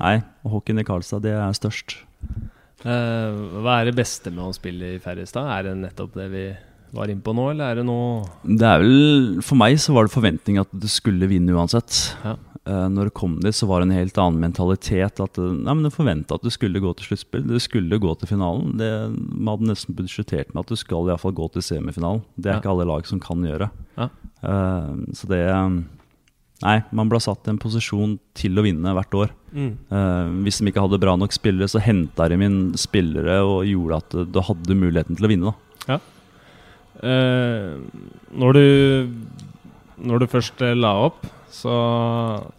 Nei, 0.00 0.16
hockeyen 0.50 0.82
i 0.82 0.86
Karlstad, 0.86 1.22
det 1.22 1.34
er 1.38 1.54
størst. 1.56 1.98
Uh, 2.84 3.60
hva 3.64 3.78
er 3.80 3.88
det 3.88 3.96
beste 3.96 4.32
med 4.34 4.44
å 4.48 4.54
spille 4.56 4.94
i 4.96 5.02
Ferjestad? 5.02 5.46
Er 5.54 5.68
det 5.70 5.76
nettopp 5.80 6.16
det 6.18 6.26
vi 6.32 6.46
var 6.94 7.10
inne 7.10 7.24
på 7.26 7.32
nå, 7.34 7.46
eller 7.50 7.72
er 7.72 7.78
det 7.80 7.84
noe 7.88 8.26
Det 8.44 8.66
er 8.68 8.82
vel, 8.82 9.38
For 9.42 9.58
meg 9.58 9.78
så 9.82 9.94
var 9.96 10.06
det 10.06 10.12
forventning 10.14 10.60
at 10.62 10.70
du 10.70 10.84
skulle 10.90 11.26
vinne 11.30 11.54
uansett. 11.56 12.02
Ja. 12.26 12.34
Uh, 12.64 12.86
når 12.88 13.10
det 13.10 13.14
kom 13.18 13.34
dit, 13.44 13.52
så 13.56 13.66
var 13.68 13.82
det 13.82 13.88
en 13.90 13.96
helt 13.98 14.18
annen 14.20 14.40
mentalitet. 14.40 15.18
At 15.20 15.38
nei, 15.40 15.72
men 15.74 15.82
Du 15.86 15.90
forventa 15.94 16.36
at 16.38 16.44
du 16.44 16.50
skulle 16.54 16.80
gå 16.82 16.92
til 16.98 17.10
sluttspill, 17.12 17.46
du 17.48 17.56
skulle 17.62 17.98
gå 18.02 18.14
til 18.20 18.30
finalen. 18.34 18.74
Det, 18.80 18.90
man 19.14 19.54
hadde 19.56 19.72
nesten 19.72 19.96
budsjettert 19.98 20.52
med 20.54 20.64
at 20.64 20.72
du 20.74 20.78
skal 20.80 21.04
i 21.06 21.12
hvert 21.12 21.22
fall 21.24 21.36
gå 21.36 21.48
til 21.56 21.64
semifinalen. 21.66 22.22
Det 22.36 22.50
er 22.50 22.56
Ja. 22.58 22.62
ikke 22.62 22.72
alle 22.74 22.88
lag 22.92 23.06
som 23.06 23.20
kan 23.20 23.42
gjøre. 23.46 23.70
Ja. 23.98 24.10
Uh, 24.44 25.04
så 25.16 25.28
det 25.30 25.42
Nei, 26.64 26.78
man 26.96 27.10
ble 27.12 27.20
satt 27.20 27.44
i 27.44 27.52
en 27.52 27.60
posisjon 27.60 28.16
til 28.36 28.56
å 28.56 28.64
vinne 28.64 28.94
hvert 28.96 29.16
år. 29.18 29.32
Eh, 29.54 30.28
hvis 30.46 30.62
de 30.62 30.70
ikke 30.70 30.84
hadde 30.86 31.00
bra 31.02 31.12
nok 31.20 31.34
spillere, 31.36 31.68
så 31.68 31.82
henta 31.84 32.26
de 32.32 32.38
inn 32.40 32.58
spillere 32.80 33.42
og 33.44 33.68
gjorde 33.68 34.00
at 34.00 34.16
du 34.32 34.40
hadde 34.48 34.78
muligheten 34.80 35.18
til 35.18 35.28
å 35.28 35.32
vinne. 35.34 35.52
da 35.52 35.60
Eh, 37.02 37.74
når 38.32 38.52
du 38.54 38.66
Når 39.98 40.20
du 40.20 40.26
først 40.26 40.62
eh, 40.62 40.74
la 40.74 40.92
opp, 41.06 41.26
så 41.50 42.52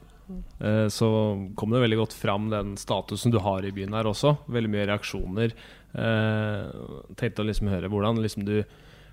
Så 0.90 1.08
kom 1.56 1.70
det 1.72 1.82
veldig 1.84 1.98
godt 1.98 2.14
fram 2.14 2.50
den 2.50 2.76
statusen 2.78 3.32
du 3.32 3.38
har 3.40 3.66
i 3.66 3.72
byen 3.72 3.94
her 3.94 4.08
også. 4.10 4.38
Veldig 4.50 4.72
mye 4.72 4.88
reaksjoner. 4.90 5.52
Eh, 5.94 6.70
tenkte 7.16 7.44
å 7.44 7.46
liksom 7.46 7.70
høre 7.70 7.90
hvordan 7.92 8.22
liksom 8.24 8.46
du 8.48 8.64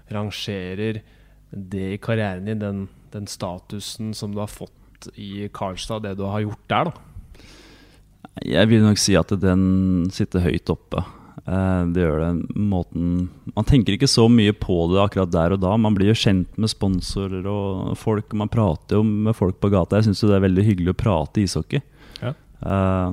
rangerer 0.08 1.02
det 1.50 1.88
i 1.92 1.98
karrieren 1.98 2.46
din, 2.46 2.58
den, 2.58 2.88
den 3.12 3.26
statusen 3.26 4.14
som 4.14 4.32
du 4.32 4.40
har 4.40 4.48
fått 4.48 4.72
i 5.16 5.48
Karlstad, 5.54 6.02
det 6.04 6.16
du 6.18 6.24
har 6.28 6.40
gjort 6.44 6.68
der, 6.68 6.90
da. 6.90 6.92
Jeg 8.48 8.68
vil 8.70 8.80
nok 8.84 8.96
si 9.00 9.14
at 9.18 9.28
den 9.42 10.08
sitter 10.14 10.40
høyt 10.40 10.70
oppe. 10.72 11.02
Eh, 11.42 11.84
Det 11.92 12.04
gjør 12.04 12.20
det 12.22 12.54
måten 12.56 13.28
Man 13.56 13.64
tenker 13.66 13.96
ikke 13.96 14.06
så 14.08 14.28
mye 14.30 14.52
på 14.54 14.76
det 14.92 15.00
akkurat 15.02 15.30
der 15.34 15.52
og 15.56 15.60
da. 15.60 15.72
Man 15.76 15.94
blir 15.96 16.12
jo 16.12 16.14
kjent 16.16 16.56
med 16.56 16.70
sponsorer 16.70 17.44
og 17.50 17.96
folk, 17.98 18.30
og 18.32 18.38
man 18.44 18.48
prater 18.52 18.96
jo 19.00 19.02
med 19.02 19.34
folk 19.36 19.58
på 19.60 19.70
gata. 19.74 19.96
Jeg 19.98 20.06
syns 20.10 20.22
det 20.24 20.36
er 20.38 20.46
veldig 20.46 20.64
hyggelig 20.64 20.94
å 20.94 21.00
prate 21.02 21.42
ishockey. 21.44 21.82
Ja. 22.22 22.32
Eh, 22.62 23.12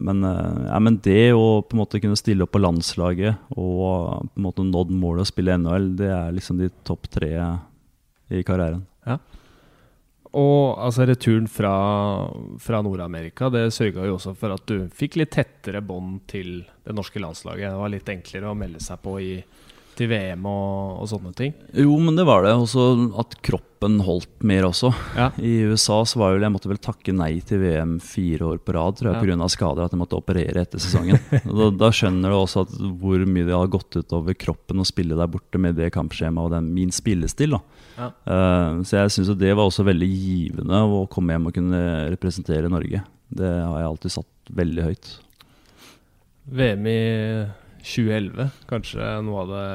Men, 0.00 0.24
eh, 0.24 0.66
ja, 0.72 0.78
men 0.80 0.96
det 1.04 1.32
å 1.36 1.60
på 1.60 1.74
en 1.76 1.80
måte 1.82 2.00
kunne 2.00 2.16
stille 2.16 2.42
opp 2.46 2.52
på 2.52 2.60
landslaget 2.64 3.36
og 3.52 4.24
på 4.32 4.38
en 4.40 4.42
måte 4.46 4.64
nådd 4.64 4.90
målet 4.96 5.26
å 5.26 5.28
spille 5.28 5.58
NHL, 5.60 5.90
det 5.98 6.08
er 6.08 6.32
liksom 6.32 6.56
de 6.56 6.70
topp 6.88 7.04
tre 7.12 7.28
i 8.32 8.40
karrieren. 8.42 8.80
Og 10.38 10.78
altså 10.78 11.06
returen 11.08 11.48
fra, 11.50 11.72
fra 12.62 12.78
Nord-Amerika 12.86 13.48
Det 13.50 13.64
sørga 13.74 14.04
jo 14.06 14.14
også 14.14 14.36
for 14.38 14.54
at 14.54 14.62
du 14.70 14.84
fikk 14.94 15.18
litt 15.18 15.32
tettere 15.34 15.82
bånd 15.82 16.20
til 16.30 16.60
det 16.86 16.94
norske 16.94 17.18
landslaget. 17.22 17.72
Det 17.72 17.80
var 17.80 17.90
litt 17.90 18.12
enklere 18.14 18.52
å 18.52 18.58
melde 18.58 18.82
seg 18.84 19.02
på 19.02 19.16
i, 19.24 19.32
til 20.00 20.08
VM 20.10 20.46
og, 20.48 21.02
og 21.02 21.08
sånne 21.10 21.32
ting. 21.36 21.52
Jo, 21.76 21.92
men 22.00 22.16
det 22.16 22.24
var 22.28 22.46
det. 22.46 22.54
Også 22.56 22.86
at 23.20 23.36
kroppen 23.44 23.98
holdt 24.04 24.30
mer 24.48 24.66
også. 24.68 24.90
Ja. 25.16 25.28
I 25.50 25.68
USA 25.68 26.00
så 26.08 26.20
var 26.22 26.34
vel, 26.34 26.46
jeg 26.46 26.54
måtte 26.54 26.70
vel 26.72 26.80
takke 26.82 27.14
nei 27.16 27.34
til 27.46 27.60
VM 27.62 27.98
fire 28.04 28.48
år 28.54 28.62
på 28.64 28.74
rad 28.76 28.98
tror 28.98 29.10
jeg, 29.10 29.18
Ja. 29.18 29.20
på 29.22 29.28
grunn 29.28 29.44
av 29.44 29.52
skader. 29.52 29.84
At 29.84 29.94
jeg 29.96 30.00
måtte 30.00 30.18
operere 30.18 30.64
etter 30.64 30.82
sesongen. 30.82 31.20
Da, 31.60 31.70
da 31.74 31.90
skjønner 31.94 32.32
du 32.32 32.38
også 32.38 32.64
at 32.64 32.74
hvor 33.00 33.22
mye 33.28 33.46
det 33.48 33.56
har 33.56 33.70
gått 33.72 33.96
ut 33.98 34.12
over 34.16 34.36
kroppen 34.38 34.80
å 34.80 34.88
spille 34.88 35.18
der 35.18 35.30
borte 35.30 35.60
med 35.60 35.76
det 35.76 35.90
kampskjemaet 35.94 36.48
og 36.48 36.54
den, 36.56 36.70
min 36.76 36.92
spillestil. 36.94 37.58
Ja. 37.98 38.10
Uh, 38.24 38.80
så 38.86 39.02
jeg 39.02 39.14
syns 39.16 39.32
det 39.36 39.52
var 39.52 39.66
også 39.68 39.84
veldig 39.86 40.08
givende 40.08 40.84
å 40.88 41.02
komme 41.12 41.36
hjem 41.36 41.50
og 41.50 41.56
kunne 41.56 41.80
representere 42.14 42.70
Norge. 42.72 43.02
Det 43.30 43.50
har 43.50 43.82
jeg 43.82 43.90
alltid 43.90 44.14
satt 44.16 44.54
veldig 44.60 44.86
høyt. 44.88 45.10
VM 46.50 46.86
i 46.90 47.00
2011, 47.82 48.50
kanskje 48.70 49.10
noe 49.26 49.44
av 49.44 49.52
det 49.54 49.68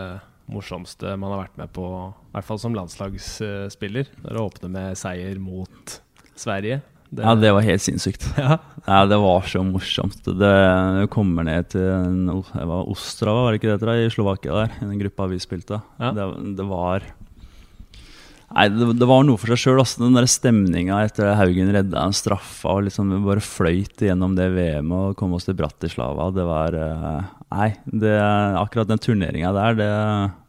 morsomste 0.53 1.15
man 1.17 1.33
har 1.33 1.45
vært 1.45 1.61
med 1.61 1.71
på, 1.73 1.85
i 2.29 2.35
hvert 2.35 2.47
fall 2.47 2.59
som 2.61 2.75
landslagsspiller. 2.77 4.11
Det 4.21 4.41
åpner 4.41 4.73
med 4.75 4.99
seier 4.99 5.39
mot 5.41 5.95
Sverige. 6.37 6.81
Det, 7.09 7.23
Ja, 7.23 7.35
det 7.37 7.51
var 7.53 7.65
helt 7.65 7.81
sinnssykt. 7.83 8.27
Ja. 8.37 8.57
Ja, 8.85 8.99
det 9.09 9.17
var 9.17 9.41
så 9.49 9.63
morsomt. 9.65 10.25
Det 10.25 11.07
kommer 11.13 11.45
ned 11.47 11.71
til 11.73 11.81
en, 11.89 12.25
det 12.29 12.65
var 12.69 12.89
Ostrava, 12.91 13.47
var 13.47 13.55
det 13.55 13.61
ikke 13.63 13.77
det 13.81 13.95
i 14.03 14.11
Slovakia 14.13 14.59
der, 14.59 14.75
i 14.77 14.89
den 14.91 14.99
gruppa 15.01 15.25
vi 15.31 15.39
spilte. 15.41 15.79
Ja. 15.97 16.11
Det, 16.13 16.27
det 16.59 16.67
var 16.69 17.07
Nei, 18.53 18.67
det, 18.69 18.87
det 18.99 19.07
var 19.09 19.23
noe 19.25 19.39
for 19.41 19.51
seg 19.51 19.61
sjøl. 19.63 19.81
Den 19.99 20.17
der 20.17 20.27
stemninga 20.29 20.99
etter 21.07 21.31
at 21.31 21.39
Haugen 21.39 21.71
redda 21.73 22.03
en 22.05 22.15
straffa 22.15 22.75
og 22.77 22.85
liksom 22.87 23.09
vi 23.11 23.21
bare 23.25 23.43
fløyt 23.43 24.05
gjennom 24.05 24.35
det 24.37 24.51
VM-et 24.53 25.15
og 25.15 25.17
kom 25.19 25.33
oss 25.37 25.47
til 25.49 25.57
Bratislava. 25.57 26.29
Det 26.35 26.45
var 26.47 26.77
eh, 26.77 27.21
Nei, 27.55 27.69
det, 27.85 28.15
akkurat 28.59 28.89
den 28.89 29.01
turneringa 29.01 29.53
der, 29.55 29.77
det, 29.79 29.89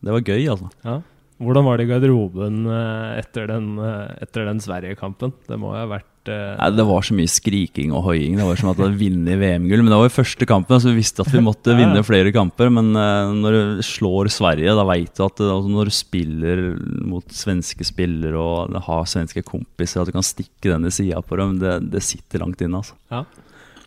det 0.07 0.17
var 0.17 0.27
gøy, 0.27 0.43
altså. 0.55 0.71
Ja. 0.87 0.99
Hvordan 1.37 1.67
var 1.67 1.77
det 1.77 1.85
i 1.85 1.91
garderoben 1.91 2.63
eh, 2.73 3.17
etter 3.21 3.49
den, 3.51 3.75
eh, 3.81 4.13
etter 4.25 4.47
den 4.49 4.63
Sverige-kampen? 4.65 5.35
Det 5.49 5.59
må 5.61 5.75
jo 5.75 5.83
ha 5.83 5.89
vært 5.97 6.09
eh, 6.33 6.55
Nei, 6.59 6.69
Det 6.77 6.87
var 6.89 7.05
så 7.07 7.17
mye 7.17 7.31
skriking 7.31 7.93
og 7.97 8.05
hoiing. 8.09 8.37
Det 8.39 8.47
var 8.47 8.59
som 8.61 8.71
at 8.73 8.79
vi 8.79 8.85
hadde 8.87 9.01
vunnet 9.01 9.41
VM-gull. 9.41 9.83
Men 9.85 9.93
det 9.93 10.01
var 10.01 10.09
jo 10.09 10.15
første 10.17 10.49
kampen, 10.49 10.83
så 10.83 10.91
vi 10.91 11.01
visste 11.01 11.25
at 11.25 11.33
vi 11.33 11.43
måtte 11.45 11.71
Ja, 11.75 11.79
vinne 11.81 12.05
flere 12.07 12.33
kamper. 12.35 12.73
Men 12.73 12.91
uh, 12.97 13.33
når 13.37 13.57
du 13.57 13.85
slår 13.87 14.31
Sverige, 14.33 14.75
da 14.79 14.87
veit 14.89 15.13
du 15.15 15.25
at 15.27 15.43
eh, 15.43 15.53
altså, 15.55 15.73
når 15.73 15.91
du 15.91 15.97
spiller 15.97 16.65
mot 17.07 17.37
svenske 17.37 17.87
spillere 17.87 18.41
og 18.41 18.77
har 18.89 19.09
svenske 19.11 19.45
kompiser, 19.47 20.03
at 20.03 20.11
du 20.11 20.17
kan 20.17 20.27
stikke 20.27 20.73
den 20.73 20.89
i 20.89 20.95
sida 20.95 21.23
på 21.25 21.39
dem, 21.41 21.57
det, 21.63 21.79
det 21.95 22.05
sitter 22.07 22.45
langt 22.45 22.63
inne. 22.65 22.83
altså. 22.83 22.99
Ja. 23.13 23.25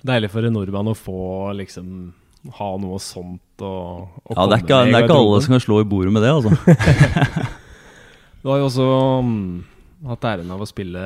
Deilig 0.09 0.31
for 0.31 0.47
en 0.47 0.55
nordmann 0.55 0.87
å 0.87 0.95
få 0.95 1.51
liksom 1.59 2.13
ha 2.55 2.69
noe 2.79 2.99
sånt 3.03 3.63
å, 3.63 3.73
å 4.07 4.35
Ja, 4.35 4.45
Det 4.47 4.61
er 4.61 4.61
ikke, 4.63 4.83
det 4.87 4.95
er 4.95 5.07
ikke 5.09 5.17
alle 5.19 5.41
som 5.43 5.55
kan 5.57 5.63
slå 5.63 5.81
i 5.83 5.87
bordet 5.91 6.13
med 6.15 6.23
det, 6.23 6.31
altså. 6.31 6.55
Du 8.39 8.47
har 8.47 8.61
jo 8.61 8.69
også 8.69 8.85
um, 9.19 9.31
hatt 10.07 10.27
æren 10.29 10.51
av 10.55 10.61
å 10.63 10.67
spille 10.69 11.01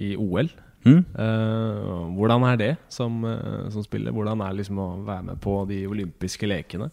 i 0.00 0.14
OL. 0.18 0.50
Mm? 0.84 1.00
Uh, 1.16 2.12
hvordan 2.18 2.44
er 2.50 2.60
det 2.60 2.72
som, 2.92 3.22
eh, 3.24 3.70
som 3.72 3.84
spiller? 3.86 4.12
Hvordan 4.12 4.42
er 4.44 4.58
liksom 4.58 4.80
å 4.82 4.90
være 5.06 5.30
med 5.30 5.40
på 5.40 5.62
de 5.70 5.80
olympiske 5.88 6.48
lekene? 6.50 6.90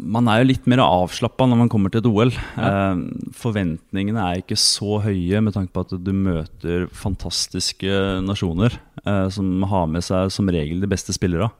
Man 0.00 0.26
er 0.32 0.40
jo 0.40 0.48
litt 0.48 0.66
mer 0.70 0.80
avslappa 0.80 1.44
når 1.46 1.60
man 1.60 1.70
kommer 1.70 1.92
til 1.92 2.00
et 2.00 2.08
OL. 2.08 2.32
Ja. 2.56 2.72
Uh, 2.96 3.30
forventningene 3.36 4.24
er 4.24 4.42
ikke 4.42 4.58
så 4.58 4.98
høye 5.04 5.42
med 5.44 5.54
tanke 5.54 5.74
på 5.76 5.84
at 5.86 5.94
du 6.02 6.12
møter 6.16 6.88
fantastiske 6.90 8.00
nasjoner 8.24 8.74
uh, 9.04 9.28
som 9.30 9.62
har 9.68 9.86
med 9.92 10.06
seg 10.06 10.32
som 10.34 10.50
regel 10.50 10.82
de 10.82 10.90
beste 10.90 11.14
spillere. 11.14 11.52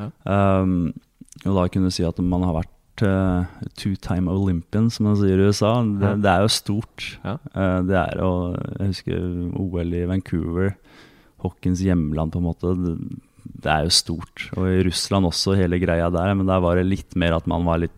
Ja. 0.00 0.08
Og 1.44 1.56
da 1.56 1.66
kunne 1.68 1.90
du 1.90 1.94
si 1.94 2.04
at 2.08 2.16
man 2.24 2.42
har 2.46 2.56
vært 2.56 2.72
eh, 3.06 3.66
two-time 3.78 4.30
Olympian, 4.32 4.88
som 4.92 5.08
man 5.08 5.18
sier 5.20 5.40
i 5.40 5.48
USA. 5.48 5.72
Det, 5.84 6.12
det 6.24 6.30
er 6.30 6.44
jo 6.44 6.52
stort. 6.52 7.06
Ja. 7.24 7.36
Uh, 7.54 7.80
det 7.88 7.98
er 7.98 8.22
å 8.24 8.30
Jeg 8.78 8.92
husker 8.92 9.26
OL 9.60 9.96
i 9.96 10.06
Vancouver, 10.10 10.74
hockeyens 11.44 11.82
hjemland, 11.84 12.34
på 12.34 12.40
en 12.42 12.48
måte. 12.48 12.74
Det, 12.78 12.94
det 13.64 13.72
er 13.72 13.88
jo 13.88 13.96
stort. 13.98 14.46
Og 14.56 14.68
i 14.68 14.82
Russland 14.88 15.28
også, 15.28 15.56
hele 15.58 15.80
greia 15.82 16.10
der. 16.12 16.34
Men 16.38 16.50
der 16.50 16.62
var 16.64 16.78
det 16.78 16.88
litt 16.88 17.18
mer 17.18 17.38
at 17.38 17.48
man 17.50 17.66
var 17.68 17.82
litt 17.82 17.96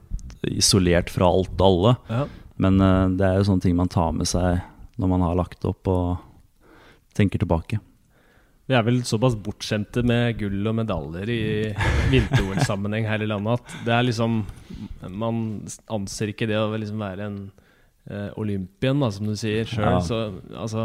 isolert 0.50 1.12
fra 1.12 1.28
alt 1.30 1.54
og 1.58 1.68
alle. 1.68 1.94
Ja. 2.10 2.26
Men 2.62 2.82
uh, 2.82 3.06
det 3.12 3.28
er 3.28 3.40
jo 3.40 3.48
sånne 3.50 3.66
ting 3.66 3.78
man 3.78 3.92
tar 3.92 4.12
med 4.16 4.30
seg 4.30 4.62
når 5.00 5.08
man 5.08 5.24
har 5.24 5.38
lagt 5.38 5.64
opp 5.66 5.88
og 5.90 6.20
tenker 7.16 7.40
tilbake. 7.42 7.80
Vi 8.70 8.76
er 8.78 8.84
vel 8.86 9.00
såpass 9.02 9.34
bortskjemte 9.42 10.04
med 10.06 10.36
gull 10.38 10.68
og 10.70 10.76
medaljer 10.78 11.30
i 11.34 11.40
vinter-OL-sammenheng 12.12 13.08
her 13.10 13.24
i 13.24 13.26
landet 13.30 13.58
at 13.58 13.74
det 13.86 13.94
er 13.96 14.06
liksom 14.06 14.36
Man 15.10 15.40
anser 15.92 16.30
ikke 16.32 16.46
det 16.50 16.58
å 16.60 16.68
liksom 16.78 17.02
være 17.02 17.26
en 17.26 17.38
eh, 18.10 18.30
olympian, 18.40 19.02
da, 19.02 19.10
som 19.14 19.26
du 19.30 19.34
sier 19.38 19.66
sjøl. 19.68 19.88
Ja. 19.96 19.98
Så 20.06 20.20
altså 20.58 20.84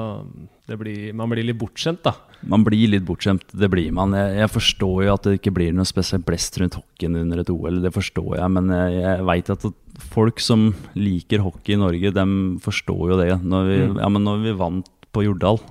det 0.68 0.78
blir, 0.82 1.14
Man 1.18 1.30
blir 1.32 1.46
litt 1.48 1.60
bortskjemt, 1.62 2.02
da. 2.06 2.16
Man 2.50 2.66
blir 2.66 2.90
litt 2.92 3.06
bortskjemt, 3.08 3.46
det 3.58 3.70
blir 3.74 3.94
man. 3.96 4.14
Jeg, 4.18 4.36
jeg 4.42 4.52
forstår 4.54 4.98
jo 5.08 5.14
at 5.16 5.30
det 5.30 5.38
ikke 5.40 5.54
blir 5.58 5.74
noe 5.78 5.88
spesielt 5.90 6.26
blest 6.28 6.58
rundt 6.62 6.78
hockeyen 6.82 7.16
under 7.22 7.42
et 7.46 7.54
OL, 7.54 7.80
det 7.86 7.94
forstår 7.96 8.36
jeg. 8.42 8.52
Men 8.58 8.74
jeg, 8.74 9.00
jeg 9.06 9.26
veit 9.32 9.54
at 9.54 9.70
folk 10.14 10.42
som 10.44 10.68
liker 10.98 11.42
hockey 11.46 11.78
i 11.78 11.82
Norge, 11.82 12.12
dem 12.14 12.36
forstår 12.62 13.14
jo 13.14 13.22
det. 13.24 13.32
Når 13.46 13.72
vi, 13.72 13.80
Mm. 13.88 13.98
ja, 14.04 14.10
men 14.18 14.24
når 14.28 14.44
vi 14.50 14.58
vant 14.60 14.92
på 15.16 15.24
Jordal 15.30 15.62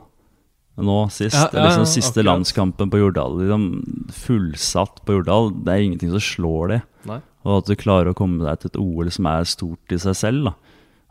nå 0.85 0.97
sist, 1.11 1.35
Ja, 1.35 1.49
ja, 1.53 1.64
liksom 1.70 1.87
siste 1.89 2.20
akkurat. 2.20 2.27
landskampen 2.29 2.91
på 2.93 2.99
Jordal, 3.01 3.39
liksom, 3.41 3.64
fullsatt 4.12 5.01
på 5.07 5.16
Jordal, 5.18 5.51
det 5.64 5.72
er 5.72 5.85
ingenting 5.87 6.11
som 6.12 6.20
slår 6.20 6.68
det. 6.74 6.83
Nei. 7.09 7.20
Og 7.47 7.59
at 7.62 7.66
du 7.70 7.77
klarer 7.79 8.11
å 8.12 8.16
komme 8.18 8.45
deg 8.45 8.59
til 8.61 8.70
et 8.72 8.81
OL 8.83 9.11
som 9.14 9.27
er 9.31 9.45
stort 9.49 9.93
i 9.95 9.99
seg 10.03 10.14
selv. 10.18 10.55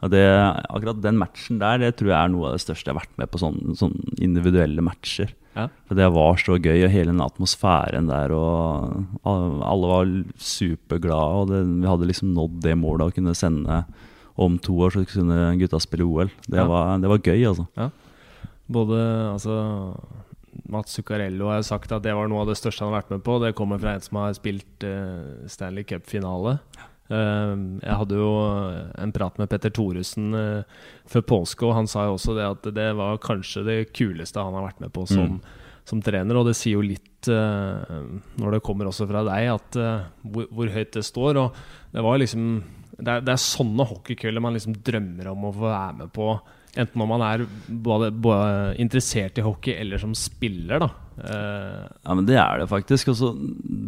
det, 0.05 0.21
akkurat 0.69 1.01
den 1.01 1.17
matchen 1.17 1.57
der 1.57 1.79
det 1.79 1.95
tror 1.97 2.11
jeg 2.11 2.19
er 2.19 2.29
noe 2.29 2.47
av 2.51 2.53
det 2.53 2.61
største 2.61 2.85
jeg 2.91 2.93
har 2.93 2.99
vært 3.01 3.17
med 3.17 3.31
på, 3.31 3.39
sånne, 3.41 3.73
sånne 3.79 4.19
individuelle 4.21 4.81
matcher. 4.85 5.31
Ja. 5.55 5.69
For 5.87 5.95
det 5.95 6.11
var 6.13 6.35
så 6.35 6.59
gøy, 6.61 6.83
og 6.83 6.91
hele 6.91 7.13
den 7.13 7.23
atmosfæren 7.23 8.09
der, 8.11 8.29
og 8.35 9.05
alle 9.25 9.87
var 9.89 10.11
superglade. 10.37 11.39
Og 11.39 11.47
det, 11.49 11.61
vi 11.81 11.87
hadde 11.89 12.09
liksom 12.11 12.33
nådd 12.35 12.59
det 12.61 12.75
målet 12.77 13.07
å 13.09 13.15
kunne 13.15 13.33
sende 13.33 13.85
om 14.37 14.57
to 14.59 14.75
år, 14.83 14.91
så 14.91 15.05
kunne 15.07 15.55
gutta 15.57 15.79
spille 15.79 16.03
OL. 16.05 16.29
Det, 16.45 16.57
Ja. 16.59 16.67
var, 16.67 16.97
det 16.99 17.07
var 17.09 17.17
gøy, 17.23 17.45
altså. 17.47 17.65
Både 18.71 18.99
altså 19.33 19.55
Mats 20.71 20.95
Zuccarello 20.95 21.51
har 21.51 21.65
sagt 21.67 21.91
at 21.93 22.03
det 22.05 22.15
var 22.15 22.29
noe 22.31 22.45
av 22.45 22.49
det 22.49 22.57
største 22.59 22.85
han 22.85 22.93
har 22.93 23.03
vært 23.03 23.15
med 23.17 23.25
på. 23.27 23.37
Det 23.43 23.55
kommer 23.57 23.81
fra 23.81 23.95
en 23.95 24.05
som 24.05 24.21
har 24.21 24.35
spilt 24.37 24.85
uh, 24.87 25.45
Stanley 25.51 25.85
Cup-finale. 25.87 26.57
Uh, 27.11 27.53
jeg 27.83 27.99
hadde 27.99 28.17
jo 28.17 28.31
en 29.03 29.13
prat 29.13 29.37
med 29.37 29.51
Petter 29.51 29.73
Thoresen 29.75 30.31
uh, 30.33 30.79
før 31.11 31.27
påske, 31.35 31.67
og 31.67 31.75
han 31.77 31.91
sa 31.91 32.07
jo 32.07 32.15
også 32.15 32.37
det 32.39 32.47
at 32.47 32.71
det 32.73 32.87
var 32.97 33.21
kanskje 33.21 33.65
det 33.67 33.77
kuleste 33.93 34.41
han 34.41 34.57
har 34.57 34.69
vært 34.71 34.81
med 34.87 34.95
på 34.95 35.05
som, 35.11 35.37
som 35.85 36.01
trener. 36.01 36.39
Og 36.39 36.49
det 36.49 36.55
sier 36.57 36.79
jo 36.79 36.85
litt, 36.85 37.29
eh, 37.29 37.95
når 38.41 38.57
det 38.57 38.63
kommer 38.65 38.89
også 38.89 39.07
fra 39.09 39.21
deg, 39.27 39.51
at 39.53 39.79
eh, 39.79 40.07
hvor, 40.25 40.49
hvor 40.51 40.71
høyt 40.73 40.95
det 40.97 41.05
står. 41.05 41.41
Og 41.43 41.59
det 41.93 42.05
var 42.05 42.19
liksom 42.21 42.47
Det 42.95 43.11
er, 43.11 43.23
det 43.27 43.33
er 43.33 43.41
sånne 43.43 43.83
hockeykøller 43.89 44.39
man 44.39 44.55
liksom 44.55 44.77
drømmer 44.79 45.27
om 45.27 45.49
å 45.49 45.53
få 45.53 45.65
være 45.67 45.95
med 45.99 46.13
på. 46.15 46.29
Enten 46.75 47.01
om 47.01 47.09
man 47.09 47.23
er 47.23 47.45
både, 47.67 48.11
både 48.11 48.75
interessert 48.83 49.37
i 49.39 49.43
hockey 49.45 49.75
eller 49.79 50.01
som 50.01 50.13
spiller, 50.17 50.81
da. 50.83 50.89
Uh, 51.15 51.85
Ja, 52.03 52.13
men 52.13 52.25
det 52.27 52.35
er 52.35 52.59
det 52.59 52.67
faktisk. 52.69 53.07
Altså, 53.13 53.29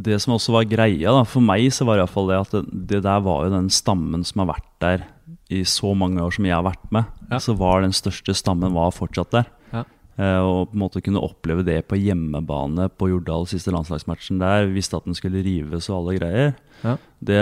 det 0.07 0.21
som 0.23 0.38
også 0.38 0.53
var 0.55 0.69
greia, 0.69 1.11
da, 1.11 1.25
for 1.27 1.43
meg 1.43 1.67
så 1.75 1.83
var 1.88 1.97
det 1.97 2.05
iallfall 2.05 2.29
det 2.31 2.39
at 2.39 2.55
det, 2.55 2.63
det 2.93 3.01
der 3.03 3.19
var 3.25 3.45
jo 3.45 3.51
den 3.57 3.67
stammen 3.73 4.23
som 4.27 4.43
har 4.45 4.53
vært 4.55 4.69
der 4.83 5.03
i 5.51 5.61
så 5.67 5.91
mange 5.95 6.23
år 6.23 6.31
som 6.35 6.47
jeg 6.47 6.55
har 6.55 6.63
vært 6.67 6.88
med. 6.95 7.05
Ja. 7.31 7.39
Så 7.43 7.55
var 7.59 7.83
den 7.83 7.95
største 7.95 8.35
stammen 8.35 8.75
var 8.75 8.95
fortsatt 8.95 9.31
der. 9.35 9.49
Ja. 9.73 9.83
Eh, 10.17 10.39
og 10.39 10.71
på 10.71 10.77
en 10.79 10.81
måte 10.85 11.03
kunne 11.03 11.21
oppleve 11.23 11.65
det 11.67 11.81
på 11.91 11.99
hjemmebane 11.99 12.88
på 12.95 13.11
Jordal 13.11 13.45
siste 13.51 13.71
landslagsmatchen 13.75 14.39
der, 14.41 14.71
visste 14.71 14.97
at 14.97 15.05
den 15.07 15.15
skulle 15.17 15.43
rives 15.45 15.89
og 15.91 15.99
alle 15.99 16.17
greier, 16.21 16.55
Ja. 16.83 16.95
det, 17.19 17.41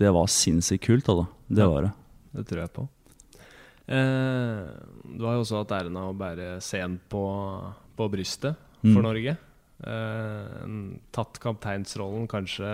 det 0.00 0.10
var 0.16 0.26
sinnssykt 0.32 0.84
kult. 0.88 1.06
Da. 1.06 1.26
Det 1.60 1.68
var 1.70 1.88
det. 1.88 1.92
Det 2.34 2.48
tror 2.48 2.64
jeg 2.64 2.72
på. 2.74 2.88
Eh, 3.84 4.60
du 5.14 5.24
har 5.26 5.36
jo 5.36 5.42
også 5.44 5.60
hatt 5.60 5.74
æren 5.76 5.96
av 6.00 6.12
å 6.12 6.16
bære 6.18 6.54
scenen 6.64 6.98
på, 7.10 7.24
på 7.98 8.10
brystet 8.12 8.56
for 8.80 9.00
Mm. 9.00 9.04
Norge. 9.06 9.32
Eh, 9.84 10.68
tatt 11.12 11.38
kapteinsrollen, 11.42 12.26
kanskje 12.28 12.68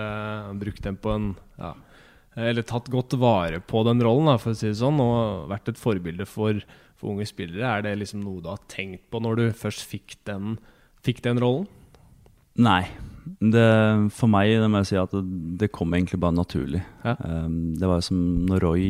brukt 0.61 0.83
den 0.85 0.97
på 1.01 1.13
en 1.15 1.29
ja, 1.59 1.73
Eller 2.37 2.63
tatt 2.63 2.89
godt 2.91 3.15
vare 3.19 3.59
på 3.61 3.83
den 3.87 4.03
rollen, 4.03 4.27
da, 4.31 4.37
for 4.39 4.53
å 4.55 4.59
si 4.59 4.69
det 4.69 4.79
sånn, 4.79 5.01
og 5.03 5.49
vært 5.51 5.69
et 5.73 5.79
forbilde 5.81 6.27
for, 6.31 6.61
for 6.99 7.11
unge 7.15 7.27
spillere. 7.27 7.67
Er 7.67 7.83
det 7.83 7.97
liksom 7.99 8.23
noe 8.23 8.43
du 8.43 8.49
har 8.53 8.61
tenkt 8.71 9.09
på 9.11 9.19
når 9.23 9.37
du 9.41 9.45
først 9.53 9.83
fikk 9.91 10.15
den, 10.31 10.59
fikk 11.03 11.23
den 11.27 11.41
rollen? 11.43 11.67
Nei. 12.61 12.85
Det, 13.41 13.67
for 14.15 14.31
meg 14.31 14.53
det 14.63 14.69
må 14.71 14.81
jeg 14.83 14.91
si 14.93 14.97
at 15.01 15.13
det, 15.15 15.25
det 15.63 15.71
kom 15.75 15.93
egentlig 15.95 16.21
bare 16.23 16.35
naturlig. 16.39 16.83
Ja. 17.05 17.17
Um, 17.23 17.75
det 17.79 17.89
var 17.91 18.03
som 18.05 18.19
når 18.47 18.63
Roy 18.65 18.87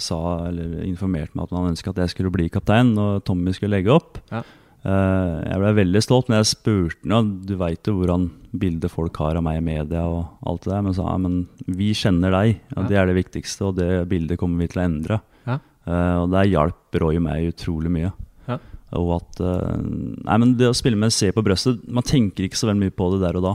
sa, 0.00 0.18
eller 0.48 0.82
informerte 0.86 1.36
meg 1.36 1.46
at 1.46 1.56
han 1.56 1.70
ønska 1.72 1.92
at 1.92 2.02
jeg 2.04 2.14
skulle 2.14 2.32
bli 2.34 2.50
kaptein 2.52 2.94
når 2.96 3.22
Tommy 3.28 3.54
skulle 3.56 3.76
legge 3.76 3.92
opp. 3.94 4.20
Ja. 4.32 4.42
Uh, 4.84 5.40
jeg 5.48 5.60
ble 5.62 5.70
veldig 5.78 6.00
stolt, 6.04 6.28
men 6.28 6.42
jeg 6.42 6.50
spurte 6.50 7.08
ham 7.08 7.28
Du 7.48 7.54
veit 7.56 7.88
jo 7.88 7.94
hvordan 7.96 8.26
bildet 8.52 8.92
folk 8.92 9.16
har 9.16 9.38
av 9.38 9.44
meg 9.46 9.62
i 9.62 9.64
media 9.64 10.02
og 10.04 10.44
alt 10.44 10.66
det 10.66 10.74
der. 10.74 10.82
Men 10.84 10.96
sa 10.96 11.06
ja, 11.08 11.14
men 11.24 11.38
vi 11.64 11.92
kjenner 11.96 12.34
deg, 12.36 12.58
og 12.76 12.82
Ja. 12.82 12.88
det 12.90 12.98
er 13.00 13.08
det 13.08 13.16
viktigste, 13.22 13.70
og 13.70 13.78
det 13.80 13.88
bildet 14.10 14.38
kommer 14.38 14.60
vi 14.60 14.68
til 14.68 14.82
å 14.82 14.84
endre. 14.84 15.20
Ja. 15.48 15.56
Uh, 15.88 16.16
og 16.24 16.28
der 16.36 16.50
hjalp 16.52 17.00
Roy 17.00 17.18
meg 17.24 17.48
utrolig 17.54 17.92
mye. 17.96 18.12
Ja. 18.46 18.58
Og 19.00 19.16
at 19.16 19.40
uh, 19.40 19.72
Nei, 19.80 20.36
men 20.36 20.52
det 20.60 20.68
å 20.68 20.76
spille 20.76 21.00
med 21.00 21.16
C 21.16 21.32
på 21.34 21.42
brøstet 21.42 21.80
Man 21.88 22.04
tenker 22.06 22.44
ikke 22.44 22.60
så 22.60 22.68
veldig 22.68 22.84
mye 22.84 22.94
på 22.94 23.08
det 23.14 23.24
der 23.24 23.40
og 23.40 23.48
da. 23.48 23.54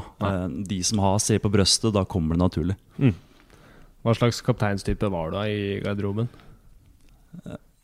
De 0.49 0.81
som 0.83 0.99
har 1.05 1.21
C 1.21 1.37
på 1.39 1.53
brøstet, 1.53 1.93
da 1.93 2.07
kommer 2.09 2.33
det 2.35 2.41
naturlig. 2.47 2.75
Hva 4.05 4.13
slags 4.15 4.39
kapteinstype 4.45 5.09
var 5.11 5.31
du 5.31 5.37
da 5.37 5.43
i 5.51 5.79
garderoben? 5.83 6.29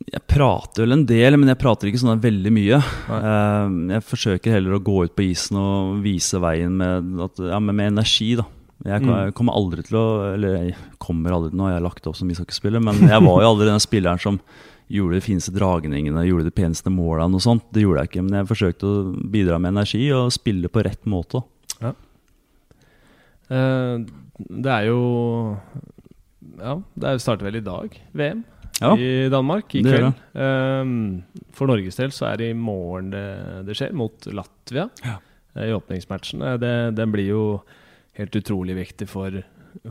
Jeg 0.05 0.21
prater 0.29 0.83
vel 0.85 0.93
en 0.95 1.05
del, 1.09 1.35
men 1.39 1.49
jeg 1.51 1.59
prater 1.59 1.89
ikke 1.89 1.99
sånn 2.03 2.21
veldig 2.23 2.51
mye. 2.53 2.77
Nei. 3.09 3.19
Eh, 3.31 3.75
jeg 3.95 4.05
forsøker 4.05 4.53
heller 4.55 4.77
å 4.77 4.83
gå 4.85 4.99
ut 5.07 5.15
på 5.17 5.25
isen 5.27 5.57
og 5.59 5.97
vise 6.05 6.39
veien 6.43 6.75
med, 6.77 7.09
at, 7.25 7.41
ja, 7.51 7.59
med, 7.59 7.75
med 7.79 7.91
energi, 7.93 8.35
da. 8.39 8.45
Jeg 8.85 9.01
Mm. 9.01 9.31
kommer 9.33 9.55
aldri 9.55 9.81
til 9.87 9.95
å 9.97 10.33
Eller 10.35 10.49
jeg 10.57 10.75
kommer 10.99 11.31
aldri 11.31 11.49
til 11.53 11.57
nå, 11.57 11.69
jeg 11.71 11.77
har 11.79 11.85
lagt 11.85 12.07
opp 12.07 12.15
som 12.19 12.29
ishockeyspiller, 12.29 12.81
men 12.83 12.95
jeg 13.07 13.21
var 13.23 13.41
jo 13.41 13.47
aldri 13.49 13.65
den 13.71 13.79
spilleren 13.79 14.19
som 14.21 14.39
gjorde 14.91 15.15
de 15.17 15.21
fineste 15.25 15.53
dragningene, 15.55 16.25
gjorde 16.27 16.43
de 16.45 16.51
peneste 16.53 16.91
målene 16.93 17.33
og 17.39 17.41
sånt. 17.41 17.63
Det 17.73 17.81
gjorde 17.81 18.03
jeg 18.03 18.11
ikke, 18.11 18.23
men 18.27 18.37
jeg 18.43 18.49
forsøkte 18.51 18.85
å 18.85 19.29
bidra 19.31 19.57
med 19.59 19.71
energi 19.73 20.03
og 20.13 20.27
spille 20.35 20.69
på 20.69 20.83
rett 20.85 21.07
måte. 21.09 21.41
Ja. 21.81 21.93
det 23.49 24.71
er 24.75 24.85
jo 24.91 24.99
Ja, 26.59 26.75
det 26.95 27.09
er- 27.09 27.17
starter 27.19 27.45
vel 27.49 27.55
i 27.59 27.65
dag, 27.65 27.97
VM 28.13 28.43
Ja, 28.81 28.93
i 28.99 29.29
Danmark 29.31 29.73
i 29.75 29.81
kveld. 29.83 30.13
Um, 30.35 31.23
for 31.55 31.67
Norges 31.67 31.95
del 31.95 32.11
så 32.11 32.27
er 32.33 32.37
det 32.37 32.49
i 32.51 32.57
morgen 32.59 33.09
det, 33.11 33.65
det 33.65 33.75
skjer, 33.77 33.93
mot 33.95 34.19
Latvia. 34.27 34.89
Ja. 35.03 35.17
eh, 35.55 35.69
I 35.69 35.73
åpningsmatchen. 35.73 36.41
Eh, 36.43 36.57
Det, 36.57 36.95
den 36.95 37.11
blir 37.11 37.27
jo 37.29 37.61
helt 38.17 38.31
utrolig 38.35 38.75
viktig 38.75 39.07
for, 39.07 39.31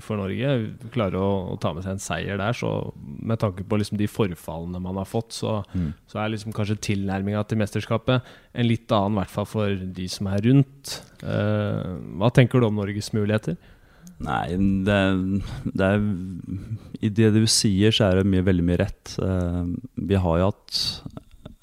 for 0.01 0.17
Norge. 0.21 0.75
Klarer 0.93 1.17
å, 1.17 1.53
å 1.55 1.59
ta 1.61 1.73
med 1.73 1.83
seg 1.85 1.93
en 1.93 1.99
seier 1.99 2.37
der, 2.41 2.53
så 2.53 2.93
med 3.23 3.39
tanke 3.41 3.65
på 3.65 3.77
liksom 3.81 3.97
de 4.01 4.07
forfallene 4.07 4.81
man 4.81 4.97
har 4.97 5.05
fått, 5.09 5.33
så, 5.33 5.63
Mm. 5.75 5.95
så 6.07 6.21
er 6.21 6.29
liksom 6.33 6.53
kanskje 6.53 6.77
tilnærminga 6.81 7.47
til 7.49 7.59
mesterskapet 7.59 8.23
en 8.55 8.67
litt 8.69 8.89
annen, 8.93 9.17
i 9.17 9.21
hvert 9.23 9.31
fall 9.33 9.45
for 9.47 9.75
de 9.75 10.09
som 10.09 10.27
er 10.27 10.41
rundt. 10.45 11.01
Uh, 11.23 11.97
hva 12.21 12.31
tenker 12.33 12.61
du 12.61 12.67
om 12.67 12.77
Norges 12.77 13.13
muligheter? 13.17 13.57
Nei, 14.23 14.55
det, 14.87 14.99
det 15.75 15.87
er 15.89 16.05
I 17.03 17.11
det 17.11 17.33
du 17.35 17.43
sier, 17.51 17.91
så 17.93 18.07
er 18.11 18.21
det 18.21 18.29
mye, 18.31 18.45
veldig 18.47 18.65
mye 18.65 18.79
rett. 18.81 19.17
Eh, 19.19 19.65
vi 20.07 20.15
har 20.23 20.39
jo 20.39 20.47
hatt 20.53 20.79
eh, 21.09 21.57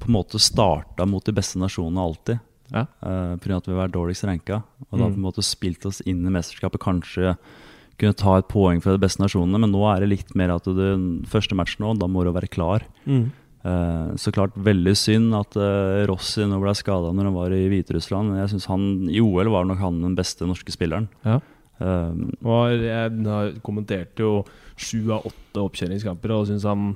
På 0.00 0.08
en 0.08 0.16
måte 0.16 0.40
starta 0.42 1.04
mot 1.06 1.24
de 1.24 1.34
beste 1.36 1.60
nasjonene 1.60 2.00
alltid. 2.06 2.40
Ja. 2.72 2.86
Uh, 3.04 3.36
Pga. 3.36 3.58
at 3.58 3.66
vi 3.68 3.76
var 3.76 3.92
dårligst 3.92 4.24
ranka. 4.24 4.62
Og 4.90 4.96
da 4.98 5.04
Mm. 5.04 5.12
på 5.12 5.18
en 5.20 5.26
måte 5.26 5.42
spilt 5.44 5.84
oss 5.86 6.00
inn 6.08 6.24
i 6.26 6.30
mesterskapet. 6.32 6.80
Kanskje 6.80 7.36
kunne 8.00 8.16
ta 8.16 8.38
et 8.38 8.48
poeng 8.48 8.80
fra 8.82 8.92
de 8.96 8.98
beste 9.04 9.20
nasjonene, 9.20 9.60
men 9.60 9.70
nå 9.70 9.82
er 9.92 10.00
det 10.00 10.08
litt 10.08 10.34
mer 10.34 10.50
at 10.56 10.64
du 10.64 11.22
første 11.28 11.54
matchen 11.54 11.84
nå, 11.84 11.92
da 12.00 12.08
må 12.08 12.24
du 12.24 12.32
være 12.32 12.48
klar. 12.48 12.82
Eh, 13.06 14.08
så 14.16 14.32
klart 14.34 14.56
veldig 14.56 14.94
synd 14.96 15.34
at 15.38 15.54
uh, 15.54 16.02
Rossi 16.08 16.42
nå 16.48 16.58
ble 16.58 16.72
skada 16.74 17.12
når 17.14 17.28
han 17.28 17.36
var 17.36 17.52
i 17.54 17.68
Hviterussland. 17.70 18.32
Jeg 18.40 18.48
synes 18.56 18.66
han 18.72 19.08
I 19.12 19.20
OL 19.22 19.52
var 19.52 19.68
nok 19.68 19.78
han 19.78 20.00
den 20.02 20.16
beste 20.18 20.48
norske 20.48 20.72
spilleren. 20.74 21.06
Ja. 21.28 21.38
Eh, 21.82 22.22
Og 22.46 22.86
jeg 22.86 23.60
kommenterte 23.66 24.22
jo 24.24 24.44
sju 24.78 25.10
av 25.12 25.26
åtte 25.28 25.62
oppkjøringskamper 25.66 26.32
og 26.36 26.46
syns 26.48 26.64
han, 26.68 26.92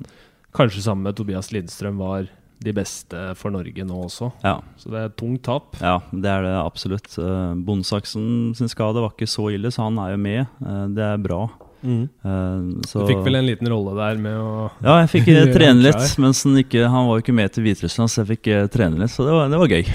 kanskje 0.56 0.86
sammen 0.86 1.04
med 1.08 1.18
Tobias 1.18 1.50
Lindstrøm, 1.52 1.98
var 2.00 2.28
de 2.64 2.72
beste 2.72 3.34
for 3.36 3.52
Norge 3.52 3.84
nå 3.84 3.98
også. 4.06 4.30
ja. 4.42 4.54
Så 4.80 4.88
det 4.88 4.96
er 5.02 5.10
et 5.10 5.16
tungt 5.20 5.42
tap. 5.44 5.76
Ja, 5.82 5.98
det 6.12 6.30
er 6.32 6.46
det 6.46 6.54
absolutt. 6.56 7.10
Uh, 7.20 7.52
Bondsaksen 7.66 8.54
sin 8.56 8.70
skade 8.72 9.02
var 9.04 9.12
ikke 9.12 9.28
så 9.28 9.50
ille, 9.52 9.68
så 9.74 9.84
han 9.90 9.98
er 10.00 10.14
jo 10.14 10.22
med. 10.24 10.46
Eh, 10.64 10.86
det 10.96 11.04
er 11.04 11.20
bra. 11.20 11.42
Eh, 11.86 12.66
så 12.88 13.02
Du 13.02 13.10
fikk 13.10 13.22
vel 13.26 13.38
en 13.38 13.46
liten 13.46 13.70
rolle 13.70 13.94
der 13.98 14.20
med 14.20 14.36
å 14.40 14.68
Ja, 14.82 14.98
jeg 15.04 15.12
fikk 15.14 15.30
eh, 15.32 15.48
trene 15.56 15.86
litt, 15.86 16.04
mens 16.22 16.42
han, 16.46 16.58
ikke, 16.60 16.84
han 16.90 17.08
var 17.08 17.18
jo 17.18 17.24
ikke 17.24 17.36
med 17.36 17.54
til 17.54 17.66
Hviterussland, 17.66 18.12
så 18.12 18.22
jeg 18.22 18.30
fikk 18.34 18.50
eh, 18.52 18.66
trene 18.72 19.00
litt, 19.00 19.14
så 19.14 19.26
det 19.26 19.34
var, 19.36 19.50
det 19.52 19.60
var 19.62 19.74
gøy. 19.76 19.90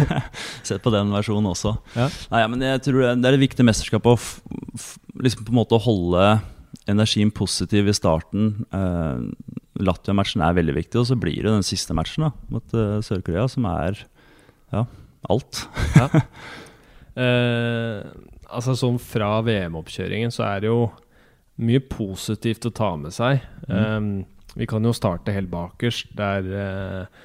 Sett 0.68 0.84
på 0.84 0.94
den 0.94 1.12
versjonen 1.14 1.52
også. 1.52 1.76
Ja. 1.98 2.08
Nei, 2.34 2.42
men 2.54 2.66
jeg 2.70 2.82
tror 2.86 3.02
det, 3.02 3.12
det 3.20 3.30
er 3.30 3.38
det 3.38 3.44
viktige 3.44 3.68
mesterskapet 3.68 4.14
å 4.14 4.18
f 4.20 4.32
f 4.74 4.90
liksom 5.22 5.46
på 5.46 5.52
en 5.52 5.60
måte 5.60 5.78
holde 5.78 6.22
energien 6.90 7.30
positiv 7.34 7.88
i 7.88 7.94
starten. 7.94 8.66
Uh, 8.74 9.30
Latvia-matchen 9.78 10.42
er 10.44 10.56
veldig 10.56 10.74
viktig, 10.76 10.98
og 11.00 11.08
så 11.08 11.16
blir 11.18 11.40
det 11.42 11.52
den 11.52 11.66
siste 11.66 11.94
matchen 11.96 12.26
da, 12.26 12.32
mot 12.52 12.76
uh, 12.76 12.98
Sør-Korea, 13.04 13.46
som 13.50 13.66
er 13.70 14.02
ja, 14.74 14.84
alt. 15.30 15.64
eh, 17.14 18.02
Altså 18.54 18.74
sånn 18.78 19.00
fra 19.02 19.38
VM-oppkjøringen 19.42 20.30
så 20.34 20.44
er 20.46 20.60
det 20.62 20.68
jo 20.68 20.84
mye 21.62 21.80
positivt 21.86 22.66
å 22.66 22.72
ta 22.74 22.94
med 22.98 23.14
seg. 23.14 23.44
Mm. 23.68 23.74
Um, 23.74 24.14
vi 24.54 24.66
kan 24.70 24.86
jo 24.86 24.94
starte 24.94 25.34
helt 25.34 25.50
bakerst, 25.50 26.12
der 26.14 26.46
eh, 26.46 27.22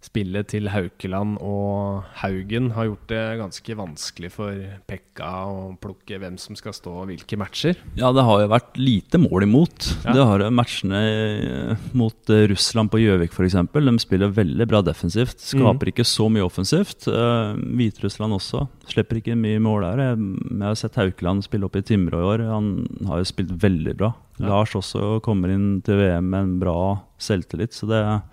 spillet 0.00 0.48
til 0.48 0.70
Haukeland 0.72 1.36
og 1.44 2.06
Haugen 2.22 2.70
har 2.72 2.88
gjort 2.88 3.10
det 3.12 3.24
ganske 3.40 3.74
vanskelig 3.76 4.30
for 4.32 4.62
Pekka 4.88 5.28
å 5.44 5.58
plukke 5.80 6.16
hvem 6.22 6.38
som 6.40 6.56
skal 6.56 6.72
stå 6.76 6.94
og 7.02 7.10
hvilke 7.10 7.36
matcher. 7.40 7.76
Ja, 8.00 8.08
det 8.16 8.24
har 8.24 8.40
jo 8.40 8.48
vært 8.50 8.80
lite 8.80 9.20
mål 9.20 9.44
imot. 9.44 9.90
Ja. 10.06 10.14
Det 10.16 10.24
har 10.30 10.44
jo 10.44 10.48
Matchene 10.56 11.00
eh, 11.04 11.88
mot 11.96 12.32
eh, 12.32 12.46
Russland 12.50 12.92
på 12.92 13.02
Gjøvik 13.02 13.36
f.eks. 13.36 13.58
De 13.60 13.94
spiller 14.00 14.32
veldig 14.40 14.66
bra 14.70 14.80
defensivt. 14.86 15.42
Skaper 15.50 15.92
ikke 15.92 16.06
så 16.08 16.30
mye 16.32 16.46
offensivt. 16.46 17.04
Eh, 17.10 17.60
Hviterussland 17.60 18.38
også. 18.38 18.64
Slipper 18.90 19.20
ikke 19.20 19.36
mye 19.38 19.60
mål 19.62 19.84
der. 19.84 20.04
Jeg, 20.08 20.30
jeg 20.48 20.64
har 20.64 20.80
sett 20.80 20.96
Haukeland 21.00 21.44
spille 21.44 21.68
opp 21.68 21.76
i 21.76 21.84
Timrå 21.84 22.22
i 22.22 22.30
år. 22.32 22.46
Han 22.48 22.72
har 23.10 23.20
jo 23.20 23.28
spilt 23.28 23.52
veldig 23.60 23.98
bra. 24.00 24.14
Ja. 24.40 24.48
Lars 24.54 24.72
også 24.78 25.18
kommer 25.24 25.52
inn 25.52 25.82
til 25.84 26.00
VM 26.00 26.32
med 26.32 26.40
en 26.40 26.56
bra 26.62 26.78
selvtillit. 27.20 27.76
Så 27.76 27.90
det 27.90 28.00
er 28.00 28.24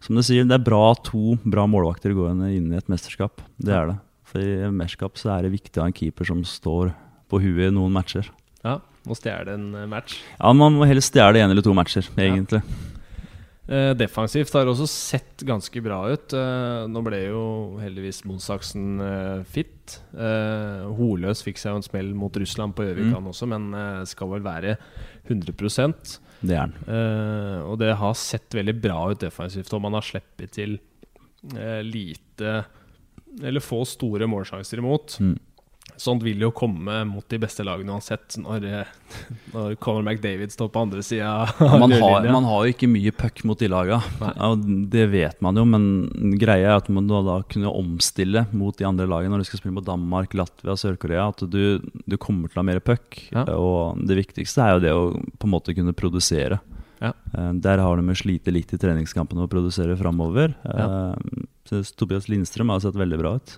som 0.00 0.16
du 0.16 0.22
sier, 0.24 0.46
det 0.48 0.56
er 0.56 0.64
bra 0.64 0.94
to 1.04 1.36
bra 1.44 1.66
målvakter 1.68 2.14
går 2.16 2.32
inn 2.50 2.72
i 2.72 2.76
et 2.78 2.88
mesterskap. 2.88 3.42
Det 3.60 3.74
er 3.76 3.90
det. 3.92 3.98
For 4.30 4.40
i 4.40 4.60
et 4.64 4.72
mesterskap 4.74 5.18
så 5.20 5.32
er 5.36 5.42
det 5.46 5.54
viktig 5.56 5.76
å 5.80 5.84
ha 5.84 5.90
en 5.90 5.96
keeper 5.96 6.24
som 6.28 6.40
står 6.46 6.92
på 7.30 7.40
huet 7.42 7.68
i 7.68 7.74
noen 7.74 7.92
matcher. 7.94 8.28
Ja, 8.64 8.78
Må 9.08 9.16
stjele 9.16 9.54
en 9.56 9.74
eh, 9.74 9.86
match. 9.88 10.18
Ja, 10.38 10.52
Man 10.52 10.74
må 10.76 10.84
helst 10.88 11.12
stjele 11.14 11.40
én 11.40 11.50
eller 11.50 11.64
to 11.64 11.72
matcher, 11.74 12.04
egentlig. 12.20 12.60
Ja. 13.70 13.94
defensivt 13.94 14.50
har 14.56 14.66
også 14.66 14.86
sett 14.90 15.44
ganske 15.46 15.78
bra 15.84 16.00
ut. 16.10 16.32
Eh, 16.34 16.86
nå 16.90 17.02
ble 17.06 17.20
jo 17.28 17.42
heldigvis 17.80 18.24
Monsaksen 18.26 19.00
eh, 19.04 19.42
fit. 19.46 20.00
Eh, 20.12 20.88
Holøs 20.98 21.44
fikk 21.46 21.60
seg 21.62 21.70
jo 21.72 21.78
en 21.80 21.86
smell 21.86 22.10
mot 22.18 22.34
Russland 22.36 22.74
på 22.74 22.82
Gjøvik, 22.88 23.06
Mm. 23.10 23.14
han 23.14 23.30
også, 23.30 23.46
men 23.48 23.70
eh, 23.74 24.04
skal 24.10 24.28
vel 24.34 24.42
være 24.42 24.76
100 25.30 25.54
Det 26.40 26.56
er 26.56 26.62
han. 26.64 26.74
Uh, 26.88 27.58
og 27.68 27.78
det 27.82 27.92
har 28.00 28.16
sett 28.18 28.56
veldig 28.56 28.76
bra 28.80 29.00
ut 29.12 29.22
defensivt, 29.22 29.72
og 29.76 29.84
man 29.84 29.96
har 29.98 30.06
sluppet 30.06 30.54
til 30.56 30.78
uh, 31.54 31.80
lite 31.84 32.60
Eller 33.44 33.62
få 33.62 33.84
store 33.86 34.26
målsjanser 34.30 34.80
imot. 34.82 35.18
Mm. 35.20 35.36
Sånt 36.00 36.22
vil 36.22 36.40
jo 36.42 36.50
komme 36.54 37.00
mot 37.08 37.24
de 37.30 37.38
beste 37.42 37.64
lagene 37.66 37.94
uansett, 37.94 38.36
når, 38.40 38.66
eh, 38.68 38.92
når 39.54 39.74
Conor 39.82 40.04
McDavid 40.04 40.52
står 40.54 40.70
på 40.72 40.82
andre 40.84 41.02
sida 41.06 41.32
Man 41.82 41.92
har, 41.96 42.26
man 42.30 42.46
har 42.48 42.66
jo 42.66 42.74
ikke 42.74 42.90
mye 42.90 43.12
puck 43.16 43.42
mot 43.48 43.58
de 43.60 43.70
lagene, 43.70 44.00
og 44.46 44.64
det 44.92 45.06
vet 45.12 45.40
man 45.44 45.58
jo, 45.58 45.64
men 45.68 45.86
greia 46.40 46.74
er 46.74 46.80
at 46.80 46.90
man 46.92 47.08
da, 47.10 47.20
da 47.26 47.38
kunne 47.50 47.72
omstille 47.72 48.46
mot 48.52 48.76
de 48.76 48.86
andre 48.88 49.08
lagene 49.10 49.34
når 49.34 49.44
du 49.44 49.50
skal 49.50 49.62
spille 49.62 49.76
mot 49.76 49.86
Danmark, 49.86 50.34
Latvia, 50.36 50.76
Sør-Korea. 50.78 51.28
At 51.32 51.44
du, 51.50 51.80
du 51.80 52.16
kommer 52.20 52.50
til 52.50 52.58
å 52.58 52.62
ha 52.62 52.68
mer 52.70 52.82
puck. 52.84 53.18
Ja. 53.32 53.46
Og 53.56 54.00
det 54.06 54.18
viktigste 54.18 54.64
er 54.64 54.76
jo 54.76 54.84
det 54.84 54.92
å 54.96 55.02
på 55.16 55.48
en 55.48 55.54
måte 55.54 55.74
kunne 55.76 55.94
produsere. 55.96 56.60
Ja. 57.00 57.12
Eh, 57.34 57.52
Der 57.64 57.80
har 57.82 57.96
de 58.00 58.16
slite 58.18 58.52
litt 58.54 58.72
i 58.74 58.80
treningskampene 58.80 59.42
og 59.44 59.48
å 59.48 59.54
produsere 59.54 59.96
framover. 59.98 60.54
Ja. 60.64 61.14
Tobias 61.96 62.28
Lindstrøm 62.28 62.72
har 62.72 62.82
sett 62.84 62.98
veldig 62.98 63.20
bra 63.20 63.36
ut. 63.40 63.56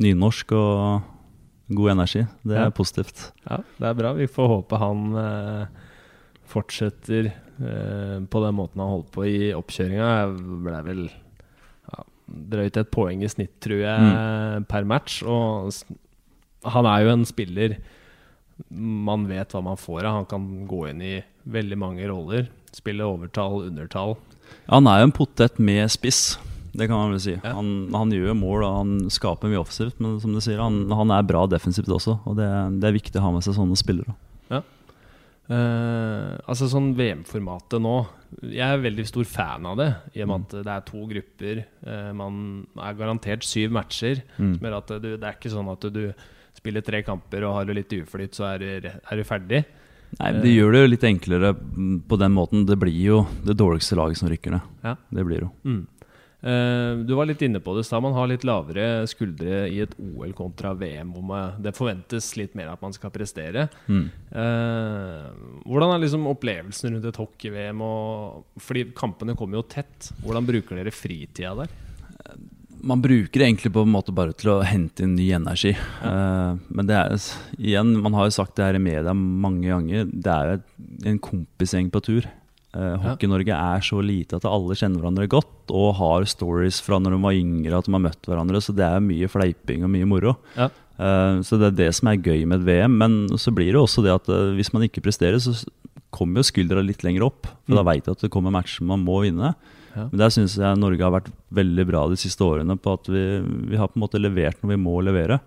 Nynorsk 0.00 0.52
og 0.56 1.02
god 1.74 1.90
energi. 1.94 2.24
Det 2.42 2.56
er 2.56 2.64
Ja. 2.68 2.70
positivt. 2.74 3.32
Ja, 3.48 3.58
det 3.78 3.86
er 3.90 3.94
bra. 3.94 4.12
Vi 4.18 4.26
får 4.26 4.48
håpe 4.54 4.78
han 4.80 5.04
eh, 5.16 5.66
fortsetter 6.50 7.30
eh, 7.30 8.18
på 8.26 8.42
den 8.44 8.56
måten 8.58 8.80
han 8.82 8.90
holdt 8.96 9.10
på 9.14 9.24
i 9.28 9.52
oppkjøringa. 9.54 10.10
Ble 10.66 10.82
vel 10.88 11.02
ja, 11.10 12.04
drøyt 12.28 12.76
et 12.82 12.90
poeng 12.94 13.22
i 13.22 13.30
snitt, 13.30 13.56
tror 13.62 13.82
jeg, 13.84 14.66
per 14.70 14.84
match. 14.88 15.22
Og 15.22 15.70
han 16.70 16.86
er 16.90 17.04
jo 17.06 17.14
en 17.14 17.24
spiller 17.28 17.78
man 18.70 19.22
vet 19.30 19.54
hva 19.54 19.62
man 19.64 19.78
får 19.80 20.04
av. 20.04 20.18
Han 20.18 20.26
kan 20.28 20.48
gå 20.68 20.82
inn 20.90 21.00
i 21.00 21.14
veldig 21.48 21.78
mange 21.80 22.04
roller. 22.10 22.50
Spille 22.76 23.06
overtall, 23.08 23.62
undertall. 23.70 24.18
Ja, 24.66 24.74
han 24.76 24.86
er 24.90 25.00
jo 25.00 25.06
en 25.08 25.14
potet 25.16 25.56
med 25.62 25.88
spiss. 25.90 26.34
Det 26.72 26.86
kan 26.86 26.96
man 26.96 27.14
vel 27.14 27.22
si. 27.22 27.34
Ja. 27.34 27.54
Han, 27.56 27.90
han 27.94 28.12
gjør 28.14 28.36
mål 28.38 28.64
og 28.64 28.74
han 28.76 28.96
skaper 29.10 29.50
mye 29.50 29.60
offensivt, 29.62 29.98
men 30.02 30.18
som 30.22 30.34
du 30.34 30.40
sier, 30.44 30.60
han, 30.62 30.84
han 30.94 31.14
er 31.14 31.26
bra 31.26 31.46
defensivt 31.50 31.90
også. 31.90 32.20
Og 32.30 32.36
det, 32.38 32.48
det 32.80 32.90
er 32.90 32.98
viktig 32.98 33.18
å 33.18 33.24
ha 33.26 33.32
med 33.34 33.46
seg 33.46 33.58
sånne 33.58 33.78
spillere. 33.78 34.14
Eh, 35.50 36.34
altså 36.46 36.68
sånn 36.70 36.92
VM-formatet 36.94 37.82
nå 37.82 37.94
Jeg 38.52 38.62
er 38.62 38.82
veldig 38.84 39.06
stor 39.08 39.26
fan 39.26 39.64
av 39.66 39.80
det, 39.80 39.88
i 40.14 40.22
og 40.22 40.28
med 40.30 40.44
at 40.44 40.52
det 40.68 40.74
er 40.76 40.84
to 40.86 41.00
grupper. 41.10 41.62
eh, 41.90 42.10
man 42.14 42.36
er 42.78 42.98
garantert 42.98 43.42
syv 43.46 43.74
matcher. 43.74 44.22
Mm. 44.38 44.52
Som 44.54 44.68
gjør 44.68 44.76
at 44.78 44.92
du, 45.02 45.08
det 45.16 45.26
er 45.26 45.34
ikke 45.34 45.50
sånn 45.50 45.72
at 45.72 45.88
du 45.90 46.04
spiller 46.54 46.84
tre 46.86 47.02
kamper 47.02 47.46
og 47.48 47.56
har 47.56 47.66
du 47.66 47.74
litt 47.74 47.92
uflyt, 47.98 48.36
så 48.36 48.52
er 48.52 48.62
du, 48.62 48.90
er 48.90 49.18
du 49.18 49.24
ferdig. 49.26 49.64
Nei, 50.20 50.30
Det 50.42 50.52
gjør 50.52 50.74
det 50.74 50.82
jo 50.84 50.90
litt 50.90 51.06
enklere 51.06 51.52
mm, 51.54 51.98
på 52.10 52.18
den 52.18 52.34
måten. 52.34 52.64
Det 52.66 52.78
blir 52.78 53.02
jo 53.02 53.24
det 53.46 53.58
dårligste 53.58 53.98
laget 53.98 54.18
som 54.22 54.30
rykker 54.30 54.54
ned. 54.54 54.70
Ja. 54.86 54.94
Det 55.10 55.26
blir 55.26 55.46
jo. 55.46 55.50
Mm. 55.66 55.82
Eh, 56.40 57.00
du 57.04 57.12
var 57.16 57.28
litt 57.28 57.42
inne 57.44 57.60
på 57.60 57.74
det, 57.76 57.84
Stad. 57.84 58.02
Man 58.04 58.16
har 58.16 58.30
litt 58.30 58.46
lavere 58.48 59.04
skuldre 59.10 59.66
i 59.68 59.82
et 59.84 59.92
OL 60.00 60.32
kontra 60.36 60.72
VM, 60.78 61.12
hvor 61.14 61.26
man, 61.26 61.58
det 61.60 61.74
forventes 61.76 62.32
litt 62.40 62.56
mer 62.58 62.72
at 62.72 62.84
man 62.84 62.96
skal 62.96 63.12
prestere. 63.14 63.68
Mm. 63.90 64.06
Eh, 64.30 65.26
hvordan 65.66 65.94
er 65.94 66.04
liksom 66.04 66.30
opplevelsen 66.32 66.96
rundt 66.96 67.10
et 67.10 67.20
hockey-VM? 67.20 67.84
Fordi 68.60 68.86
kampene 68.96 69.36
kommer 69.38 69.60
jo 69.60 69.68
tett. 69.68 70.12
Hvordan 70.24 70.48
bruker 70.48 70.80
dere 70.80 70.94
fritida 70.94 71.54
der? 71.62 71.76
Man 72.80 73.02
bruker 73.04 73.42
det 73.42 73.44
egentlig 73.44 73.74
på 73.74 73.82
en 73.84 73.92
måte 73.92 74.12
bare 74.16 74.32
til 74.32 74.54
å 74.54 74.62
hente 74.64 75.04
inn 75.04 75.12
ny 75.18 75.26
energi. 75.36 75.74
Eh, 75.76 76.52
men 76.56 76.88
det 76.88 76.96
er 76.96 77.16
igjen, 77.60 77.92
man 78.00 78.16
har 78.16 78.30
jo 78.30 78.38
sagt 78.38 78.56
det 78.56 78.64
her 78.64 78.78
i 78.78 78.82
media 78.82 79.12
mange 79.12 79.68
ganger, 79.68 80.08
det 80.08 80.32
er 80.32 80.54
jo 80.54 81.10
en 81.10 81.20
kompisgjeng 81.20 81.92
på 81.92 82.00
tur. 82.06 82.30
Eh, 82.72 82.96
Hockey-Norge 83.02 83.50
er 83.56 83.80
så 83.82 83.98
lite 84.04 84.36
at 84.38 84.44
alle 84.46 84.76
kjenner 84.78 85.00
hverandre 85.02 85.26
godt 85.32 85.72
og 85.74 85.94
har 85.98 86.26
stories 86.30 86.78
fra 86.84 87.00
når 87.02 87.16
de 87.16 87.22
var 87.24 87.34
yngre, 87.34 87.78
at 87.80 87.88
de 87.88 87.94
har 87.96 88.04
møtt 88.04 88.28
hverandre. 88.30 88.60
Så 88.62 88.74
det 88.76 88.84
er 88.86 89.02
mye 89.02 89.26
fleiping 89.30 89.82
og 89.86 89.90
mye 89.90 90.06
moro. 90.06 90.36
Ja. 90.56 90.68
Eh, 91.00 91.40
så 91.46 91.58
det 91.58 91.72
er 91.72 91.78
det 91.80 91.88
som 91.98 92.08
er 92.12 92.20
gøy 92.22 92.44
med 92.46 92.60
et 92.60 92.68
VM. 92.68 92.94
Men 93.00 93.18
så 93.40 93.50
blir 93.54 93.72
det 93.74 93.80
også 93.82 94.04
det 94.06 94.14
at 94.14 94.28
eh, 94.30 94.52
hvis 94.58 94.72
man 94.76 94.86
ikke 94.86 95.02
presterer, 95.02 95.40
så 95.42 95.56
kommer 96.14 96.42
jo 96.42 96.46
skuldra 96.50 96.82
litt 96.82 97.02
lenger 97.06 97.26
opp. 97.26 97.46
For 97.66 97.74
da 97.78 97.82
Mm. 97.82 97.90
veit 97.90 98.04
du 98.06 98.10
at 98.12 98.22
det 98.22 98.30
kommer 98.30 98.50
matcher 98.54 98.82
man 98.86 99.02
må 99.06 99.20
vinne. 99.26 99.54
Ja. 99.96 100.06
Men 100.10 100.18
der 100.22 100.30
syns 100.30 100.54
jeg 100.58 100.78
Norge 100.78 101.02
har 101.02 101.10
vært 101.16 101.32
veldig 101.54 101.84
bra 101.90 102.04
de 102.10 102.16
siste 102.18 102.42
årene 102.46 102.78
på 102.78 102.92
at 102.94 103.06
vi, 103.10 103.22
vi 103.70 103.76
har 103.78 103.88
på 103.90 103.98
en 103.98 104.04
måte 104.06 104.20
levert 104.22 104.58
når 104.62 104.76
vi 104.76 104.78
må 104.78 105.00
levere. 105.02 105.40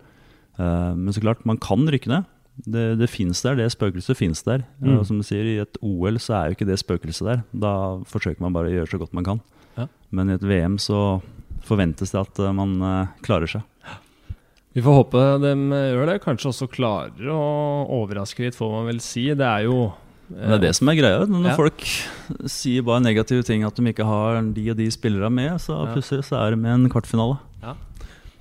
Men 0.59 1.09
så 1.15 1.21
klart, 1.24 1.45
man 1.47 1.57
kan 1.57 1.88
rykke 1.88 2.07
ned. 2.11 2.26
Det, 2.53 2.99
det 2.99 3.09
fins 3.09 3.41
der, 3.41 3.55
det 3.57 3.71
spøkelset 3.73 4.17
fins 4.19 4.43
der. 4.45 4.61
Mm. 4.79 4.99
Og 4.99 5.05
som 5.09 5.17
du 5.17 5.25
sier, 5.25 5.43
i 5.49 5.57
et 5.63 5.77
OL 5.81 6.19
så 6.21 6.35
er 6.37 6.45
jo 6.51 6.57
ikke 6.57 6.67
det 6.69 6.77
spøkelset 6.79 7.25
der. 7.25 7.41
Da 7.51 7.73
forsøker 8.05 8.39
man 8.45 8.53
bare 8.53 8.69
å 8.69 8.75
gjøre 8.75 8.91
så 8.91 8.99
godt 9.01 9.13
man 9.17 9.25
kan. 9.25 9.41
Ja. 9.77 9.87
Men 10.13 10.29
i 10.29 10.35
et 10.37 10.45
VM 10.45 10.77
så 10.77 11.21
forventes 11.65 12.13
det 12.13 12.21
at 12.21 12.39
eh, 12.43 12.53
man 12.53 12.75
eh, 12.81 13.07
klarer 13.25 13.49
seg. 13.49 13.65
Vi 14.73 14.81
får 14.81 14.95
håpe 15.01 15.23
de 15.41 15.51
gjør 15.93 16.07
det. 16.09 16.21
Kanskje 16.23 16.49
også 16.49 16.69
klarer 16.73 17.27
å 17.29 17.41
overraske 17.93 18.45
litt, 18.45 18.55
får 18.57 18.71
man 18.73 18.87
vel 18.89 19.01
si. 19.05 19.27
Det 19.37 19.45
er 19.45 19.67
jo 19.67 19.91
Men 20.29 20.49
det 20.49 20.55
er 20.55 20.63
det 20.67 20.75
som 20.77 20.89
er 20.89 20.97
greia. 20.97 21.25
Når 21.29 21.49
Ja. 21.51 21.55
folk 21.57 21.83
sier 22.49 22.81
bare 22.85 23.03
negative 23.05 23.43
ting, 23.45 23.63
at 23.65 23.75
de 23.75 23.83
ikke 23.91 24.05
har 24.07 24.41
de 24.41 24.69
og 24.71 24.77
de 24.77 24.87
spillere 24.93 25.29
med, 25.29 25.57
så 25.61 25.85
Ja. 25.85 25.93
plutselig 25.93 26.25
så 26.25 26.37
er 26.41 26.51
de 26.51 26.57
med 26.57 26.73
en 26.73 26.89
kvartfinale. 26.89 27.37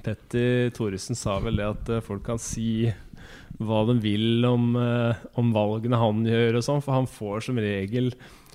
Petter 0.02 0.70
Thoresen 0.74 1.14
sa 1.14 1.38
vel 1.38 1.56
det 1.60 1.66
at 1.68 1.88
eh, 1.88 2.00
folk 2.00 2.24
kan 2.26 2.38
si 2.42 2.92
hva 3.60 3.82
de 3.88 3.98
vil 4.02 4.46
om, 4.48 4.72
eh, 4.76 5.24
om 5.40 5.52
valgene 5.54 6.00
han 6.00 6.24
gjør 6.26 6.60
og 6.60 6.64
sånn, 6.66 6.82
for 6.84 6.96
han 6.96 7.10
får 7.10 7.48
som 7.48 7.60
regel 7.60 8.12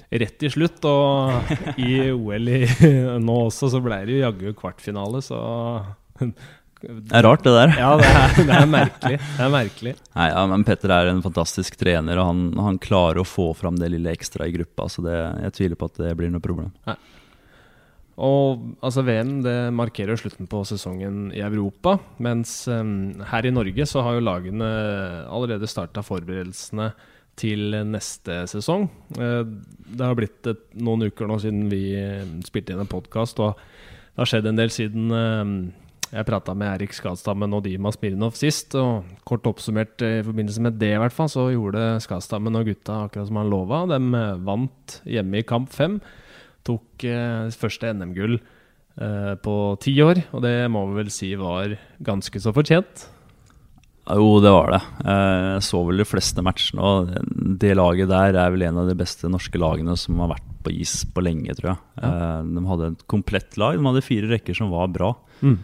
rett 0.10 0.44
i 0.44 0.52
slutt. 0.52 0.84
Og 0.88 1.80
i 1.82 2.10
OL 2.14 2.52
i, 2.54 2.62
nå 3.28 3.40
også 3.48 3.72
så 3.74 3.82
ble 3.84 4.04
det 4.08 4.18
jo 4.18 4.24
jaggu 4.26 4.54
kvartfinale, 4.58 5.22
så 5.26 5.42
Det 6.18 7.16
er 7.18 7.26
rart, 7.26 7.44
det 7.46 7.54
der. 7.56 7.76
Ja, 7.80 7.92
det 7.98 8.08
er, 8.08 8.36
det 8.38 8.58
er 8.58 8.70
merkelig. 8.70 9.20
Det 9.20 9.46
er 9.46 9.54
merkelig. 9.54 9.94
Nei, 10.14 10.28
ja, 10.30 10.44
men 10.50 10.66
Petter 10.68 10.94
er 10.94 11.12
en 11.12 11.24
fantastisk 11.26 11.78
trener, 11.80 12.22
og 12.22 12.30
han, 12.30 12.42
han 12.62 12.82
klarer 12.82 13.24
å 13.24 13.28
få 13.28 13.50
fram 13.58 13.80
det 13.82 13.90
lille 13.96 14.14
ekstra 14.14 14.46
i 14.46 14.54
gruppa. 14.54 14.86
Så 14.94 15.06
det, 15.06 15.18
jeg 15.48 15.56
tviler 15.58 15.80
på 15.80 15.90
at 15.90 16.04
det 16.04 16.14
blir 16.20 16.30
noe 16.34 16.44
problem. 16.44 16.70
Og 18.18 18.64
altså 18.82 19.04
VM 19.06 19.44
det 19.46 19.56
markerer 19.78 20.18
slutten 20.18 20.50
på 20.50 20.64
sesongen 20.66 21.28
i 21.38 21.44
Europa. 21.46 21.98
Mens 22.24 22.64
um, 22.72 23.20
her 23.30 23.46
i 23.46 23.54
Norge 23.54 23.86
så 23.86 24.02
har 24.06 24.18
jo 24.18 24.26
lagene 24.26 24.70
allerede 25.30 25.70
starta 25.70 26.02
forberedelsene 26.06 26.92
til 27.38 27.78
neste 27.86 28.42
sesong. 28.50 28.88
Uh, 29.20 29.44
det 29.86 30.02
har 30.02 30.18
blitt 30.18 30.50
et, 30.50 30.64
noen 30.82 31.06
uker 31.12 31.30
nå 31.30 31.38
siden 31.44 31.68
vi 31.70 31.84
eh, 32.00 32.26
spilte 32.48 32.74
inn 32.74 32.82
en 32.82 32.90
podkast, 32.90 33.38
og 33.38 33.54
det 33.54 34.24
har 34.24 34.32
skjedd 34.32 34.50
en 34.50 34.64
del 34.64 34.74
siden 34.74 35.14
uh, 35.14 35.54
jeg 36.08 36.28
prata 36.28 36.54
med 36.56 36.70
Erik 36.70 36.94
Skadstammen 36.96 37.52
og 37.58 37.66
Dima 37.66 37.92
Smirnov 37.92 38.38
sist. 38.40 38.76
Og 38.80 39.08
kort 39.28 39.48
oppsummert 39.50 40.04
eh, 40.06 40.22
i 40.22 40.26
forbindelse 40.26 40.64
med 40.64 40.80
det, 40.80 40.94
i 40.96 41.02
hvert 41.02 41.16
fall, 41.16 41.30
så 41.32 41.50
gjorde 41.52 41.98
Skadstammen 42.04 42.56
og 42.56 42.70
gutta 42.70 43.04
akkurat 43.08 43.28
som 43.30 43.42
han 43.42 43.52
lova. 43.52 43.84
De 43.92 44.00
eh, 44.00 44.40
vant 44.48 44.98
hjemme 45.08 45.42
i 45.42 45.48
kamp 45.48 45.74
fem 45.76 46.00
tok 46.68 47.06
eh, 47.08 47.48
første 47.58 47.92
NM-gull 47.96 48.38
eh, 48.38 49.34
på 49.44 49.54
ti 49.84 49.94
år, 50.04 50.24
og 50.36 50.44
det 50.46 50.56
må 50.74 50.86
vi 50.92 51.00
vel 51.02 51.14
si 51.14 51.32
var 51.40 51.78
ganske 52.04 52.42
så 52.44 52.54
fortjent. 52.56 53.08
Jo, 54.08 54.38
det 54.40 54.52
var 54.56 54.72
det. 54.72 54.82
Eh, 55.04 55.46
Jeg 55.58 55.64
så 55.68 55.82
vel 55.88 56.00
de 56.04 56.08
fleste 56.08 56.44
matchene, 56.46 56.80
og 56.80 57.58
det 57.60 57.74
laget 57.76 58.08
der 58.12 58.38
er 58.40 58.54
vel 58.54 58.64
en 58.70 58.80
av 58.84 58.88
de 58.92 58.96
beste 59.00 59.28
norske 59.32 59.60
lagene 59.60 59.98
som 60.00 60.20
har 60.24 60.32
vært 60.36 60.54
på 60.64 60.72
is 60.72 61.02
på 61.16 61.24
lenge, 61.24 61.56
tror 61.58 61.74
jeg. 61.74 61.82
Ja. 62.04 62.12
De 62.48 62.64
hadde 62.70 62.92
et 62.94 63.04
komplett 63.12 63.58
lag. 63.60 63.76
De 63.80 63.88
hadde 63.88 64.06
fire 64.06 64.30
rekker 64.32 64.56
som 64.56 64.72
var 64.72 64.88
bra. 64.92 65.12
Mm. 65.44 65.58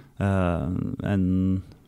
En 1.08 1.26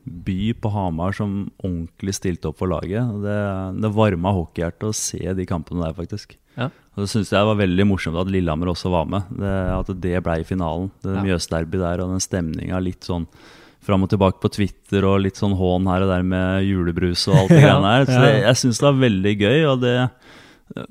by 0.05 0.53
på 0.61 0.70
Hamar 0.74 1.16
som 1.18 1.38
ordentlig 1.63 2.13
stilte 2.18 2.49
opp 2.51 2.59
for 2.61 2.70
laget. 2.72 3.03
Det, 3.24 3.38
det 3.82 3.93
varma 3.95 4.34
hockeyhjertet 4.36 4.89
å 4.89 4.95
se 4.95 5.22
de 5.38 5.47
kampene 5.49 5.82
der, 5.86 5.95
faktisk. 5.97 6.36
Ja. 6.57 6.69
Og 6.95 7.03
det 7.03 7.09
syns 7.11 7.31
jeg 7.33 7.45
var 7.49 7.57
veldig 7.59 7.85
morsomt 7.89 8.19
at 8.21 8.29
Lillehammer 8.31 8.71
også 8.71 8.89
var 8.93 9.05
med. 9.11 9.23
Det, 9.35 9.53
at 9.75 9.89
det 10.01 10.23
ble 10.23 10.39
i 10.39 10.47
finalen. 10.47 10.89
Det 11.03 11.15
Ja. 11.17 11.23
Mjøsderby 11.25 11.77
der 11.81 12.01
og 12.05 12.13
den 12.13 12.23
stemninga 12.23 12.79
litt 12.81 13.03
sånn 13.03 13.27
fram 13.85 14.01
og 14.01 14.09
tilbake 14.09 14.39
på 14.41 14.49
Twitter 14.49 15.03
og 15.05 15.19
litt 15.21 15.35
sånn 15.37 15.53
hån 15.59 15.85
her 15.91 16.01
og 16.01 16.09
der 16.09 16.23
med 16.25 16.63
julebrus 16.65 17.27
og 17.27 17.35
alt 17.43 17.49
det 17.51 17.59
Ja, 17.61 17.75
greiene 17.75 17.91
der. 17.91 18.05
Så 18.09 18.21
det, 18.23 18.31
jeg 18.47 18.55
syns 18.63 18.79
det 18.79 18.87
var 18.87 19.01
veldig 19.03 19.35
gøy. 19.43 19.59
og 19.73 19.81
det 19.83 19.95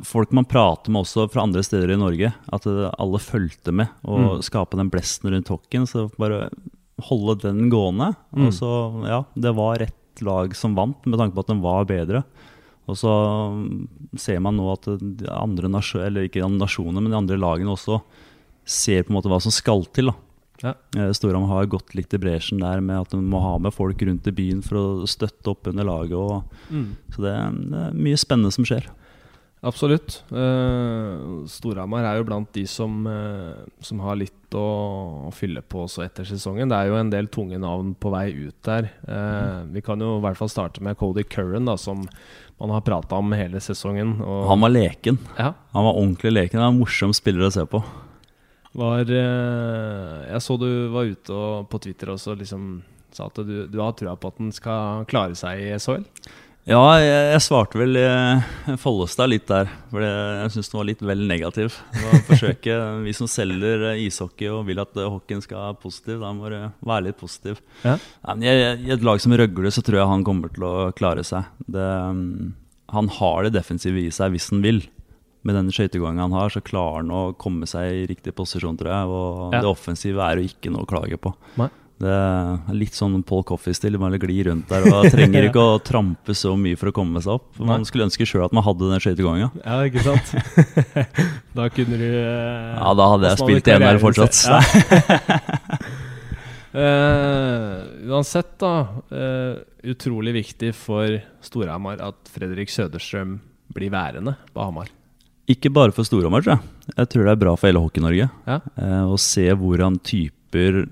Folk 0.07 0.31
man 0.31 0.45
prater 0.47 0.93
med 0.95 1.03
også 1.03 1.25
fra 1.33 1.43
andre 1.43 1.65
steder 1.67 1.91
i 1.91 1.99
Norge, 1.99 2.29
at 2.55 2.67
alle 2.71 3.19
fulgte 3.19 3.73
med 3.75 3.89
og 4.07 4.21
Mm. 4.39 4.43
skape 4.47 4.77
den 4.79 4.91
blesten 4.93 5.33
rundt 5.35 5.49
hockeyen. 5.51 5.89
Så 5.91 6.05
bare 6.17 6.49
holde 7.09 7.35
den 7.43 7.69
gående. 7.73 8.13
Mm. 8.37 8.47
Og 8.47 8.53
så, 8.55 8.71
ja, 9.09 9.25
det 9.35 9.51
var 9.57 9.81
rett 9.83 10.23
lag 10.23 10.55
som 10.55 10.77
vant, 10.77 11.05
med 11.11 11.19
tanke 11.19 11.35
på 11.35 11.41
at 11.43 11.51
den 11.51 11.61
var 11.65 11.85
bedre. 11.91 12.23
Og 12.91 12.99
så 13.01 13.11
mm, 13.55 13.89
ser 14.21 14.41
man 14.45 14.59
nå 14.59 14.67
at 14.75 14.89
de 15.01 15.29
andre 15.33 15.71
nasjoner, 15.73 16.11
eller 16.11 16.27
ikke 16.29 16.43
de 16.45 16.59
nasjonene, 16.61 17.01
men 17.01 17.13
de 17.15 17.17
andre 17.23 17.39
lagene 17.41 17.73
også 17.73 18.01
ser 18.65 19.05
på 19.05 19.13
en 19.13 19.19
måte 19.19 19.31
hva 19.33 19.41
som 19.45 19.53
skal 19.55 19.85
til. 19.97 20.11
da. 20.13 20.17
Ja. 20.65 20.73
Eh, 20.97 21.11
Storhamar 21.17 21.49
har 21.51 21.67
gått 21.73 21.95
litt 21.97 22.13
i 22.15 22.21
bresjen 22.21 22.61
der 22.63 22.81
med 22.85 23.01
at 23.03 23.11
de 23.13 23.19
må 23.21 23.41
ha 23.43 23.57
med 23.59 23.75
folk 23.75 24.01
rundt 24.07 24.29
i 24.31 24.33
byen 24.37 24.63
for 24.65 24.79
å 24.81 25.09
støtte 25.09 25.51
opp 25.53 25.67
under 25.73 25.85
laget. 25.89 26.17
Og, 26.17 26.45
Mm. 26.71 26.97
så 27.13 27.25
det, 27.25 27.35
det 27.73 27.81
er 27.89 27.97
mye 28.07 28.21
spennende 28.21 28.53
som 28.53 28.65
skjer. 28.69 28.87
Absolutt. 29.65 30.19
Uh, 30.29 31.45
Storhamar 31.49 32.05
er 32.05 32.19
jo 32.19 32.27
blant 32.29 32.51
de 32.53 32.67
som, 32.69 33.07
uh, 33.09 33.65
som 33.81 34.03
har 34.05 34.19
litt 34.21 34.55
å, 34.55 34.65
å 35.29 35.33
fylle 35.35 35.63
på 35.65 35.87
også 35.87 36.05
etter 36.05 36.29
sesongen. 36.29 36.69
Det 36.71 36.77
er 36.77 36.91
jo 36.91 36.99
en 37.01 37.13
del 37.13 37.31
tunge 37.33 37.59
navn 37.61 37.95
på 37.97 38.13
vei 38.13 38.29
ut 38.37 38.55
der. 38.67 38.87
Eh, 39.03 39.65
vi 39.75 39.83
kan 39.83 39.99
jo 39.99 40.13
i 40.19 40.23
hvert 40.23 40.39
fall 40.39 40.53
starte 40.53 40.85
med 40.85 40.95
Cody 41.01 41.25
Curran, 41.27 41.67
da, 41.67 41.75
som 41.81 42.05
man 42.61 42.71
har 42.71 42.85
prata 42.87 43.19
om 43.19 43.35
hele 43.35 43.59
sesongen. 43.65 44.21
Han 44.23 44.63
var 44.63 44.71
leken. 44.71 45.19
ja, 45.35 45.51
Han 45.75 45.89
var 45.89 45.99
ordentlig 45.99 46.37
leken. 46.37 46.61
Han 46.61 46.69
var 46.69 46.75
en 46.77 46.83
morsom 46.85 47.17
spiller 47.17 47.49
å 47.49 47.51
se 47.51 47.67
på. 47.67 47.83
var 48.79 49.03
Jeg 49.11 50.41
så 50.47 50.59
du 50.61 50.71
var 50.95 51.11
ute 51.11 51.35
og, 51.35 51.67
på 51.73 51.83
Twitter 51.89 52.15
også 52.15 52.39
liksom 52.39 52.85
sa 53.15 53.29
at 53.31 53.43
du, 53.47 53.67
du 53.71 53.79
har 53.79 53.95
trua 53.95 54.17
på 54.19 54.31
at 54.31 54.41
den 54.41 54.55
skal 54.55 55.05
klare 55.11 55.37
seg 55.39 55.63
i 55.63 55.75
SHL. 55.79 56.07
Ja, 56.65 56.81
jeg, 56.97 57.17
jeg 57.35 57.41
svarte 57.45 57.77
vel 57.77 57.99
eh, 58.01 58.45
Follestad 58.81 59.29
litt 59.29 59.45
der, 59.51 59.69
for 59.93 60.01
jeg 60.01 60.53
syns 60.55 60.71
den 60.73 60.79
var 60.79 60.87
litt 60.89 61.03
vel 61.05 61.25
negativ. 61.29 61.75
Forsøke, 62.31 62.77
Vi 63.05 63.13
som 63.13 63.29
selger 63.29 63.85
eh, 63.91 64.01
ishockey 64.07 64.49
og 64.49 64.63
vil 64.71 64.81
at 64.81 64.97
eh, 64.97 65.11
hockeyen 65.13 65.45
skal 65.45 65.61
være 65.61 65.77
positiv, 65.83 66.23
da 66.25 66.31
må 66.33 66.49
det 66.49 66.63
være 66.89 67.11
litt 67.11 67.21
positiv. 67.21 67.61
Ja. 67.85 67.99
Nei, 68.25 68.37
men 68.39 68.47
jeg- 68.49 68.81
I 68.89 68.95
et 68.97 69.05
lag 69.05 69.21
som 69.21 69.37
Røgle 69.37 69.75
så 69.77 69.85
tror 69.85 70.01
jeg 70.01 70.09
han 70.15 70.25
kommer 70.25 70.55
til 70.57 70.65
å 70.65 70.73
klare 70.97 71.27
seg. 71.29 71.45
Det, 71.69 71.85
um, 71.85 72.55
han 72.97 73.13
har 73.21 73.45
det 73.45 73.53
defensive 73.59 74.01
i 74.01 74.09
seg 74.15 74.33
hvis 74.33 74.49
han 74.55 74.65
vil. 74.65 74.81
Med 75.45 75.59
den 75.61 75.69
skøytegangen 75.69 76.25
han 76.25 76.33
har, 76.33 76.49
så 76.49 76.65
klarer 76.65 77.03
han 77.03 77.13
å 77.13 77.23
komme 77.37 77.69
seg 77.69 77.93
i 77.93 78.07
riktig 78.09 78.33
posisjon, 78.41 78.79
tror 78.81 78.89
jeg. 78.89 79.13
Og 79.13 79.53
Ja. 79.53 79.61
det 79.61 79.69
offensive 79.69 80.25
er 80.25 80.41
jo 80.41 80.49
ikke 80.49 80.73
noe 80.73 80.87
å 80.87 80.89
klage 80.89 81.21
på. 81.21 81.35
Nei. 81.61 81.69
Det 81.95 82.11
er 82.11 82.75
litt 82.75 82.97
sånn 82.97 83.21
Paul 83.27 83.45
Coffey-stil. 83.47 83.95
Bare 84.03 84.19
gli 84.19 84.41
rundt 84.49 84.71
der 84.71 84.87
og 84.91 85.07
trenger 85.15 85.47
ikke 85.49 85.63
å 85.63 85.77
trampe 85.91 86.35
så 86.37 86.55
mye 86.59 86.79
for 86.79 86.91
å 86.91 86.95
komme 86.97 87.23
seg 87.23 87.37
opp. 87.37 87.61
Man 87.63 87.87
skulle 87.87 88.09
ønske 88.09 88.27
sjøl 88.27 88.49
at 88.49 88.57
man 88.57 88.67
hadde 88.67 88.91
den 88.91 89.03
skøytegåinga. 89.05 89.51
Ja, 89.63 89.77
ikke 89.87 90.03
sant? 90.03 90.33
da 91.59 91.69
kunne 91.73 92.01
du 92.01 92.09
Ja, 92.09 92.91
da 92.99 93.11
hadde 93.15 93.31
jeg 93.31 93.43
spilt 93.45 93.71
igjen 93.71 93.87
der 93.87 94.03
fortsatt. 94.03 94.43
Ja. 96.75 96.83
uh, 96.83 97.85
uansett, 98.11 98.57
da. 98.59 98.73
Uh, 99.15 99.63
utrolig 99.87 100.33
viktig 100.35 100.73
for 100.75 101.21
Storhamar 101.47 102.01
at 102.03 102.33
Fredrik 102.35 102.73
Søderstrøm 102.75 103.37
blir 103.75 103.93
værende 103.95 104.35
på 104.51 104.65
Hamar. 104.67 104.91
Ikke 105.47 105.71
bare 105.71 105.95
for 105.95 106.03
Storhamar, 106.09 106.43
tror 106.43 106.57
jeg. 106.57 106.73
Jeg 106.97 107.13
tror 107.13 107.29
det 107.29 107.37
er 107.37 107.41
bra 107.45 107.55
for 107.55 107.71
hele 107.71 107.85
Hockey-Norge. 107.85 108.27
Ja. 108.51 108.59
uh, 108.75 109.07
å 109.15 109.21
se 109.23 109.47
hvordan 109.55 110.01
typer 110.03 110.83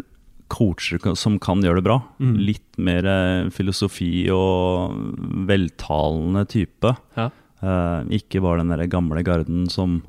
coacher 0.52 1.00
som 1.18 1.38
kan 1.42 1.62
gjøre 1.64 1.80
det 1.80 1.86
bra. 1.88 1.98
Mm. 2.22 2.34
Litt 2.50 2.80
mer 2.82 3.08
eh, 3.08 3.50
filosofi 3.54 4.26
og 4.34 4.96
veltalende 5.48 6.44
type. 6.50 6.94
Ja. 7.18 7.30
Eh, 7.62 8.00
ikke 8.18 8.42
bare 8.44 8.62
den 8.62 8.74
der 8.74 8.90
gamle 8.90 9.24
garden 9.26 9.68
som 9.72 10.00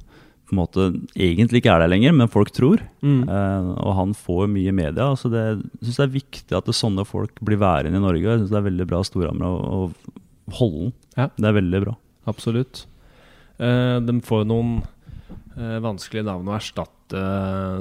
på 0.43 0.53
en 0.53 0.59
måte 0.59 0.87
egentlig 1.15 1.61
ikke 1.61 1.71
er 1.73 1.83
der 1.83 1.91
lenger, 1.91 2.13
men 2.13 2.29
folk 2.31 2.51
tror. 2.53 2.81
Mm. 3.01 3.23
Eh, 3.25 3.69
og 3.79 3.95
han 3.97 4.15
får 4.17 4.49
mye 4.51 4.73
media. 4.75 5.11
Så 5.17 5.31
det, 5.33 5.43
jeg 5.43 5.87
syns 5.87 6.01
det 6.01 6.05
er 6.05 6.17
viktig 6.17 6.57
at 6.57 6.69
det 6.69 6.77
sånne 6.77 7.05
folk 7.07 7.39
blir 7.45 7.61
værende 7.61 7.99
i 7.99 8.03
Norge. 8.03 8.25
Jeg 8.27 8.43
synes 8.43 8.53
det 8.53 8.59
er 8.59 8.67
veldig 8.69 8.89
bra 8.89 9.01
av 9.01 9.07
Storhamar 9.09 9.69
å, 9.77 9.85
holde 10.59 10.89
den. 10.89 10.95
Ja. 11.15 11.29
Det 11.39 11.47
er 11.47 11.55
veldig 11.55 11.79
bra. 11.85 11.95
Absolutt. 12.29 12.83
Eh, 13.63 13.97
de 14.03 14.17
får 14.27 14.43
noen 14.49 14.81
eh, 15.57 15.79
vanskelige 15.83 16.27
navn 16.27 16.49
å 16.49 16.55
erstatte 16.57 17.23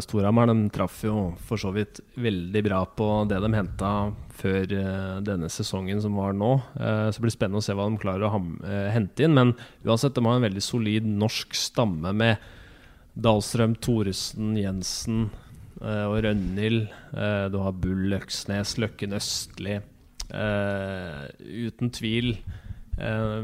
Storhamar. 0.04 0.50
De 0.50 0.68
traff 0.74 1.02
jo 1.06 1.32
for 1.48 1.60
så 1.60 1.72
vidt 1.74 2.02
veldig 2.20 2.62
bra 2.66 2.82
på 2.86 3.08
det 3.30 3.38
de 3.42 3.52
henta 3.54 3.92
før 4.38 4.74
eh, 4.76 5.20
denne 5.24 5.50
sesongen 5.52 6.02
som 6.04 6.16
var 6.18 6.34
nå. 6.36 6.54
Eh, 6.76 7.06
så 7.10 7.18
det 7.18 7.26
blir 7.26 7.36
spennende 7.36 7.62
å 7.62 7.66
se 7.66 7.76
hva 7.76 7.88
de 7.88 8.02
klarer 8.02 8.26
å 8.28 8.42
eh, 8.66 8.90
hente 8.94 9.26
inn. 9.26 9.36
Men 9.38 9.54
uansett, 9.86 10.16
de 10.16 10.26
har 10.26 10.40
en 10.40 10.48
veldig 10.48 10.64
solid 10.64 11.08
norsk 11.08 11.56
stamme 11.58 12.14
med 12.16 12.50
Dahlstrøm, 13.12 13.76
Thoresen, 13.84 14.54
Jensen 14.56 15.26
eh, 15.82 16.06
og 16.08 16.22
Rønhild. 16.24 16.86
Eh, 17.12 17.46
du 17.52 17.60
har 17.62 17.76
Bull, 17.76 18.12
Øksnes, 18.16 18.76
Løkken 18.80 19.16
Østli. 19.18 19.80
Eh, 20.32 21.24
uten 21.68 21.92
tvil 21.92 22.32
eh, 22.96 23.40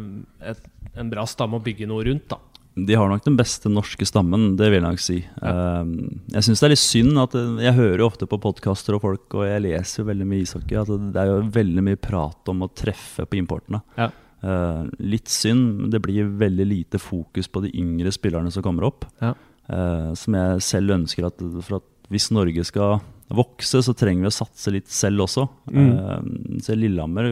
et, 0.48 0.62
en 0.96 1.10
bra 1.12 1.26
stamme 1.28 1.58
å 1.58 1.64
bygge 1.64 1.88
noe 1.90 2.06
rundt, 2.08 2.30
da. 2.32 2.40
De 2.86 2.94
har 2.98 3.08
nok 3.10 3.24
den 3.24 3.36
beste 3.38 3.70
norske 3.72 4.06
stammen, 4.06 4.52
det 4.58 4.68
vil 4.68 4.78
jeg 4.78 4.84
nok 4.84 5.02
si. 5.02 5.18
Eh, 5.24 5.90
jeg 6.34 6.46
syns 6.46 6.62
det 6.62 6.68
er 6.68 6.74
litt 6.74 6.82
synd 6.82 7.20
at 7.22 7.34
eh, 7.38 7.64
Jeg 7.66 7.78
hører 7.78 8.02
jo 8.02 8.08
ofte 8.10 8.28
på 8.30 8.40
podkaster 8.42 8.98
og 8.98 9.04
folk, 9.04 9.26
og 9.34 9.46
jeg 9.48 9.64
leser 9.64 10.02
jo 10.02 10.08
veldig 10.10 10.28
mye 10.28 10.44
ishockey, 10.44 10.78
at 10.78 10.92
det 11.14 11.22
er 11.22 11.32
jo 11.32 11.42
veldig 11.58 11.84
mye 11.90 12.00
prat 12.00 12.52
om 12.52 12.64
å 12.66 12.70
treffe 12.70 13.26
på 13.28 13.40
importene. 13.40 13.82
Ja. 13.98 14.10
Eh, 14.38 14.82
litt 15.02 15.30
synd, 15.32 15.80
men 15.80 15.92
det 15.94 16.02
blir 16.04 16.30
veldig 16.38 16.66
lite 16.68 17.02
fokus 17.02 17.50
på 17.50 17.64
de 17.64 17.72
yngre 17.78 18.12
spillerne 18.14 18.52
som 18.54 18.62
kommer 18.66 18.86
opp. 18.90 19.08
Ja. 19.22 19.34
Eh, 19.68 20.10
som 20.16 20.36
jeg 20.38 20.64
selv 20.64 20.94
ønsker 21.00 21.28
at, 21.28 21.42
for 21.66 21.80
at 21.80 21.88
hvis 22.12 22.30
Norge 22.32 22.64
skal 22.64 23.00
vokse, 23.28 23.82
så 23.84 23.94
trenger 23.96 24.26
vi 24.26 24.30
å 24.30 24.36
satse 24.38 24.72
litt 24.72 24.88
selv 24.92 25.26
også. 25.26 25.46
Mm. 25.70 25.88
Eh, 25.88 26.60
så 26.64 26.76
Lillehammer 26.78 27.30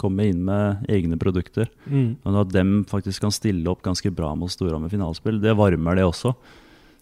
kommer 0.00 0.28
inn 0.28 0.42
med 0.46 0.88
egne 0.92 1.18
produkter. 1.20 1.70
Og 1.88 2.40
at 2.44 2.54
dem 2.54 2.80
faktisk 2.88 3.24
kan 3.24 3.34
stille 3.34 3.68
opp 3.72 3.84
ganske 3.86 4.12
bra 4.14 4.34
mot 4.38 4.52
Storhamar 4.52 4.92
finalespill, 4.92 5.40
det 5.42 5.56
varmer 5.58 6.00
det 6.00 6.08
også. 6.08 6.34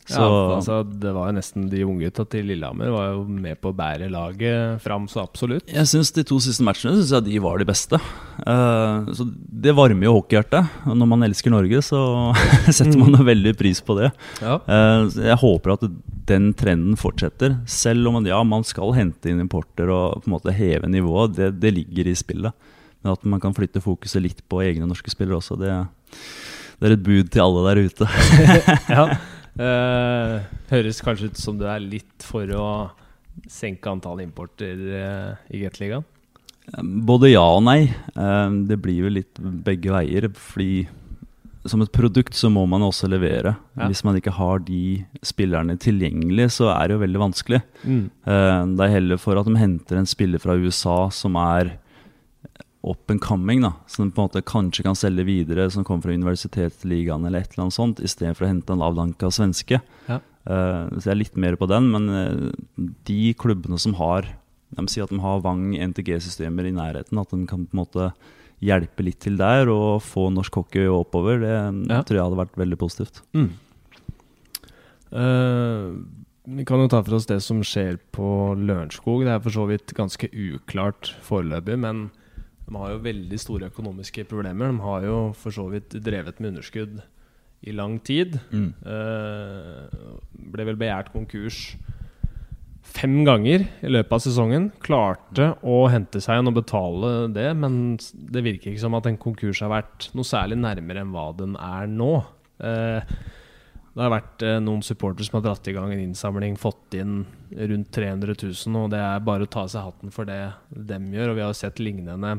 Så 0.09 0.23
ja, 0.25 0.29
altså, 0.57 0.79
det 0.89 1.11
var 1.13 1.29
jo 1.29 1.37
nesten 1.37 1.67
de 1.69 1.83
unge 1.85 2.07
gutta 2.07 2.25
til 2.33 2.47
Lillehammer 2.49 2.89
var 2.95 3.11
jo 3.11 3.25
med 3.29 3.59
på 3.61 3.75
å 3.75 3.77
bære 3.77 4.07
laget 4.09 4.81
fram, 4.81 5.05
så 5.11 5.21
absolutt. 5.27 5.69
jeg 5.69 5.91
syns 5.91 6.15
de 6.17 6.25
to 6.25 6.39
siste 6.41 6.65
matchene 6.65 6.95
synes 6.97 7.13
jeg 7.13 7.27
de 7.27 7.43
var 7.45 7.61
de 7.61 7.67
beste. 7.69 8.01
Uh, 8.41 9.05
så 9.13 9.27
det 9.29 9.75
varmer 9.77 10.09
jo 10.09 10.15
hockeyhjertet. 10.17 10.73
Og 10.89 10.97
når 10.97 11.11
man 11.13 11.27
elsker 11.29 11.53
Norge, 11.53 11.83
så 11.85 12.01
setter 12.79 12.97
man 12.97 13.21
veldig 13.21 13.53
pris 13.61 13.85
på 13.85 13.99
det. 14.01 14.09
Ja. 14.41 14.57
Uh, 14.65 15.13
jeg 15.13 15.37
håper 15.45 15.77
at 15.77 15.85
den 16.29 16.51
trenden 16.57 16.99
fortsetter. 17.01 17.57
Selv 17.69 18.09
om 18.09 18.19
man, 18.19 18.29
ja, 18.29 18.39
man 18.47 18.67
skal 18.67 18.93
hente 18.97 19.31
inn 19.31 19.41
importer 19.43 19.91
og 19.93 20.21
på 20.23 20.29
en 20.31 20.35
måte 20.37 20.55
heve 20.55 20.91
nivået, 20.91 21.35
det, 21.39 21.49
det 21.63 21.75
ligger 21.77 22.11
i 22.11 22.17
spillet. 22.19 22.69
Men 23.03 23.15
at 23.15 23.25
man 23.31 23.41
kan 23.43 23.55
flytte 23.57 23.83
fokuset 23.83 24.23
litt 24.25 24.45
på 24.51 24.61
egne 24.65 24.89
norske 24.91 25.13
spillere 25.13 25.39
også, 25.39 25.57
det, 25.61 25.73
det 26.79 26.89
er 26.89 26.97
et 26.97 27.05
bud 27.07 27.33
til 27.35 27.45
alle 27.45 27.65
der 27.71 27.83
ute. 27.89 28.13
ja. 28.99 29.09
Eh, 29.59 30.35
høres 30.71 31.01
kanskje 31.03 31.33
ut 31.33 31.39
som 31.41 31.57
du 31.59 31.65
er 31.67 31.81
litt 31.83 32.23
for 32.23 32.47
å 32.55 32.67
senke 33.51 33.91
antall 33.91 34.21
importer 34.23 34.79
eh, 34.95 35.33
i 35.51 35.65
Gateligaen? 35.65 36.05
Både 37.09 37.33
ja 37.33 37.43
og 37.43 37.65
nei. 37.67 37.89
Eh, 37.91 38.55
Det 38.71 38.79
blir 38.85 39.01
jo 39.03 39.11
litt 39.11 39.41
begge 39.67 39.91
veier. 39.97 40.29
Fordi 40.31 40.85
som 41.67 41.83
et 41.83 41.91
produkt 41.93 42.37
så 42.39 42.51
må 42.53 42.63
man 42.69 42.85
også 42.87 43.09
levere. 43.11 43.57
Ja. 43.77 43.89
Hvis 43.89 44.05
man 44.07 44.17
ikke 44.19 44.35
har 44.37 44.63
de 44.65 45.05
spillerne 45.27 45.77
tilgjengelig, 45.81 46.51
så 46.55 46.71
er 46.75 46.89
det 46.89 46.97
jo 46.97 47.03
veldig 47.03 47.23
vanskelig. 47.25 47.61
Mm. 47.83 48.05
Eh, 48.27 48.63
Det 48.79 48.87
er 48.87 48.95
heller 48.95 49.19
for 49.19 49.39
at 49.41 49.47
de 49.47 49.57
henter 49.59 49.99
en 49.99 50.07
spiller 50.07 50.39
fra 50.39 50.57
USA 50.57 51.11
som 51.11 51.37
er 51.37 51.77
up 52.85 53.11
and 53.11 53.21
coming, 53.21 53.61
da. 53.63 53.73
Som 53.91 54.13
på 54.13 54.23
en 54.23 54.29
måte 54.29 54.45
kanskje 54.47 54.85
kan 54.87 54.95
selge 54.97 55.25
videre, 55.27 55.71
som 55.71 55.85
kommer 55.85 56.07
fra 56.07 56.15
universitetsligaen 56.15 57.27
eller 57.27 57.41
et 57.43 57.53
eller 57.53 57.67
annet 57.67 57.77
sånt, 57.77 58.01
istedenfor 58.01 58.47
å 58.47 58.53
hente 58.53 58.73
en 58.73 58.79
lavdanka 58.85 59.31
svenske. 59.35 59.81
Ja. 60.09 60.21
Eh, 60.49 60.85
så 60.97 61.09
jeg 61.11 61.15
er 61.17 61.23
litt 61.25 61.37
mer 61.37 61.57
på 61.57 61.69
den, 61.69 61.91
men 61.91 62.09
eh, 62.09 62.93
de 63.05 63.35
klubbene 63.35 63.79
som 63.79 63.99
har 63.99 64.31
de 64.77 64.85
sier 64.91 65.07
at 65.07 65.13
de 65.13 65.21
har 65.23 65.41
Vang 65.41 65.73
NTG-systemer 65.73 66.67
i 66.69 66.75
nærheten. 66.77 67.19
At 67.21 67.31
de 67.33 67.47
kan 67.49 67.65
på 67.65 67.73
en 67.73 67.81
måte 67.81 68.11
hjelpe 68.65 69.05
litt 69.07 69.21
til 69.23 69.37
der 69.39 69.69
og 69.71 70.01
få 70.03 70.29
norsk 70.35 70.55
hockey 70.63 70.87
oppover. 70.91 71.39
Det 71.41 71.89
Ja. 71.91 72.03
tror 72.03 72.17
jeg 72.19 72.25
hadde 72.27 72.41
vært 72.43 72.57
veldig 72.59 72.79
positivt. 72.79 73.23
Mm. 73.35 73.51
Uh, 75.13 76.05
vi 76.49 76.65
kan 76.65 76.81
jo 76.81 76.89
ta 76.89 77.03
for 77.05 77.17
oss 77.19 77.27
det 77.29 77.41
som 77.45 77.61
skjer 77.65 77.99
på 78.15 78.29
Lørenskog. 78.57 79.25
Det 79.25 79.35
er 79.35 79.41
for 79.45 79.51
så 79.55 79.67
vidt 79.69 79.93
ganske 79.97 80.29
uklart 80.33 81.13
foreløpig, 81.27 81.77
men 81.79 82.11
de 82.69 82.77
har 82.77 82.95
jo 82.95 83.03
veldig 83.05 83.39
store 83.41 83.69
økonomiske 83.71 84.25
problemer. 84.29 84.73
De 84.73 84.81
har 84.85 85.03
jo 85.09 85.19
for 85.37 85.51
så 85.55 85.69
vidt 85.73 85.97
drevet 86.05 86.41
med 86.41 86.55
underskudd 86.55 87.03
i 87.69 87.73
lang 87.73 87.99
tid. 88.05 88.39
Eh, 88.55 89.89
ble 90.53 90.65
vel 90.69 90.77
begjært 90.81 91.13
konkurs 91.13 91.77
fem 92.89 93.21
ganger 93.27 93.67
i 93.85 93.91
løpet 93.91 94.15
av 94.17 94.23
sesongen. 94.25 94.69
Klarte 94.85 95.53
å 95.63 95.85
hente 95.93 96.23
seg 96.23 96.37
igjen 96.39 96.51
og 96.51 96.59
betale 96.59 97.13
det, 97.35 97.49
men 97.59 97.99
det 98.13 98.45
virker 98.47 98.73
ikke 98.73 98.85
som 98.85 98.97
at 98.99 99.09
en 99.11 99.21
konkurs 99.21 99.63
har 99.65 99.73
vært 99.73 100.09
noe 100.19 100.27
særlig 100.27 100.61
nærmere 100.61 101.05
enn 101.05 101.13
hva 101.15 101.29
den 101.39 101.59
er 101.61 101.91
nå. 101.91 102.13
Eh, 102.65 103.17
det 103.99 104.05
har 104.05 104.13
vært 104.15 104.45
eh, 104.47 104.59
noen 104.63 104.85
supportere 104.87 105.27
som 105.27 105.41
har 105.41 105.49
dratt 105.49 105.69
i 105.71 105.75
gang 105.75 105.91
en 105.91 106.05
innsamling, 106.05 106.59
fått 106.61 106.95
inn 106.99 107.25
rundt 107.51 107.89
300 107.95 108.37
000, 108.37 108.83
og 108.83 108.93
det 108.95 109.01
er 109.03 109.25
bare 109.27 109.49
å 109.49 109.51
ta 109.51 109.65
seg 109.71 109.89
hatten 109.89 110.15
for 110.15 110.29
det 110.29 110.43
dem 110.71 111.09
gjør. 111.15 111.33
Og 111.33 111.41
vi 111.41 111.47
har 111.47 111.57
sett 111.59 111.83
lignende 111.83 112.37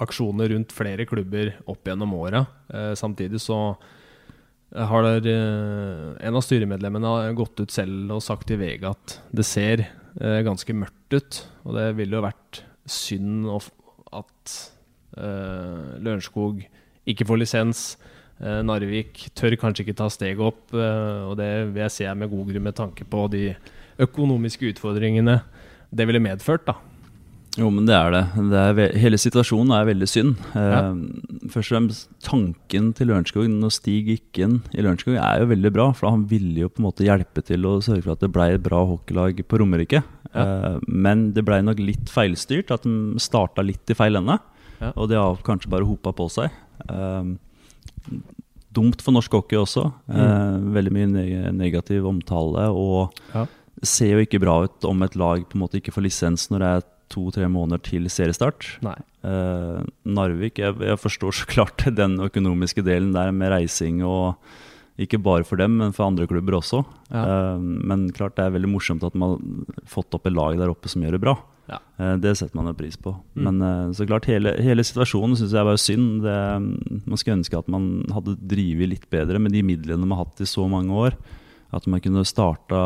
aksjoner 0.00 0.48
rundt 0.54 0.72
flere 0.72 1.04
klubber 1.08 1.54
opp 1.68 1.88
gjennom 1.88 2.14
åra. 2.16 2.46
Eh, 2.72 2.92
samtidig 2.98 3.42
så 3.44 3.58
har 4.72 5.02
der, 5.04 5.26
eh, 5.28 6.26
en 6.26 6.36
av 6.36 6.44
styremedlemmene 6.44 7.34
gått 7.36 7.60
ut 7.60 7.70
selv 7.70 8.10
og 8.16 8.22
sagt 8.24 8.46
til 8.48 8.58
VG 8.58 8.86
at 8.88 9.18
det 9.34 9.44
ser 9.44 9.84
eh, 9.84 10.40
ganske 10.46 10.72
mørkt 10.72 11.12
ut. 11.12 11.40
Og 11.64 11.76
det 11.76 11.96
ville 11.98 12.16
jo 12.16 12.24
vært 12.24 12.62
synd 12.88 13.48
at 14.12 14.54
eh, 15.18 15.98
Lørenskog 16.00 16.64
ikke 17.08 17.26
får 17.28 17.42
lisens. 17.42 17.82
Eh, 18.40 18.62
Narvik 18.64 19.28
tør 19.36 19.58
kanskje 19.60 19.86
ikke 19.86 19.98
ta 20.00 20.08
steget 20.12 20.40
opp, 20.40 20.72
eh, 20.74 21.20
og 21.28 21.36
det 21.40 21.50
vil 21.72 21.84
jeg 21.84 21.96
si 21.96 22.08
er 22.08 22.16
med 22.16 22.32
god 22.32 22.48
grunn 22.48 22.68
med 22.70 22.78
tanke 22.78 23.04
på 23.04 23.26
de 23.32 23.50
økonomiske 24.02 24.72
utfordringene 24.72 25.42
det 25.92 26.08
ville 26.08 26.22
medført. 26.22 26.64
da 26.66 26.91
Jo, 27.60 27.68
men 27.68 27.84
det 27.84 27.92
er 27.92 28.14
det. 28.14 28.20
det 28.48 28.60
er 28.64 28.94
hele 28.96 29.18
situasjonen 29.20 29.74
er 29.76 29.84
veldig 29.84 30.06
synd. 30.08 30.38
Ja. 30.56 30.78
Eh, 30.88 31.48
først 31.52 31.68
og 31.68 31.74
fremst 31.74 32.06
tanken 32.24 32.86
til 32.96 33.10
Lørenskog 33.10 33.44
når 33.52 33.74
Stig 33.76 34.08
gikk 34.08 34.40
inn 34.40 34.54
i 34.72 34.80
Lørenskog, 34.80 35.18
er 35.20 35.42
jo 35.42 35.50
veldig 35.50 35.72
bra. 35.74 35.90
For 35.92 36.08
han 36.08 36.24
ville 36.30 36.64
jo 36.64 36.70
på 36.72 36.80
en 36.80 36.86
måte 36.88 37.04
hjelpe 37.04 37.44
til 37.44 37.66
å 37.68 37.74
sørge 37.84 38.06
for 38.06 38.14
at 38.14 38.24
det 38.24 38.32
ble 38.32 38.46
et 38.54 38.64
bra 38.64 38.80
hockeylag 38.88 39.42
på 39.44 39.60
Romerike. 39.60 40.00
Eh, 40.32 40.78
men 40.88 41.26
det 41.36 41.44
ble 41.44 41.60
nok 41.66 41.82
litt 41.84 42.08
feilstyrt, 42.08 42.72
at 42.72 42.88
de 42.88 43.20
starta 43.20 43.60
litt 43.66 43.92
i 43.92 43.98
feil 44.00 44.16
ende. 44.22 44.38
Ja. 44.80 44.94
Og 44.96 45.10
det 45.12 45.20
har 45.20 45.36
kanskje 45.44 45.68
bare 45.76 45.84
hopa 45.86 46.14
på 46.16 46.30
seg. 46.32 46.48
Eh, 46.88 47.34
dumt 48.72 49.04
for 49.04 49.12
norsk 49.12 49.36
hockey 49.36 49.60
også. 49.60 49.90
Mm. 50.08 50.72
veldig 50.72 50.92
mye 50.96 51.52
negativ 51.52 52.06
omtale. 52.08 52.70
Og 52.72 53.12
Ja. 53.34 53.44
ser 53.82 54.16
jo 54.16 54.24
ikke 54.24 54.40
bra 54.40 54.62
ut 54.64 54.84
om 54.88 55.02
et 55.02 55.14
lag 55.16 55.44
på 55.48 55.56
en 55.56 55.60
måte 55.68 55.76
ikke 55.80 55.92
får 55.92 56.04
lisens 56.08 56.48
når 56.48 56.58
det 56.58 56.68
er 56.72 56.88
to-tre 57.12 57.48
måneder 57.52 57.82
til 57.86 58.08
seriestart. 58.12 58.66
Nei. 58.84 58.96
Eh, 59.28 59.78
Narvik, 60.08 60.60
jeg, 60.62 60.78
jeg 60.82 61.00
forstår 61.00 61.38
så 61.42 61.48
klart 61.50 61.86
den 62.00 62.18
økonomiske 62.24 62.84
delen 62.86 63.12
der 63.16 63.32
med 63.36 63.52
reising 63.54 64.02
og 64.06 64.40
ikke 65.00 65.20
bare 65.24 65.44
for 65.48 65.60
dem, 65.60 65.78
men 65.80 65.94
for 65.96 66.06
andre 66.06 66.26
klubber 66.28 66.58
også. 66.58 66.82
Ja. 67.10 67.22
Eh, 67.22 67.62
men 67.62 68.10
klart 68.14 68.36
det 68.36 68.46
er 68.46 68.54
veldig 68.56 68.70
morsomt 68.74 69.06
at 69.06 69.16
man 69.18 69.38
har 69.38 69.88
fått 69.88 70.14
opp 70.16 70.28
et 70.28 70.36
lag 70.36 70.58
der 70.60 70.72
oppe 70.72 70.90
som 70.92 71.04
gjør 71.04 71.16
det 71.16 71.24
bra. 71.24 71.36
Ja. 71.70 71.78
Eh, 71.96 72.14
det 72.20 72.34
setter 72.38 72.58
man 72.58 72.68
jo 72.70 72.76
pris 72.76 72.98
på. 73.00 73.14
Mm. 73.34 73.44
Men 73.46 73.62
eh, 73.66 73.92
så 73.96 74.06
klart 74.08 74.28
hele, 74.30 74.54
hele 74.62 74.84
situasjonen 74.86 75.38
syns 75.38 75.54
jeg 75.56 75.68
var 75.68 75.80
synd. 75.80 76.26
Det, 76.26 76.38
man 77.06 77.20
skulle 77.20 77.38
ønske 77.40 77.58
at 77.58 77.70
man 77.72 77.92
hadde 78.12 78.36
drevet 78.36 78.92
litt 78.94 79.08
bedre 79.12 79.40
med 79.42 79.56
de 79.56 79.64
midlene 79.66 80.04
man 80.04 80.18
har 80.18 80.26
hatt 80.26 80.44
i 80.44 80.50
så 80.50 80.66
mange 80.70 80.92
år. 81.08 81.16
At 81.72 81.88
man 81.88 82.02
kunne 82.04 82.26
starta 82.28 82.80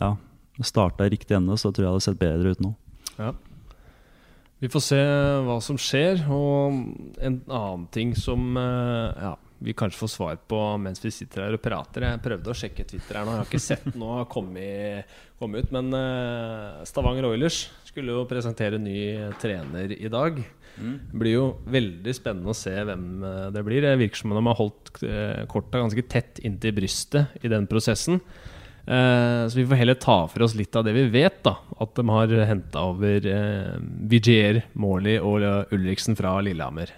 ja, 0.00 0.16
starta 0.64 1.06
i 1.06 1.12
riktig 1.14 1.36
ende, 1.36 1.56
så 1.60 1.70
tror 1.70 1.84
jeg 1.84 1.86
det 1.86 1.94
hadde 1.94 2.06
sett 2.08 2.22
bedre 2.22 2.54
ut 2.54 2.64
nå. 2.64 2.72
Ja. 3.16 3.32
Vi 4.62 4.70
får 4.72 4.82
se 4.84 5.00
hva 5.46 5.58
som 5.64 5.78
skjer. 5.80 6.22
Og 6.32 6.78
en 7.20 7.40
annen 7.46 7.86
ting 7.92 8.14
som 8.16 8.56
eh, 8.56 9.24
ja, 9.26 9.34
vi 9.58 9.74
kanskje 9.76 10.00
får 10.02 10.12
svar 10.12 10.38
på 10.48 10.60
mens 10.80 11.02
vi 11.04 11.12
sitter 11.14 11.46
her 11.46 11.56
og 11.56 11.64
prater. 11.64 12.08
Jeg 12.08 12.24
prøvde 12.24 12.52
å 12.52 12.56
sjekke 12.56 12.86
Twitter 12.88 13.20
her 13.20 13.26
nå, 13.26 13.36
jeg 13.36 13.42
har 13.42 13.50
ikke 13.50 13.62
sett 13.66 13.88
noe 13.96 14.26
komme, 14.32 14.66
komme 15.40 15.62
ut. 15.62 15.72
Men 15.76 15.92
eh, 15.96 16.84
Stavanger 16.88 17.28
Oilers 17.30 17.66
skulle 17.88 18.16
jo 18.16 18.28
presentere 18.28 18.80
ny 18.80 18.98
trener 19.40 19.92
i 19.96 20.12
dag. 20.12 20.40
Det 20.76 21.16
blir 21.16 21.32
jo 21.38 21.44
veldig 21.72 22.12
spennende 22.16 22.52
å 22.52 22.56
se 22.56 22.74
hvem 22.74 23.06
eh, 23.24 23.46
det 23.54 23.64
blir. 23.64 23.84
Det 23.84 23.96
virker 24.02 24.20
som 24.20 24.34
om 24.34 24.40
de 24.40 24.44
har 24.50 24.58
holdt 24.58 24.92
eh, 25.08 25.44
korta 25.52 25.80
ganske 25.80 26.04
tett 26.12 26.42
inntil 26.44 26.76
brystet 26.76 27.40
i 27.40 27.52
den 27.52 27.68
prosessen. 27.70 28.20
Eh, 28.86 29.48
så 29.48 29.58
vi 29.58 29.66
får 29.66 29.80
heller 29.80 29.94
ta 29.98 30.28
for 30.30 30.44
oss 30.46 30.54
litt 30.54 30.76
av 30.76 30.84
det 30.86 30.94
vi 30.94 31.08
vet. 31.10 31.42
da 31.44 31.56
At 31.82 31.94
de 31.98 32.06
har 32.08 32.34
henta 32.46 32.84
over 32.86 33.26
eh, 33.26 33.74
Vigier, 34.10 34.62
Morley 34.78 35.18
og 35.18 35.42
eh, 35.42 35.74
Ulriksen 35.74 36.18
fra 36.18 36.36
Lillehammer. 36.44 36.92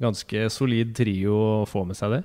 Ganske 0.00 0.48
solid 0.52 0.96
trio 0.96 1.36
å 1.36 1.68
få 1.68 1.84
med 1.88 1.98
seg 1.98 2.16
det. 2.16 2.22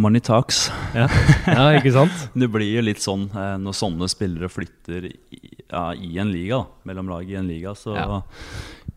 Money 0.00 0.22
talks. 0.24 0.68
Ja, 0.94 1.08
ja 1.48 1.64
ikke 1.76 1.92
sant? 1.92 2.28
Det 2.40 2.48
blir 2.52 2.76
jo 2.78 2.84
litt 2.84 3.02
sånn 3.02 3.26
når 3.32 3.74
sånne 3.76 4.08
spillere 4.08 4.48
flytter 4.48 5.10
i, 5.10 5.40
ja, 5.66 5.90
i 5.92 6.14
en 6.20 6.30
liga, 6.32 6.62
da, 6.62 6.86
mellom 6.88 7.10
lag 7.10 7.28
i 7.28 7.36
en 7.36 7.50
liga. 7.50 7.74
Så. 7.76 7.96
Ja. 7.98 8.22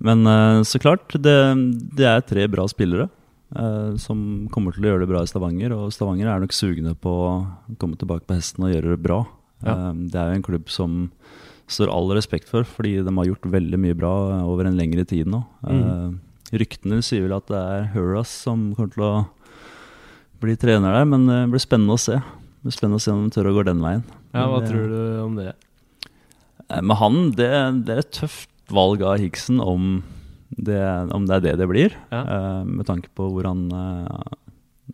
Men 0.03 0.23
så 0.67 0.79
klart, 0.79 1.15
det, 1.17 1.35
det 1.97 2.07
er 2.07 2.23
tre 2.27 2.45
bra 2.51 2.67
spillere 2.71 3.09
som 4.01 4.47
kommer 4.53 4.73
til 4.73 4.85
å 4.85 4.91
gjøre 4.93 5.05
det 5.05 5.11
bra 5.13 5.21
i 5.23 5.29
Stavanger. 5.29 5.73
Og 5.77 5.91
Stavanger 5.93 6.29
er 6.31 6.41
nok 6.43 6.53
sugne 6.55 6.95
på 6.97 7.11
å 7.13 7.31
komme 7.81 7.97
tilbake 8.01 8.25
på 8.29 8.37
hesten 8.37 8.65
og 8.65 8.73
gjøre 8.73 8.95
det 8.95 9.01
bra. 9.05 9.19
Ja. 9.63 9.75
Eh, 9.89 9.93
det 10.11 10.19
er 10.19 10.31
jo 10.31 10.39
en 10.39 10.45
klubb 10.49 10.69
som 10.73 10.95
står 11.71 11.89
all 11.93 12.11
respekt 12.17 12.49
for, 12.51 12.65
fordi 12.67 12.97
de 13.05 13.13
har 13.15 13.25
gjort 13.29 13.45
veldig 13.49 13.79
mye 13.79 13.95
bra 13.97 14.11
over 14.43 14.67
en 14.67 14.75
lengre 14.77 15.05
tid 15.07 15.29
nå. 15.31 15.39
Mm. 15.63 16.19
ryktene 16.53 16.99
sier 17.01 17.23
vel 17.23 17.37
at 17.37 17.47
det 17.49 17.57
er 17.57 17.87
Hurras 17.95 18.29
som 18.43 18.73
kommer 18.75 18.91
til 18.93 19.05
å 19.07 19.13
bli 20.43 20.57
trener 20.59 20.91
der, 20.99 21.05
men 21.07 21.23
det 21.29 21.37
blir 21.53 21.63
spennende 21.63 21.95
å 21.95 22.01
se. 22.03 22.17
Det 22.19 22.67
blir 22.67 22.75
spennende 22.75 22.99
å 22.99 23.05
se 23.05 23.13
om 23.15 23.23
de 23.23 23.31
tør 23.33 23.49
å 23.49 23.55
gå 23.55 23.63
den 23.69 23.81
veien. 23.81 24.03
Ja, 24.35 24.43
Hva 24.51 24.59
det, 24.61 24.69
tror 24.69 24.91
du 24.91 24.99
om 25.23 25.37
det? 25.39 25.53
eh, 26.67 26.81
Med 26.83 26.97
han, 26.99 27.21
det, 27.39 27.49
det 27.87 27.95
er 27.95 28.03
et 28.03 28.11
tøft 28.19 28.49
valg 28.73 29.01
av 29.07 29.17
Higsen 29.23 29.61
om 29.63 30.03
det, 30.57 30.81
om 31.15 31.25
det 31.27 31.37
er 31.37 31.45
det 31.47 31.55
det 31.61 31.69
blir. 31.69 31.95
Ja. 32.11 32.21
uh, 32.23 32.61
med 32.67 32.87
tanke 32.87 33.11
på 33.15 33.29
hvor 33.33 33.47
han 33.49 33.65
eh, 33.73 34.37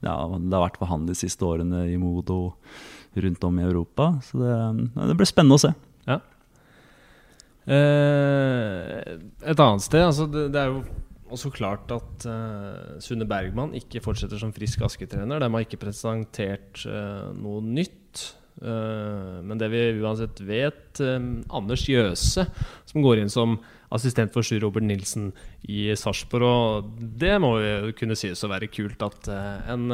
Ja, 0.05 0.15
det 0.31 0.53
har 0.53 0.65
vært 0.67 0.79
for 0.79 0.91
han 0.91 1.07
de 1.09 1.17
siste 1.17 1.43
årene 1.45 1.85
i 1.91 1.97
Modo 1.99 2.55
rundt 3.19 3.43
om 3.43 3.59
i 3.59 3.65
Europa. 3.65 4.13
Så 4.23 4.39
det, 4.39 4.55
det 4.95 5.17
blir 5.17 5.29
spennende 5.29 5.57
å 5.57 5.63
se. 5.65 5.73
Ja. 6.07 6.19
Uh, 7.69 9.19
et 9.45 9.59
annet 9.59 9.83
sted 9.85 10.01
altså 10.01 10.25
det, 10.31 10.47
det 10.55 10.61
er 10.61 10.71
jo 10.71 10.79
også 11.29 11.51
klart 11.53 11.91
at 11.93 12.23
Sunne 13.05 13.27
Bergman 13.29 13.75
ikke 13.77 14.01
fortsetter 14.01 14.39
som 14.41 14.53
frisk 14.55 14.81
asketrener. 14.87 15.37
De 15.37 15.49
har 15.53 15.65
ikke 15.65 15.77
presentert 15.83 16.81
noe 17.37 17.61
nytt. 17.61 18.23
Eh, 18.59 19.41
men 19.43 19.59
det 19.59 19.69
vi 19.71 19.81
uansett 20.03 20.41
vet 20.43 20.99
eh, 21.03 21.19
Anders 21.55 21.85
Jøse, 21.87 22.45
som 22.89 23.03
går 23.03 23.21
inn 23.21 23.31
som 23.31 23.57
assistent 23.89 24.33
for 24.35 24.45
Sjur 24.45 24.61
Robert 24.65 24.85
Nilsen 24.85 25.31
i 25.65 25.87
Sarpsborg. 25.97 26.45
Og 26.45 26.89
det 27.19 27.37
må 27.41 27.55
jo 27.61 27.93
kunne 27.97 28.17
sies 28.19 28.43
å 28.43 28.51
være 28.51 28.69
kult 28.71 29.01
at 29.05 29.29
eh, 29.31 29.73
en 29.73 29.89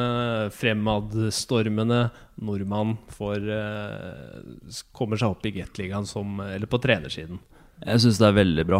fremadstormende 0.53 2.07
nordmann 2.45 2.97
får, 3.16 3.45
kommer 4.95 5.20
seg 5.22 5.32
opp 5.32 5.45
i 5.47 5.53
Gateligaen 5.55 6.41
Eller 6.49 6.68
på 6.68 6.82
trenersiden. 6.84 7.39
Jeg 7.86 8.01
syns 8.01 8.18
det 8.20 8.28
er 8.28 8.36
veldig 8.36 8.63
bra. 8.68 8.78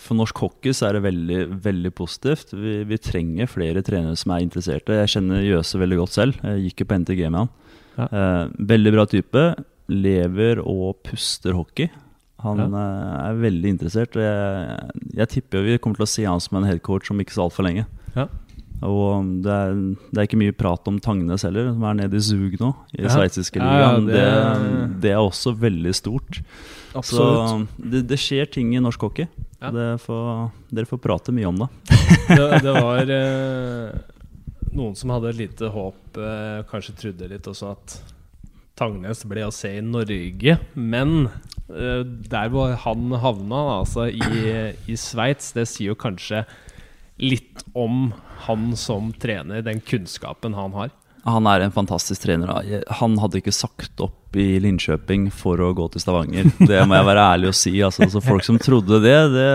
For 0.00 0.16
norsk 0.16 0.40
hockey 0.44 0.74
så 0.76 0.88
er 0.88 0.96
det 0.96 1.06
veldig, 1.06 1.38
veldig 1.64 1.92
positivt. 1.96 2.52
Vi, 2.52 2.82
vi 2.88 2.98
trenger 3.00 3.48
flere 3.48 3.82
trenere 3.84 4.16
som 4.20 4.32
er 4.34 4.44
interesserte. 4.44 4.98
Jeg 4.98 5.12
kjenner 5.14 5.44
Jøse 5.44 5.80
veldig 5.80 5.98
godt 6.02 6.16
selv. 6.16 6.40
Jeg 6.44 6.66
gikk 6.66 6.84
jo 6.84 6.88
på 6.90 6.98
NTG 7.00 7.22
med 7.28 7.38
han. 7.42 7.52
Ja. 8.00 8.08
Eh, 8.44 8.52
veldig 8.74 8.92
bra 8.96 9.06
type. 9.10 9.44
Lever 9.90 10.60
og 10.64 11.00
puster 11.06 11.56
hockey. 11.58 11.88
Han 12.40 12.60
eh, 12.72 13.16
er 13.28 13.40
veldig 13.42 13.72
interessert. 13.76 14.14
Jeg, 14.16 14.92
jeg 15.18 15.28
tipper 15.36 15.66
vi 15.66 15.78
kommer 15.78 16.00
til 16.00 16.06
å 16.08 16.12
se 16.14 16.24
han 16.28 16.40
som 16.40 16.56
en 16.60 16.68
headcoach 16.70 17.10
om 17.12 17.20
ikke 17.20 17.36
så 17.36 17.46
altfor 17.48 17.66
lenge. 17.68 17.84
Ja. 18.16 18.28
Og 18.86 19.26
det 19.44 19.52
er, 19.52 19.74
det 20.08 20.22
er 20.22 20.24
ikke 20.24 20.38
mye 20.40 20.54
prat 20.56 20.86
om 20.88 20.96
Tangnes 21.04 21.42
heller, 21.44 21.66
som 21.74 21.82
er 21.84 21.98
nede 21.98 22.16
i 22.16 22.22
Zug 22.24 22.54
nå, 22.62 22.70
i 22.96 23.02
Ja. 23.04 23.10
sveitsiske 23.12 23.60
Ja, 23.60 23.66
ja, 23.76 23.90
ligaen. 23.98 24.06
det- 24.08 24.14
det, 24.16 25.00
det 25.04 25.10
er 25.12 25.20
også 25.20 25.52
veldig 25.60 25.92
stort. 25.98 26.40
Så 27.04 27.66
det, 27.76 28.06
det 28.08 28.16
skjer 28.18 28.48
ting 28.50 28.72
i 28.74 28.80
norsk 28.80 29.00
hockey. 29.04 29.28
Ja. 29.60 29.68
Det 29.70 29.88
får, 30.00 30.50
dere 30.72 30.88
får 30.88 30.98
prate 31.04 31.30
mye 31.36 31.46
om 31.50 31.60
det. 31.60 31.68
det, 32.32 32.46
det 32.64 32.72
var 32.72 33.12
eh, 33.12 34.00
noen 34.76 34.96
som 34.98 35.12
hadde 35.14 35.32
et 35.32 35.40
lite 35.44 35.70
håp, 35.74 36.00
eh, 36.16 36.62
kanskje 36.70 36.96
trodde 36.98 37.30
litt 37.30 37.48
også 37.50 37.74
at 37.74 37.96
Tangnes 38.80 39.26
ble 39.28 39.44
å 39.44 39.52
se 39.52 39.74
i 39.76 39.84
Norge, 39.84 40.56
men 40.74 41.28
eh, 41.68 42.02
der 42.04 42.52
hvor 42.52 42.72
han 42.86 43.10
havna, 43.20 43.60
altså 43.80 44.08
i, 44.08 44.72
i 44.88 44.96
Sveits, 44.96 45.52
det 45.56 45.66
sier 45.68 45.92
jo 45.92 45.98
kanskje 46.00 46.46
litt 47.20 47.64
om 47.76 48.14
han 48.46 48.70
som 48.80 49.10
trener, 49.20 49.60
den 49.66 49.82
kunnskapen 49.84 50.56
han 50.56 50.72
har. 50.78 50.94
Han 51.28 51.46
er 51.50 51.60
en 51.66 51.72
fantastisk 51.74 52.22
trener. 52.24 52.50
Han 53.00 53.18
hadde 53.20 53.40
ikke 53.40 53.52
sagt 53.54 54.00
opp 54.00 54.36
i 54.38 54.60
Linköping 54.62 55.28
for 55.34 55.60
å 55.60 55.72
gå 55.76 55.88
til 55.92 56.00
Stavanger. 56.02 56.48
Det 56.70 56.80
må 56.88 56.96
jeg 56.96 57.06
være 57.08 57.24
ærlig 57.34 57.50
og 57.50 57.56
si. 57.58 57.72
Altså, 57.84 58.06
altså 58.06 58.22
folk 58.24 58.46
som 58.46 58.58
trodde 58.62 59.00
det, 59.04 59.16
det, 59.34 59.48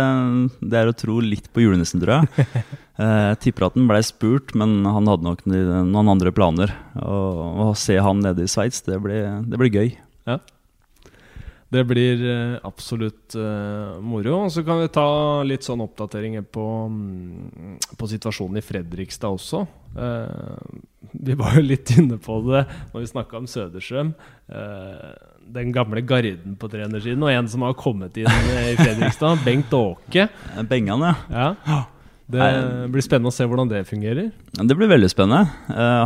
det 0.61 0.79
er 0.81 0.91
å 0.91 0.95
tro 0.97 1.17
litt 1.23 1.47
på 1.55 1.63
julenissen, 1.65 2.03
tror 2.03 2.21
jeg. 2.21 2.47
Eh, 2.95 3.23
Jeg 3.33 3.39
tipper 3.43 3.65
at 3.67 3.73
han 3.75 3.89
blei 3.89 3.99
spurt, 4.07 4.53
men 4.55 4.77
han 4.87 5.09
hadde 5.11 5.25
nok 5.27 5.41
noen 5.49 6.11
andre 6.13 6.31
planer. 6.31 6.71
Og 7.03 7.63
Å 7.65 7.69
se 7.75 7.97
han 7.99 8.21
nede 8.23 8.45
i 8.45 8.51
Sveits, 8.51 8.83
det 8.87 9.01
det 9.03 9.23
Ja. 9.23 9.41
gøy. 9.81 9.95
Det 11.75 11.83
blir 11.87 12.21
eh, 12.23 12.57
absolutt 12.63 13.35
uh, 13.35 13.97
moro. 14.03 14.45
Og 14.45 14.51
så 14.53 14.63
kan 14.63 14.79
vi 14.79 14.91
ta 14.93 15.07
litt 15.47 15.65
sånn 15.65 15.83
oppdateringer 15.83 16.45
på, 16.47 16.65
mm, 16.87 17.79
på 17.99 18.09
situasjonen 18.11 18.61
i 18.61 18.63
Fredrikstad 18.63 19.35
også. 19.35 19.65
Uh, 19.95 20.55
vi 21.11 21.35
var 21.39 21.57
jo 21.59 21.65
litt 21.65 21.91
inne 21.97 22.19
på 22.21 22.37
det 22.47 22.63
når 22.93 23.01
vi 23.01 23.11
snakka 23.11 23.41
om 23.41 23.49
Söderstrøm. 23.51 24.13
Uh, 24.47 25.11
den 25.55 25.75
gamle 25.75 26.01
garden 26.07 26.55
på 26.59 26.71
trenersiden, 26.71 27.25
og 27.25 27.33
en 27.33 27.51
som 27.51 27.67
har 27.67 27.75
kommet 27.77 28.15
inn 28.17 28.31
i 28.31 28.71
Fredrikstad, 28.79 29.41
Bengt 29.47 29.75
Åke. 29.75 30.29
Bengan, 30.71 31.05
ja. 31.29 31.51
Ja. 31.67 31.83
Det 32.25 32.45
blir 32.89 33.03
spennende 33.05 33.29
å 33.29 33.35
se 33.35 33.45
hvordan 33.45 33.69
det 33.69 33.83
fungerer. 33.85 34.31
Det 34.57 34.73
blir 34.73 34.89
veldig 34.89 35.11
spennende. 35.11 35.45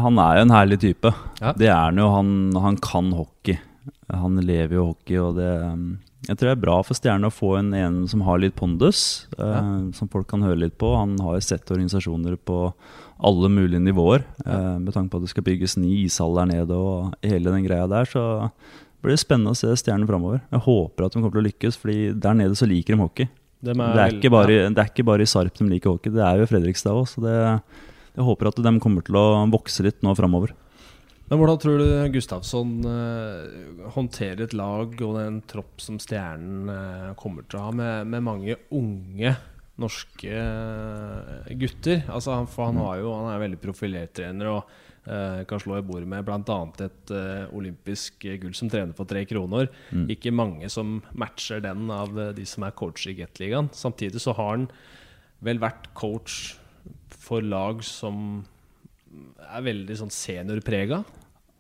Han 0.04 0.20
er 0.20 0.42
jo 0.42 0.44
en 0.44 0.52
herlig 0.52 0.82
type. 0.84 1.14
Ja. 1.40 1.54
Det 1.56 1.70
er 1.70 1.78
han 1.86 2.02
jo. 2.02 2.10
Han, 2.12 2.34
han 2.60 2.80
kan 2.84 3.14
hockey. 3.16 3.56
Han 4.10 4.40
lever 4.42 4.80
jo 4.80 4.88
hockey, 4.92 5.18
og 5.22 5.36
det 5.38 5.50
um, 5.70 5.90
Jeg 6.28 6.38
tror 6.38 6.50
det 6.50 6.56
er 6.56 6.64
bra 6.64 6.78
for 6.86 6.98
Stjerne 6.98 7.30
å 7.30 7.34
få 7.34 7.54
en, 7.60 7.74
en 7.78 8.02
som 8.10 8.24
har 8.28 8.42
litt 8.42 8.56
pondus, 8.58 9.28
eh, 9.38 9.70
som 9.96 10.10
folk 10.12 10.28
kan 10.30 10.44
høre 10.44 10.60
litt 10.66 10.76
på. 10.82 10.90
Han 10.98 11.16
har 11.24 11.40
sett 11.46 11.70
organisasjoner 11.72 12.36
på 12.44 12.74
alle 13.20 13.50
mulige 13.52 13.82
nivåer. 13.84 14.26
eh, 14.46 14.76
med 14.80 14.94
tanke 14.94 15.14
på 15.14 15.22
at 15.22 15.28
det 15.28 15.32
skal 15.34 15.46
bygges 15.48 15.78
ny 15.80 16.04
ishall 16.06 16.36
der 16.40 16.50
nede 16.52 16.76
og 16.76 17.16
hele 17.24 17.54
den 17.54 17.66
greia 17.68 17.88
der, 17.92 18.08
så 18.10 18.24
blir 19.00 19.16
det 19.16 19.24
spennende 19.24 19.56
å 19.56 19.60
se 19.60 19.72
Stjernen 19.80 20.08
framover. 20.10 20.42
Jeg 20.52 20.66
håper 20.66 21.06
at 21.06 21.16
de 21.16 21.22
kommer 21.22 21.36
til 21.36 21.44
å 21.44 21.48
lykkes, 21.48 21.80
fordi 21.80 22.00
der 22.20 22.40
nede 22.42 22.58
så 22.60 22.68
liker 22.68 22.96
de 22.96 23.04
hockey. 23.04 23.30
Dem 23.64 23.80
Det 23.80 24.04
er, 24.04 24.16
ikke 24.16 24.32
bare, 24.32 24.56
ja. 24.56 24.72
det 24.72 24.84
er 24.84 24.92
ikke 24.92 25.08
bare 25.08 25.24
i 25.24 25.30
Sarp 25.30 25.56
de 25.56 25.68
liker 25.68 25.92
hockey, 25.92 26.12
det 26.16 26.24
er 26.24 26.40
jo 26.40 26.48
i 26.48 26.52
Fredrikstad 26.52 26.96
òg. 26.96 27.08
Så 27.12 27.24
det, 27.24 27.36
jeg 28.16 28.28
håper 28.28 28.52
at 28.52 28.60
de 28.64 28.74
kommer 28.80 29.04
til 29.04 29.20
å 29.20 29.26
vokse 29.52 29.84
litt 29.84 30.00
nå 30.04 30.16
framover. 30.16 30.56
Men 31.30 31.38
hvordan 31.38 31.60
tror 31.62 31.82
du 31.82 31.88
Gustavsson 32.16 32.72
uh, 32.90 33.86
håndterer 33.94 34.48
et 34.48 34.56
lag 34.58 34.96
og 35.06 35.20
en 35.22 35.40
tropp 35.46 35.82
som 35.84 36.00
Stjernen 36.02 36.72
uh, 36.74 37.14
kommer 37.20 37.46
til 37.46 37.60
å 37.60 37.68
ha, 37.68 37.76
med, 37.76 38.10
med 38.10 38.26
mange 38.26 38.58
unge 38.74 39.36
norske 39.80 40.36
eh, 40.36 41.50
gutter? 41.60 42.04
Altså 42.12 42.36
han, 42.36 42.48
for 42.52 42.70
han, 42.70 42.80
har 42.84 43.02
jo, 43.02 43.14
han 43.16 43.32
er 43.34 43.44
veldig 43.46 43.60
profilert 43.64 44.14
trener 44.18 44.52
og 44.52 44.72
uh, 45.08 45.42
kan 45.50 45.62
slå 45.62 45.80
i 45.80 45.86
bordet 45.86 46.10
med 46.12 46.26
bl.a. 46.28 46.60
et 46.86 47.14
eh, 47.16 47.56
olympisk 47.56 48.26
gull 48.42 48.56
som 48.58 48.72
trener 48.72 48.96
for 48.98 49.10
tre 49.10 49.26
kroner. 49.30 49.72
Mm. 49.92 50.08
Ikke 50.16 50.36
mange 50.36 50.70
som 50.74 51.00
matcher 51.18 51.64
den 51.66 51.90
av 51.94 52.18
eh, 52.20 52.34
de 52.38 52.48
som 52.50 52.66
er 52.68 52.76
coach 52.78 53.08
i 53.10 53.16
Gateligaen. 53.20 53.72
Samtidig 53.76 54.24
så 54.24 54.36
har 54.38 54.56
han 54.58 54.70
vel 55.46 55.62
vært 55.62 55.92
coach 55.98 56.58
for 57.20 57.46
lag 57.46 57.84
som 57.86 58.44
er 59.50 59.64
veldig 59.66 59.96
sånn 59.98 60.14
seniorprega. 60.14 61.02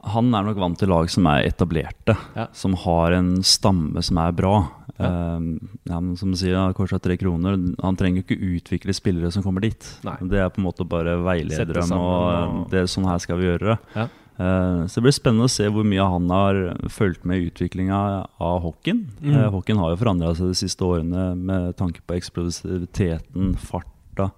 Han 0.03 0.33
er 0.33 0.43
nok 0.47 0.55
vant 0.61 0.77
til 0.79 0.87
lag 0.87 1.09
som 1.11 1.25
er 1.27 1.43
etablerte, 1.49 2.15
Ja. 2.35 2.47
som 2.53 2.73
har 2.73 3.11
en 3.11 3.41
stamme 3.43 4.01
som 4.01 4.17
er 4.17 4.31
bra. 4.31 4.69
Ja. 4.99 5.35
Um, 5.35 6.15
som 6.15 6.31
du 6.31 6.37
sier, 6.37 6.73
Kors 6.73 6.91
har 6.91 6.99
tre 6.99 7.15
kroner. 7.17 7.55
Han 7.83 7.95
trenger 7.95 8.21
jo 8.21 8.23
ikke 8.27 8.39
utvikle 8.61 8.93
spillere 8.95 9.31
som 9.31 9.43
kommer 9.43 9.61
dit. 9.61 9.83
Nei. 10.03 10.15
Det 10.21 10.39
er 10.39 10.49
på 10.49 10.59
en 10.59 10.65
måte 10.67 10.87
bare 10.87 11.17
veileder 11.23 11.73
dem, 11.73 11.83
sammen 11.83 11.99
og 11.99 12.63
og- 12.65 12.69
det 12.71 12.79
er 12.79 12.83
sånn 12.87 13.05
her 13.07 13.17
skal 13.19 13.37
vi 13.37 13.45
gjøre 13.45 13.59
det. 13.75 13.79
Ja. 13.95 14.07
Uh, 14.39 14.87
så 14.87 14.95
det 14.95 15.03
blir 15.03 15.11
spennende 15.19 15.43
å 15.43 15.49
se 15.51 15.67
hvor 15.67 15.83
mye 15.83 15.99
han 16.09 16.29
har 16.29 16.53
fulgt 16.87 17.25
med 17.25 17.41
i 17.41 17.49
utviklinga 17.51 18.25
av 18.39 18.61
hockeyen. 18.63 19.05
Mm. 19.21 19.35
Uh, 19.35 19.49
hockeyen 19.51 19.77
har 19.79 19.89
jo 19.91 19.97
forandra 19.97 20.33
seg 20.35 20.47
de 20.47 20.53
siste 20.55 20.79
årene 20.79 21.35
med 21.35 21.75
tanke 21.75 21.99
på 22.07 22.15
eksplosiviteten, 22.15 23.57
farta, 23.57 24.31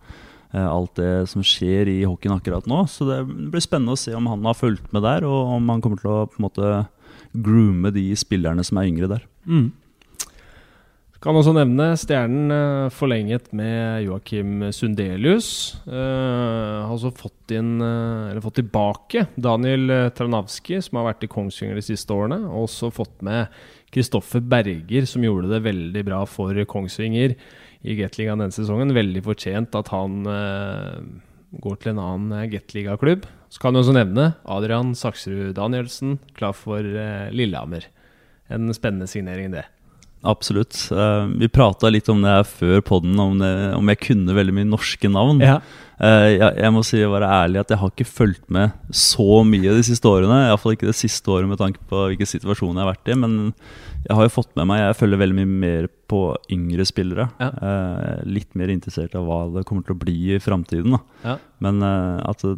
alt 0.59 0.97
det 0.99 1.29
som 1.31 1.43
skjer 1.45 1.87
i 1.87 2.01
hockeyen 2.03 2.35
akkurat 2.35 2.65
nå. 2.67 2.83
Så 2.91 3.07
det 3.07 3.21
blir 3.25 3.63
spennende 3.63 3.95
å 3.95 3.99
se 3.99 4.15
om 4.17 4.27
han 4.27 4.47
har 4.49 4.57
fulgt 4.57 4.89
med 4.91 5.05
der, 5.05 5.23
og 5.27 5.55
om 5.57 5.69
han 5.71 5.83
kommer 5.83 6.01
til 6.01 6.11
å 6.11 6.25
på 6.27 6.41
en 6.41 6.47
måte 6.49 6.71
groome 7.31 7.93
de 7.95 8.09
spillerne 8.19 8.65
som 8.67 8.81
er 8.81 8.89
yngre 8.91 9.11
der. 9.13 9.23
Mm. 9.47 9.69
Kan 11.21 11.37
også 11.37 11.51
nevne 11.53 11.91
Stjernen 12.01 12.49
eh, 12.49 12.93
forlenget 12.97 13.51
med 13.53 14.07
Joakim 14.07 14.63
Sundelius. 14.73 15.77
Uh, 15.85 16.81
har 16.81 16.95
også 16.95 17.11
fått 17.13 17.53
inn 17.53 17.75
eh, 17.77 18.31
Eller 18.31 18.41
fått 18.41 18.57
tilbake 18.57 19.27
Daniel 19.37 19.85
eh, 19.93 20.07
Tranavski, 20.17 20.79
som 20.81 20.97
har 20.97 21.11
vært 21.11 21.27
i 21.27 21.29
Kongsvinger 21.29 21.77
de 21.77 21.85
siste 21.85 22.15
årene. 22.15 22.39
Og 22.49 22.65
også 22.65 22.89
fått 22.95 23.21
med 23.21 23.53
Kristoffer 23.93 24.41
Berger, 24.41 25.05
som 25.05 25.21
gjorde 25.21 25.51
det 25.51 25.61
veldig 25.67 26.03
bra 26.09 26.23
for 26.25 26.57
Kongsvinger 26.65 27.37
i 27.81 27.97
Gateligaen 27.97 28.41
denne 28.41 28.55
sesongen. 28.55 28.93
Veldig 28.95 29.23
fortjent 29.25 29.75
at 29.77 29.91
han 29.93 30.21
eh, 30.29 31.01
går 31.63 31.81
til 31.81 31.93
en 31.93 32.03
annen 32.03 32.37
eh, 32.37 32.47
Gateliga-klubb. 32.51 33.27
Så 33.51 33.61
kan 33.63 33.75
vi 33.75 33.81
også 33.81 33.97
nevne 33.97 34.31
Adrian 34.45 34.93
Saksrud 34.97 35.55
Danielsen, 35.57 36.19
klar 36.37 36.55
for 36.57 36.79
eh, 36.79 37.29
Lillehammer. 37.33 37.87
En 38.51 38.71
spennende 38.75 39.09
signering, 39.09 39.53
det. 39.55 39.65
Absolutt. 40.21 40.75
Vi 41.39 41.47
prata 41.49 41.89
litt 41.89 42.05
om 42.11 42.19
det 42.21 42.29
her 42.29 42.43
før 42.45 42.83
podden, 42.85 43.15
om, 43.17 43.39
det, 43.41 43.47
om 43.73 43.87
jeg 43.89 43.97
kunne 44.03 44.35
veldig 44.37 44.53
mye 44.53 44.67
norske 44.69 45.09
navn. 45.09 45.39
Ja. 45.41 45.55
Jeg, 45.97 46.37
jeg 46.37 46.73
må 46.75 46.83
si 46.85 46.99
være 47.01 47.31
ærlig 47.39 47.63
at 47.63 47.73
jeg 47.73 47.81
har 47.81 47.89
ikke 47.89 48.05
fulgt 48.05 48.43
med 48.53 48.75
så 48.93 49.39
mye 49.47 49.73
de 49.73 49.81
siste 49.87 50.05
årene. 50.05 50.43
Iallfall 50.51 50.75
ikke 50.75 50.91
det 50.91 50.99
siste 50.99 51.31
året 51.33 51.49
med 51.49 51.57
tanke 51.57 51.81
på 51.89 52.03
hvilken 52.11 52.29
situasjon 52.29 52.75
jeg 52.75 52.83
har 52.83 52.91
vært 52.91 53.09
i. 53.09 53.17
Men 53.23 53.39
jeg 54.07 54.17
har 54.17 54.25
jo 54.25 54.33
fått 54.33 54.51
med 54.57 54.67
meg 54.69 54.81
Jeg 54.81 54.97
følger 54.97 55.21
veldig 55.21 55.37
mye 55.37 55.49
mer 55.63 55.87
på 56.11 56.21
yngre 56.51 56.85
spillere. 56.87 57.27
Ja. 57.39 57.49
Eh, 57.53 58.23
litt 58.27 58.55
mer 58.59 58.71
interessert 58.73 59.13
av 59.15 59.27
hva 59.27 59.39
det 59.53 59.63
kommer 59.69 59.85
til 59.87 59.95
å 59.95 60.01
bli 60.01 60.15
i 60.35 60.39
framtiden. 60.43 60.97
Ja. 61.23 61.37
Men 61.63 61.79
eh, 61.85 62.17
at 62.27 62.43
eh, 62.47 62.57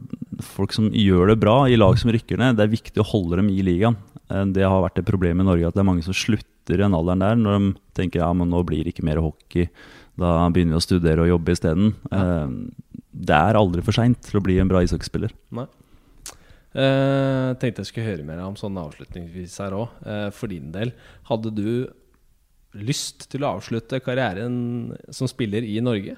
folk 0.56 0.74
som 0.74 0.88
gjør 0.90 1.34
det 1.34 1.40
bra 1.44 1.58
i 1.70 1.78
lag 1.78 2.00
som 2.02 2.10
rykker 2.14 2.40
ned, 2.42 2.58
det 2.58 2.66
er 2.66 2.74
viktig 2.74 3.04
å 3.04 3.10
holde 3.12 3.42
dem 3.42 3.52
i 3.54 3.60
ligaen. 3.66 4.00
Eh, 4.32 4.46
det 4.56 4.66
har 4.66 4.82
vært 4.86 5.04
et 5.04 5.10
problem 5.10 5.44
i 5.44 5.48
Norge 5.50 5.70
at 5.70 5.78
det 5.78 5.84
er 5.84 5.90
mange 5.92 6.06
som 6.08 6.18
slutter 6.18 6.80
i 6.80 6.82
den 6.82 6.96
alderen 6.98 7.22
der, 7.22 7.38
når 7.38 7.60
de 7.60 7.74
tenker 8.00 8.24
ja, 8.24 8.32
men 8.34 8.50
nå 8.50 8.64
blir 8.66 8.86
det 8.86 8.96
ikke 8.96 9.06
mer 9.06 9.22
hockey. 9.22 9.70
Da 10.20 10.38
begynner 10.54 10.78
vi 10.78 10.82
å 10.82 10.88
studere 10.88 11.26
og 11.26 11.32
jobbe 11.36 11.54
isteden. 11.54 11.94
Eh, 12.14 12.58
det 13.14 13.38
er 13.38 13.60
aldri 13.60 13.84
for 13.86 13.96
seint 13.96 14.22
til 14.26 14.40
å 14.40 14.46
bli 14.46 14.58
en 14.62 14.72
bra 14.72 14.82
ishockeyspiller. 14.86 15.34
Nei. 15.54 15.68
Eh, 16.74 17.54
tenkte 17.62 17.84
jeg 17.84 17.92
skulle 17.92 18.10
høre 18.10 18.26
mer 18.26 18.42
om 18.42 18.56
sånn 18.58 18.78
avslutningsvis 18.82 19.60
her 19.62 19.76
òg. 19.78 19.94
Eh, 20.10 20.30
for 20.34 20.50
din 20.50 20.72
del, 20.74 20.94
hadde 21.30 21.54
du 21.54 21.68
lyst 22.74 23.28
til 23.30 23.46
å 23.46 23.56
avslutte 23.60 24.02
karrieren 24.02 24.96
som 25.14 25.30
spiller 25.30 25.66
i 25.66 25.78
Norge? 25.86 26.18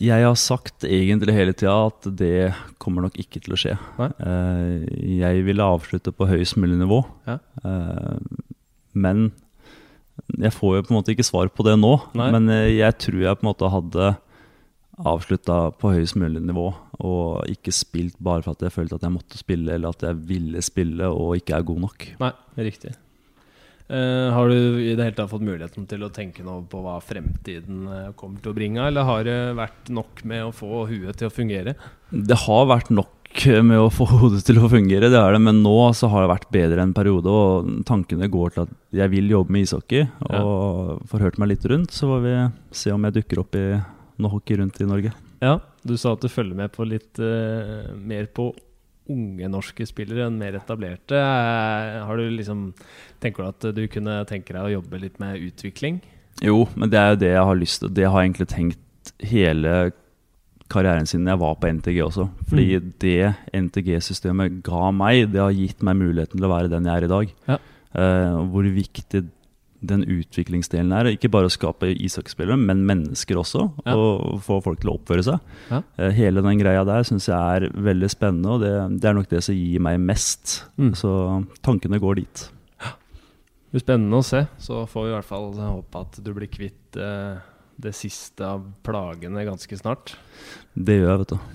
Jeg 0.00 0.24
har 0.24 0.36
sagt 0.40 0.84
egentlig 0.88 1.34
hele 1.36 1.52
tida 1.52 1.72
at 1.88 2.06
det 2.16 2.52
kommer 2.80 3.04
nok 3.04 3.16
ikke 3.20 3.40
til 3.44 3.56
å 3.56 3.60
skje. 3.60 3.74
Eh, 4.00 4.86
jeg 5.20 5.44
ville 5.48 5.72
avslutte 5.76 6.12
på 6.12 6.28
høyest 6.28 6.56
mulig 6.60 6.78
nivå. 6.80 7.02
Ja. 7.28 7.38
Eh, 7.64 8.16
men 8.92 9.30
jeg 10.36 10.52
får 10.52 10.76
jo 10.76 10.84
på 10.84 10.92
en 10.92 11.00
måte 11.00 11.12
ikke 11.12 11.28
svar 11.28 11.48
på 11.48 11.64
det 11.64 11.78
nå. 11.80 11.96
Nei. 12.16 12.28
Men 12.36 12.48
jeg 12.68 12.96
tror 13.00 13.24
jeg 13.24 13.40
på 13.40 13.44
en 13.44 13.52
måte 13.52 13.72
hadde 13.72 14.14
avslutta 15.00 15.62
på 15.80 15.92
høyest 15.96 16.16
mulig 16.20 16.44
nivå. 16.44 16.68
Og 17.06 17.46
ikke 17.50 17.72
spilt 17.74 18.18
bare 18.20 18.44
for 18.44 18.56
at 18.56 18.64
jeg 18.66 18.74
følte 18.74 18.98
at 18.98 19.06
jeg 19.06 19.14
måtte 19.14 19.38
spille, 19.40 19.76
eller 19.76 19.94
at 19.94 20.08
jeg 20.08 20.18
ville 20.28 20.64
spille 20.64 21.08
og 21.10 21.38
ikke 21.38 21.56
er 21.56 21.70
god 21.70 21.86
nok. 21.86 22.10
Nei, 22.20 22.34
riktig. 22.60 22.96
Uh, 23.90 24.30
har 24.30 24.46
du 24.46 24.58
i 24.78 24.92
det 24.94 25.02
hele 25.02 25.16
tatt 25.16 25.32
fått 25.32 25.42
muligheten 25.42 25.86
til 25.90 26.04
å 26.06 26.12
tenke 26.14 26.44
noe 26.46 26.62
på 26.70 26.78
hva 26.84 27.00
fremtiden 27.02 27.88
eh, 27.90 28.10
kommer 28.14 28.38
til 28.38 28.52
å 28.52 28.54
bringe, 28.54 28.84
eller 28.86 29.08
har 29.08 29.24
det 29.26 29.38
vært 29.58 29.90
nok 29.90 30.22
med 30.30 30.44
å 30.46 30.52
få 30.54 30.84
huet 30.86 31.18
til 31.18 31.26
å 31.26 31.32
fungere? 31.34 31.74
Det 32.10 32.38
har 32.44 32.68
vært 32.70 32.92
nok 32.94 33.16
med 33.66 33.78
å 33.78 33.88
få 33.90 34.06
hodet 34.12 34.44
til 34.46 34.60
å 34.62 34.70
fungere, 34.70 35.10
det 35.10 35.18
er 35.18 35.34
det, 35.34 35.42
men 35.42 35.62
nå 35.64 35.74
så 35.98 36.10
har 36.12 36.22
det 36.22 36.32
vært 36.36 36.52
bedre 36.54 36.86
en 36.86 36.94
periode. 36.94 37.34
Og 37.34 37.82
tankene 37.88 38.30
går 38.30 38.54
til 38.54 38.68
at 38.68 38.76
jeg 39.02 39.10
vil 39.10 39.34
jobbe 39.34 39.56
med 39.56 39.66
ishockey, 39.66 40.06
og 40.28 41.02
får 41.10 41.26
hørt 41.26 41.42
meg 41.42 41.56
litt 41.56 41.66
rundt. 41.66 41.90
Så 41.94 42.10
får 42.10 42.22
vi 42.28 42.36
se 42.82 42.94
om 42.94 43.08
jeg 43.08 43.18
dukker 43.18 43.42
opp 43.42 43.58
i 43.58 43.66
noe 44.20 44.34
hockey 44.36 44.60
rundt 44.60 44.78
i 44.78 44.86
Norge. 44.86 45.14
Ja, 45.42 45.58
du 45.86 45.96
sa 45.96 46.12
at 46.12 46.20
du 46.24 46.28
følger 46.28 46.56
med 46.58 46.72
på 46.74 46.84
litt 46.88 47.18
uh, 47.22 47.90
mer 47.96 48.26
på 48.36 48.50
unge 49.10 49.48
norske 49.50 49.82
spillere 49.88 50.28
enn 50.28 50.36
mer 50.38 50.54
etablerte. 50.60 51.16
Eh, 51.18 51.96
har 52.06 52.16
du 52.20 52.28
liksom 52.30 52.68
Tenker 53.20 53.42
du 53.42 53.48
at 53.48 53.74
du 53.74 53.80
kunne 53.90 54.20
tenke 54.28 54.54
deg 54.54 54.62
å 54.62 54.74
jobbe 54.76 55.00
litt 55.02 55.16
med 55.18 55.40
utvikling? 55.48 55.98
Jo, 56.44 56.68
men 56.78 56.92
det 56.92 57.00
er 57.00 57.08
jo 57.10 57.18
det 57.24 57.32
jeg 57.32 57.48
har 57.48 57.58
lyst 57.58 57.80
til. 57.82 57.90
Det 57.96 58.06
har 58.06 58.20
jeg 58.22 58.30
egentlig 58.30 58.48
tenkt 58.52 59.10
hele 59.32 59.72
karrieren 60.70 61.08
siden 61.10 61.26
jeg 61.26 61.40
var 61.42 61.56
på 61.58 61.72
NTG 61.74 61.98
også. 62.06 62.28
Fordi 62.48 62.68
Mm. 62.78 62.92
det 63.02 63.34
NTG-systemet 63.52 64.62
ga 64.62 64.90
meg, 64.94 65.32
det 65.32 65.40
har 65.42 65.50
gitt 65.52 65.82
meg 65.82 65.96
muligheten 65.98 66.38
til 66.38 66.46
å 66.46 66.52
være 66.54 66.70
den 66.70 66.86
jeg 66.86 66.94
er 66.96 67.04
i 67.08 67.10
dag. 67.16 67.34
Ja. 67.48 67.58
Uh, 67.90 68.46
hvor 68.52 68.62
viktig 68.62 69.24
den 69.80 70.04
utviklingsdelen 70.04 70.92
her. 70.94 71.08
Ikke 71.14 71.30
bare 71.32 71.48
å 71.48 71.52
skape 71.52 71.90
ishockeyspillere, 71.94 72.58
men 72.60 72.84
mennesker 72.88 73.40
også. 73.40 73.66
Ja. 73.86 73.96
Og 73.96 74.40
få 74.44 74.60
folk 74.64 74.82
til 74.82 74.92
å 74.92 74.96
oppføre 74.98 75.24
seg. 75.26 75.52
Ja. 75.70 75.82
Eh, 75.96 76.14
hele 76.16 76.44
den 76.44 76.60
greia 76.60 76.84
der 76.88 77.06
syns 77.08 77.28
jeg 77.30 77.36
er 77.36 77.68
veldig 77.72 78.10
spennende, 78.12 78.56
og 78.56 78.64
det, 78.64 78.72
det 79.00 79.10
er 79.10 79.16
nok 79.16 79.30
det 79.32 79.42
som 79.46 79.56
gir 79.56 79.84
meg 79.84 80.00
mest. 80.02 80.60
Mm. 80.80 80.92
Så 80.98 81.12
tankene 81.64 82.00
går 82.02 82.22
dit. 82.22 82.46
Det 83.70 83.78
blir 83.78 83.86
spennende 83.86 84.18
å 84.18 84.26
se. 84.26 84.42
Så 84.58 84.82
får 84.90 85.04
vi 85.06 85.12
i 85.12 85.14
hvert 85.14 85.28
fall 85.28 85.52
håpe 85.54 86.00
at 86.02 86.16
du 86.26 86.32
blir 86.34 86.50
kvitt 86.50 86.96
eh, 86.98 87.38
det 87.80 87.92
siste 87.96 88.42
av 88.42 88.64
plagene 88.84 89.46
ganske 89.46 89.78
snart. 89.78 90.16
Det 90.74 90.98
gjør 90.98 91.12
jeg, 91.12 91.20
vet 91.22 91.36
du. 91.36 91.54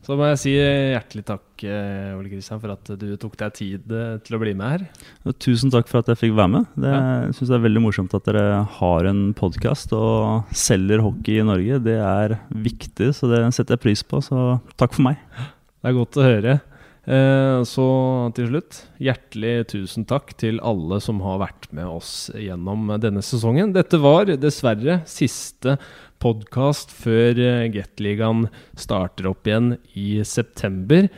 Så 0.00 0.16
må 0.16 0.24
jeg 0.30 0.38
si 0.40 0.52
hjertelig 0.56 1.22
takk, 1.28 1.64
eh, 1.68 2.14
Ole 2.16 2.30
Kristian, 2.32 2.58
for 2.62 2.72
at 2.72 2.88
du 2.98 3.10
tok 3.20 3.34
deg 3.36 3.52
tid 3.58 3.92
eh, 3.92 4.14
til 4.24 4.36
å 4.38 4.40
bli 4.40 4.54
med 4.56 4.72
her. 4.72 4.86
Og 5.28 5.36
tusen 5.44 5.70
takk 5.70 5.90
for 5.90 6.00
at 6.00 6.08
jeg 6.08 6.16
fikk 6.22 6.34
være 6.38 6.52
med. 6.54 6.70
Det 6.80 6.88
Ja. 6.94 7.02
synes 7.36 7.50
jeg 7.52 7.58
er 7.58 7.66
veldig 7.68 7.82
morsomt 7.84 8.14
at 8.16 8.24
dere 8.24 8.64
har 8.64 9.04
en 9.10 9.34
podkast 9.34 9.92
og 9.92 10.46
selger 10.56 11.02
hockey 11.04 11.40
i 11.40 11.44
Norge. 11.44 11.82
Det 11.84 11.98
er 12.00 12.38
viktig, 12.50 13.12
så 13.14 13.28
det 13.28 13.42
setter 13.52 13.76
jeg 13.76 13.84
pris 13.84 14.02
på. 14.02 14.22
Så 14.24 14.60
takk 14.80 14.94
for 14.96 15.02
meg. 15.02 15.18
Det 15.82 15.90
er 15.92 15.98
godt 16.00 16.16
å 16.16 16.24
høre. 16.24 16.60
Eh, 17.06 17.62
Så 17.64 18.32
til 18.34 18.48
slutt, 18.48 18.84
hjertelig 19.00 19.66
tusen 19.68 20.06
takk 20.06 20.32
til 20.38 20.60
alle 20.64 20.98
som 21.00 21.20
har 21.20 21.38
vært 21.40 21.70
med 21.72 21.84
oss 21.84 22.30
gjennom 22.34 22.88
denne 23.00 23.20
sesongen. 23.20 23.72
Dette 23.72 23.98
var 24.00 24.24
dessverre 24.26 25.02
siste 25.06 25.78
podkast 26.20 26.92
før 26.94 27.38
eh, 27.40 27.66
Gateligaen 27.72 28.46
starter 28.78 29.30
opp 29.30 29.48
igjen 29.48 29.74
i 29.98 30.22
september. 30.26 31.08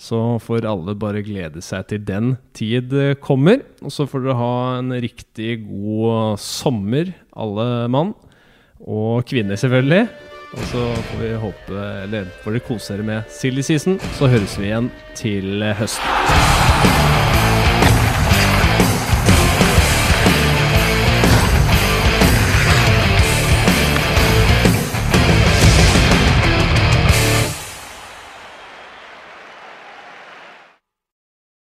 Så 0.00 0.38
får 0.40 0.64
alle 0.68 0.94
bare 0.96 1.20
glede 1.24 1.60
seg 1.64 1.90
til 1.90 2.04
den 2.08 2.34
tid 2.56 2.92
eh, 2.96 3.14
kommer. 3.20 3.64
Og 3.84 3.92
så 3.94 4.08
får 4.08 4.24
dere 4.24 4.38
ha 4.40 4.56
en 4.78 4.96
riktig 5.04 5.60
god 5.66 6.40
sommer, 6.40 7.12
alle 7.36 7.70
mann. 7.92 8.14
Og 8.80 9.24
kvinner, 9.28 9.60
selvfølgelig. 9.60 10.06
Og 10.50 10.62
så 10.72 10.82
får 11.06 11.20
vi 11.20 11.28
håpe 11.38 11.82
Eller 12.02 12.30
får 12.42 12.56
dere 12.56 12.64
kose 12.66 12.96
dere 12.96 13.06
med 13.06 13.30
silly 13.30 13.62
season. 13.62 14.00
Så 14.18 14.30
høres 14.32 14.58
vi 14.58 14.70
igjen 14.72 14.90
til 15.20 15.62
høsten. 15.78 17.19